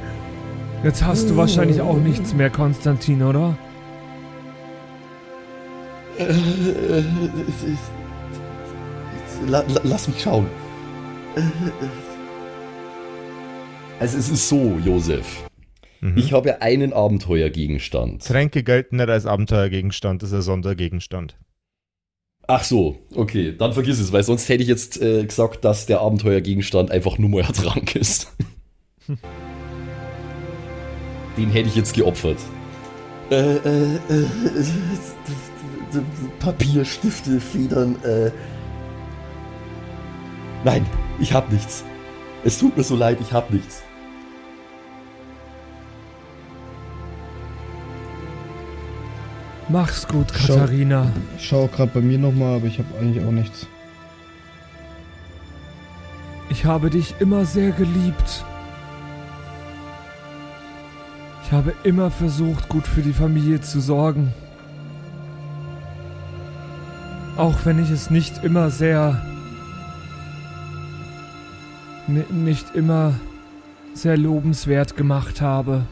Jetzt 0.83 1.03
hast 1.03 1.29
du 1.29 1.35
wahrscheinlich 1.35 1.81
auch 1.81 1.97
nichts 1.97 2.33
mehr, 2.33 2.49
Konstantin, 2.49 3.23
oder? 3.23 3.57
La, 9.47 9.63
la, 9.67 9.81
lass 9.83 10.07
mich 10.07 10.21
schauen. 10.21 10.47
Also 13.99 14.17
es 14.17 14.29
ist 14.29 14.47
so, 14.47 14.77
Josef. 14.85 15.48
Mhm. 16.01 16.17
Ich 16.17 16.33
habe 16.33 16.49
ja 16.49 16.57
einen 16.59 16.93
Abenteuergegenstand. 16.93 18.25
Tränke 18.25 18.63
gelten 18.63 18.97
nicht 18.97 19.09
als 19.09 19.25
Abenteuergegenstand, 19.25 20.23
das 20.23 20.29
ist 20.29 20.35
ein 20.35 20.41
Sondergegenstand. 20.41 21.37
Ach 22.47 22.63
so, 22.63 22.97
okay, 23.13 23.55
dann 23.55 23.73
vergiss 23.73 23.99
es, 23.99 24.11
weil 24.11 24.23
sonst 24.23 24.49
hätte 24.49 24.63
ich 24.63 24.69
jetzt 24.69 24.99
äh, 25.01 25.23
gesagt, 25.23 25.63
dass 25.63 25.85
der 25.85 26.01
Abenteuergegenstand 26.01 26.89
einfach 26.89 27.19
nur 27.19 27.29
mal 27.29 27.43
ein 27.43 27.53
Trank 27.53 27.95
ist. 27.95 28.35
Den 31.37 31.51
hätte 31.51 31.69
ich 31.69 31.75
jetzt 31.75 31.93
geopfert. 31.93 32.39
Äh, 33.29 33.57
äh, 33.57 33.95
äh, 34.09 34.25
Papier, 36.39 36.83
Stifte, 36.85 37.39
Federn, 37.39 37.95
äh. 38.03 38.31
Nein, 40.63 40.85
ich 41.19 41.33
hab 41.33 41.51
nichts. 41.51 41.83
Es 42.43 42.57
tut 42.57 42.75
mir 42.75 42.83
so 42.83 42.95
leid, 42.95 43.19
ich 43.21 43.31
hab 43.31 43.51
nichts. 43.51 43.83
Mach's 49.69 50.07
gut, 50.07 50.27
Schau. 50.35 50.53
Katharina. 50.55 51.11
Ich 51.37 51.47
schaue 51.47 51.67
gerade 51.67 51.91
bei 51.93 52.01
mir 52.01 52.17
nochmal, 52.17 52.55
aber 52.55 52.65
ich 52.65 52.79
habe 52.79 52.87
eigentlich 52.99 53.23
auch 53.23 53.31
nichts. 53.31 53.67
Ich 56.49 56.65
habe 56.65 56.89
dich 56.89 57.13
immer 57.19 57.45
sehr 57.45 57.71
geliebt. 57.71 58.43
Ich 61.45 61.51
habe 61.51 61.73
immer 61.83 62.09
versucht, 62.09 62.67
gut 62.69 62.87
für 62.87 63.01
die 63.01 63.13
Familie 63.13 63.61
zu 63.61 63.79
sorgen. 63.79 64.33
Auch 67.37 67.55
wenn 67.65 67.81
ich 67.81 67.91
es 67.91 68.09
nicht 68.09 68.43
immer 68.43 68.69
sehr... 68.71 69.21
ni- 72.07 72.25
nicht 72.31 72.75
immer 72.75 73.13
sehr 73.93 74.17
lobenswert 74.17 74.97
gemacht 74.97 75.41
habe. 75.41 75.83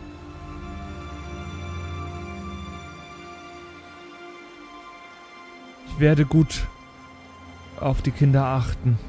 Ich 5.98 6.02
werde 6.02 6.26
gut 6.26 6.68
auf 7.80 8.04
die 8.04 8.12
Kinder 8.12 8.45
achten. 8.45 9.00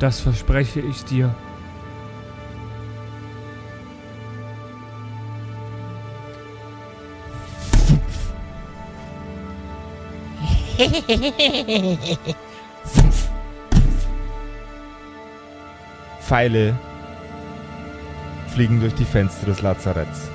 Das 0.00 0.20
verspreche 0.20 0.80
ich 0.80 1.02
dir. 1.06 1.34
Pfeile 16.20 16.78
fliegen 18.48 18.78
durch 18.80 18.94
die 18.94 19.06
Fenster 19.06 19.46
des 19.46 19.62
Lazaretts. 19.62 20.28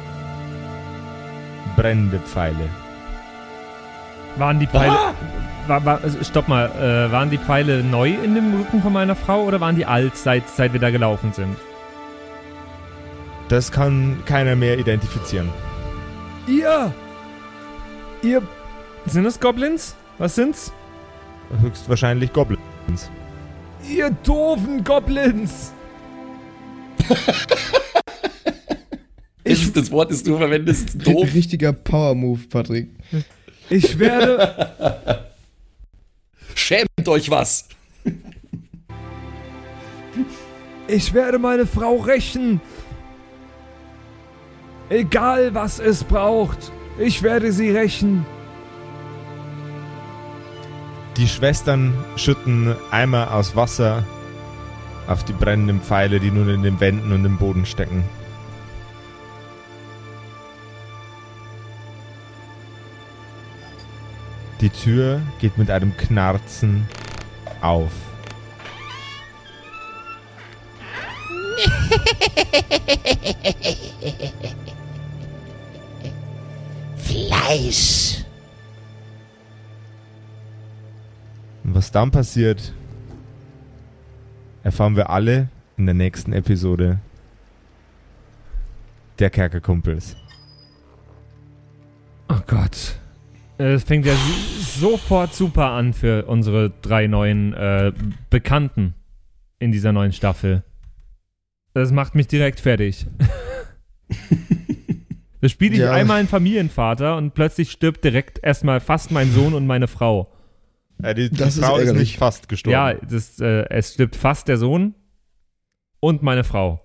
Brennende 1.75 2.17
Pfeile. 2.17 2.82
Waren 4.37 4.59
die 4.59 4.67
Pfeile. 4.67 4.97
War, 5.67 5.85
war, 5.85 6.03
also 6.03 6.21
stopp 6.23 6.47
mal, 6.47 6.69
äh, 6.71 7.11
waren 7.11 7.29
die 7.29 7.37
Pfeile 7.37 7.83
neu 7.83 8.13
in 8.13 8.35
dem 8.35 8.53
Rücken 8.55 8.81
von 8.81 8.91
meiner 8.91 9.15
Frau 9.15 9.43
oder 9.43 9.61
waren 9.61 9.75
die 9.75 9.85
alt, 9.85 10.17
seit, 10.17 10.49
seit 10.49 10.73
wir 10.73 10.79
da 10.79 10.89
gelaufen 10.89 11.31
sind? 11.31 11.55
Das 13.47 13.71
kann 13.71 14.23
keiner 14.25 14.55
mehr 14.55 14.77
identifizieren. 14.77 15.49
Ihr! 16.47 16.93
Ihr 18.21 18.41
Sind 19.05 19.23
das 19.25 19.39
Goblins? 19.39 19.95
Was 20.17 20.35
sind's? 20.35 20.73
Höchstwahrscheinlich 21.61 22.33
Goblins. 22.33 23.09
Ihr 23.89 24.09
doofen 24.23 24.83
Goblins! 24.83 25.73
Das 29.45 29.59
ist 29.59 29.75
das 29.75 29.91
Wort, 29.91 30.09
das 30.09 30.23
du 30.23 30.37
verwendest. 30.37 31.05
Doof. 31.05 31.33
Richtiger 31.33 31.73
Power-Move, 31.73 32.39
Patrick. 32.49 32.87
Ich 33.69 33.97
werde. 33.99 35.25
Schämt 36.55 37.07
euch 37.07 37.29
was. 37.29 37.67
Ich 40.87 41.13
werde 41.13 41.39
meine 41.39 41.65
Frau 41.65 41.95
rächen. 41.97 42.61
Egal 44.89 45.53
was 45.53 45.79
es 45.79 46.03
braucht. 46.03 46.71
Ich 46.99 47.23
werde 47.23 47.51
sie 47.51 47.71
rächen. 47.71 48.25
Die 51.17 51.27
Schwestern 51.27 51.93
schütten 52.15 52.75
Eimer 52.91 53.33
aus 53.33 53.55
Wasser 53.55 54.03
auf 55.07 55.23
die 55.23 55.33
brennenden 55.33 55.81
Pfeile, 55.81 56.19
die 56.19 56.31
nun 56.31 56.49
in 56.49 56.63
den 56.63 56.79
Wänden 56.79 57.11
und 57.11 57.25
im 57.25 57.37
Boden 57.37 57.65
stecken. 57.65 58.03
Die 64.63 64.69
Tür 64.69 65.21
geht 65.39 65.57
mit 65.57 65.69
einem 65.69 65.97
Knarzen 65.97 66.87
auf. 67.59 67.91
Was 77.35 78.23
was 81.63 81.91
dann 81.91 82.11
passiert, 82.11 82.71
erfahren 84.63 84.95
wir 84.95 85.09
alle 85.09 85.49
in 85.75 85.87
der 85.87 85.93
nächsten 85.93 86.31
Episode 86.31 86.99
der 89.19 89.29
Kerkerkumpels. 89.29 90.15
Oh 92.29 92.39
Gott. 92.47 93.02
Es 93.57 93.83
fängt 93.83 94.05
ja 94.05 94.13
sofort 94.59 95.33
super 95.33 95.69
an 95.71 95.93
für 95.93 96.25
unsere 96.25 96.71
drei 96.81 97.07
neuen 97.07 97.53
äh, 97.53 97.91
Bekannten 98.29 98.95
in 99.59 99.71
dieser 99.71 99.91
neuen 99.93 100.11
Staffel. 100.11 100.63
Das 101.73 101.91
macht 101.91 102.15
mich 102.15 102.27
direkt 102.27 102.59
fertig. 102.59 103.07
Das 105.41 105.51
spiele 105.51 105.73
ich 105.73 105.79
Ja. 105.81 105.91
einmal 105.91 106.19
einen 106.19 106.29
Familienvater 106.29 107.17
und 107.17 107.33
plötzlich 107.33 107.69
stirbt 107.69 108.05
direkt 108.05 108.39
erstmal 108.41 108.79
fast 108.79 109.11
mein 109.11 109.29
Sohn 109.29 109.53
und 109.53 109.67
meine 109.67 109.89
Frau. 109.89 110.31
Äh, 111.01 111.13
die 111.15 111.29
die 111.29 111.35
Das 111.35 111.57
ist 111.57 111.65
Frau 111.65 111.75
ist 111.75 111.81
ärgerlich. 111.87 112.11
nicht 112.11 112.17
fast 112.17 112.47
gestorben. 112.47 112.71
Ja, 112.71 112.93
das, 112.93 113.41
äh, 113.41 113.65
es 113.69 113.93
stirbt 113.93 114.15
fast 114.15 114.47
der 114.47 114.55
Sohn 114.55 114.95
und 115.99 116.23
meine 116.23 116.45
Frau. 116.45 116.79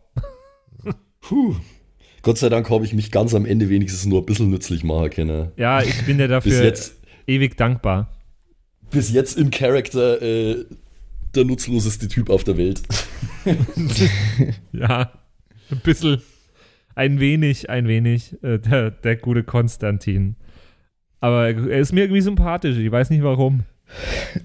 Puh. 1.20 1.54
Gott 2.22 2.38
sei 2.38 2.48
Dank 2.48 2.68
habe 2.70 2.84
ich 2.84 2.92
mich 2.94 3.10
ganz 3.10 3.34
am 3.34 3.46
Ende 3.46 3.68
wenigstens 3.68 4.04
nur 4.06 4.20
ein 4.22 4.26
bisschen 4.26 4.50
nützlich 4.50 4.84
machen 4.84 5.10
können. 5.10 5.48
Ja, 5.56 5.82
ich 5.82 6.04
bin 6.04 6.18
dir 6.18 6.24
Bis 6.28 6.30
dafür 6.44 6.64
jetzt, 6.64 6.96
ewig 7.26 7.56
dankbar. 7.56 8.12
bis 8.90 9.12
jetzt 9.12 9.38
im 9.38 9.50
Charakter 9.50 10.20
äh, 10.20 10.64
der 11.34 11.44
nutzloseste 11.44 12.08
Typ 12.08 12.30
auf 12.30 12.44
der 12.44 12.56
Welt. 12.56 12.82
Ja, 14.72 15.10
ein 15.70 15.78
bisschen, 15.82 16.20
ein 16.94 17.20
wenig, 17.20 17.70
ein 17.70 17.86
wenig, 17.88 18.34
äh, 18.42 18.58
der, 18.58 18.90
der 18.90 19.16
gute 19.16 19.42
Konstantin. 19.44 20.36
Aber 21.20 21.48
er 21.48 21.78
ist 21.80 21.92
mir 21.92 22.02
irgendwie 22.02 22.20
sympathisch, 22.20 22.76
ich 22.76 22.90
weiß 22.90 23.10
nicht 23.10 23.22
warum. 23.22 23.64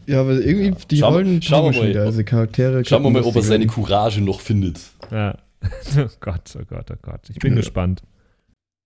Ja, 0.08 0.22
aber 0.22 0.40
irgendwie, 0.42 0.74
die 0.90 0.98
Schau- 0.98 1.10
Rollen 1.12 1.42
schauen 1.42 1.74
wir 1.74 1.82
mal. 1.82 1.90
wieder. 1.90 2.04
Also 2.04 2.24
Charaktere. 2.24 2.84
Schauen 2.86 3.04
wir 3.04 3.10
mal, 3.12 3.22
ob 3.24 3.36
er 3.36 3.42
seine. 3.42 3.68
Courage 3.68 4.22
noch 4.22 4.40
findet. 4.40 4.80
Ja. 5.12 5.38
Oh 5.98 6.08
Gott, 6.20 6.56
oh 6.60 6.64
Gott, 6.68 6.92
oh 6.92 6.98
Gott. 7.02 7.30
Ich 7.30 7.40
bin 7.40 7.54
Ja. 7.54 7.58
gespannt. 7.62 8.04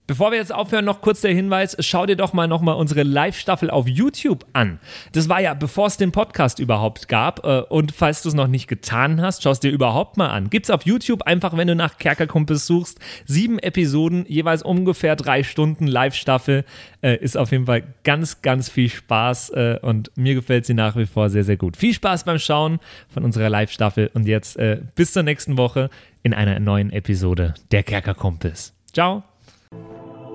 Bevor 0.09 0.32
wir 0.32 0.38
jetzt 0.38 0.53
aufhören, 0.53 0.86
noch 0.86 1.01
kurz 1.01 1.19
der 1.19 1.34
Hinweis, 1.34 1.75
schau 1.82 2.05
dir 2.05 2.15
doch 2.15 2.32
mal 2.32 2.47
nochmal 2.47 2.75
unsere 2.78 3.03
Live-Staffel 3.03 3.69
auf 3.69 3.89
YouTube 3.89 4.45
an. 4.53 4.80
Das 5.11 5.28
war 5.28 5.41
ja, 5.41 5.53
bevor 5.53 5.88
es 5.88 5.97
den 5.97 6.13
Podcast 6.13 6.59
überhaupt 6.59 7.09
gab. 7.09 7.43
äh, 7.45 7.63
Und 7.67 7.91
falls 7.91 8.21
du 8.21 8.30
es 8.30 8.34
noch 8.34 8.47
nicht 8.47 8.67
getan 8.69 9.21
hast, 9.21 9.43
schau 9.43 9.51
es 9.51 9.59
dir 9.59 9.69
überhaupt 9.69 10.15
mal 10.15 10.30
an. 10.30 10.49
Gibt's 10.49 10.69
auf 10.69 10.84
YouTube 10.86 11.23
einfach, 11.23 11.57
wenn 11.57 11.67
du 11.67 11.75
nach 11.75 11.97
Kerkerkumpels 11.97 12.65
suchst. 12.65 12.99
Sieben 13.25 13.59
Episoden, 13.59 14.25
jeweils 14.30 14.63
ungefähr 14.63 15.17
drei 15.17 15.43
Stunden 15.43 15.88
Live-Staffel. 15.88 16.63
Äh, 17.01 17.17
Ist 17.17 17.36
auf 17.38 17.51
jeden 17.51 17.65
Fall 17.65 17.84
ganz, 18.05 18.41
ganz 18.41 18.69
viel 18.69 18.88
Spaß 18.88 19.49
äh, 19.49 19.80
und 19.82 20.11
mir 20.15 20.36
gefällt 20.36 20.65
sie 20.65 20.73
nach 20.73 20.95
wie 20.95 21.05
vor 21.05 21.30
sehr, 21.30 21.43
sehr 21.43 21.57
gut. 21.57 21.75
Viel 21.75 21.93
Spaß 21.93 22.23
beim 22.23 22.39
Schauen 22.39 22.80
von 23.09 23.25
unserer 23.25 23.49
Live-Staffel 23.49 24.09
und 24.13 24.25
jetzt 24.25 24.57
bis 24.95 25.11
zur 25.11 25.23
nächsten 25.23 25.57
Woche 25.57 25.89
in 26.28 26.34
einer 26.34 26.59
neuen 26.59 26.91
Episode 26.91 27.53
der 27.71 27.84
Kerkerkumpels. 27.84 28.73
Ciao! 28.91 29.23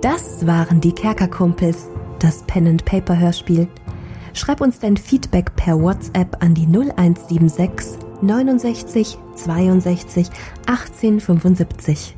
Das 0.01 0.47
waren 0.47 0.81
die 0.81 0.93
Kerkerkumpels, 0.93 1.87
das 2.19 2.45
Pen 2.47 2.67
and 2.67 2.85
Paper 2.87 3.19
Hörspiel. 3.19 3.69
Schreib 4.33 4.63
uns 4.63 4.79
dein 4.79 4.97
Feedback 4.97 5.55
per 5.55 5.79
WhatsApp 5.79 6.43
an 6.43 6.55
die 6.55 6.67
0176 6.67 7.99
69 8.23 9.19
62 9.35 10.29
18 10.67 11.21
75. 11.21 12.17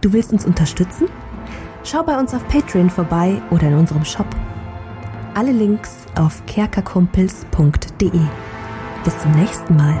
Du 0.00 0.12
willst 0.12 0.32
uns 0.32 0.46
unterstützen? 0.46 1.08
Schau 1.82 2.04
bei 2.04 2.16
uns 2.16 2.34
auf 2.34 2.46
Patreon 2.46 2.88
vorbei 2.88 3.42
oder 3.50 3.64
in 3.64 3.74
unserem 3.74 4.04
Shop. 4.04 4.28
Alle 5.34 5.50
Links 5.50 6.06
auf 6.14 6.46
kerkerkumpels.de. 6.46 8.20
Bis 9.04 9.18
zum 9.18 9.32
nächsten 9.32 9.74
Mal. 9.74 10.00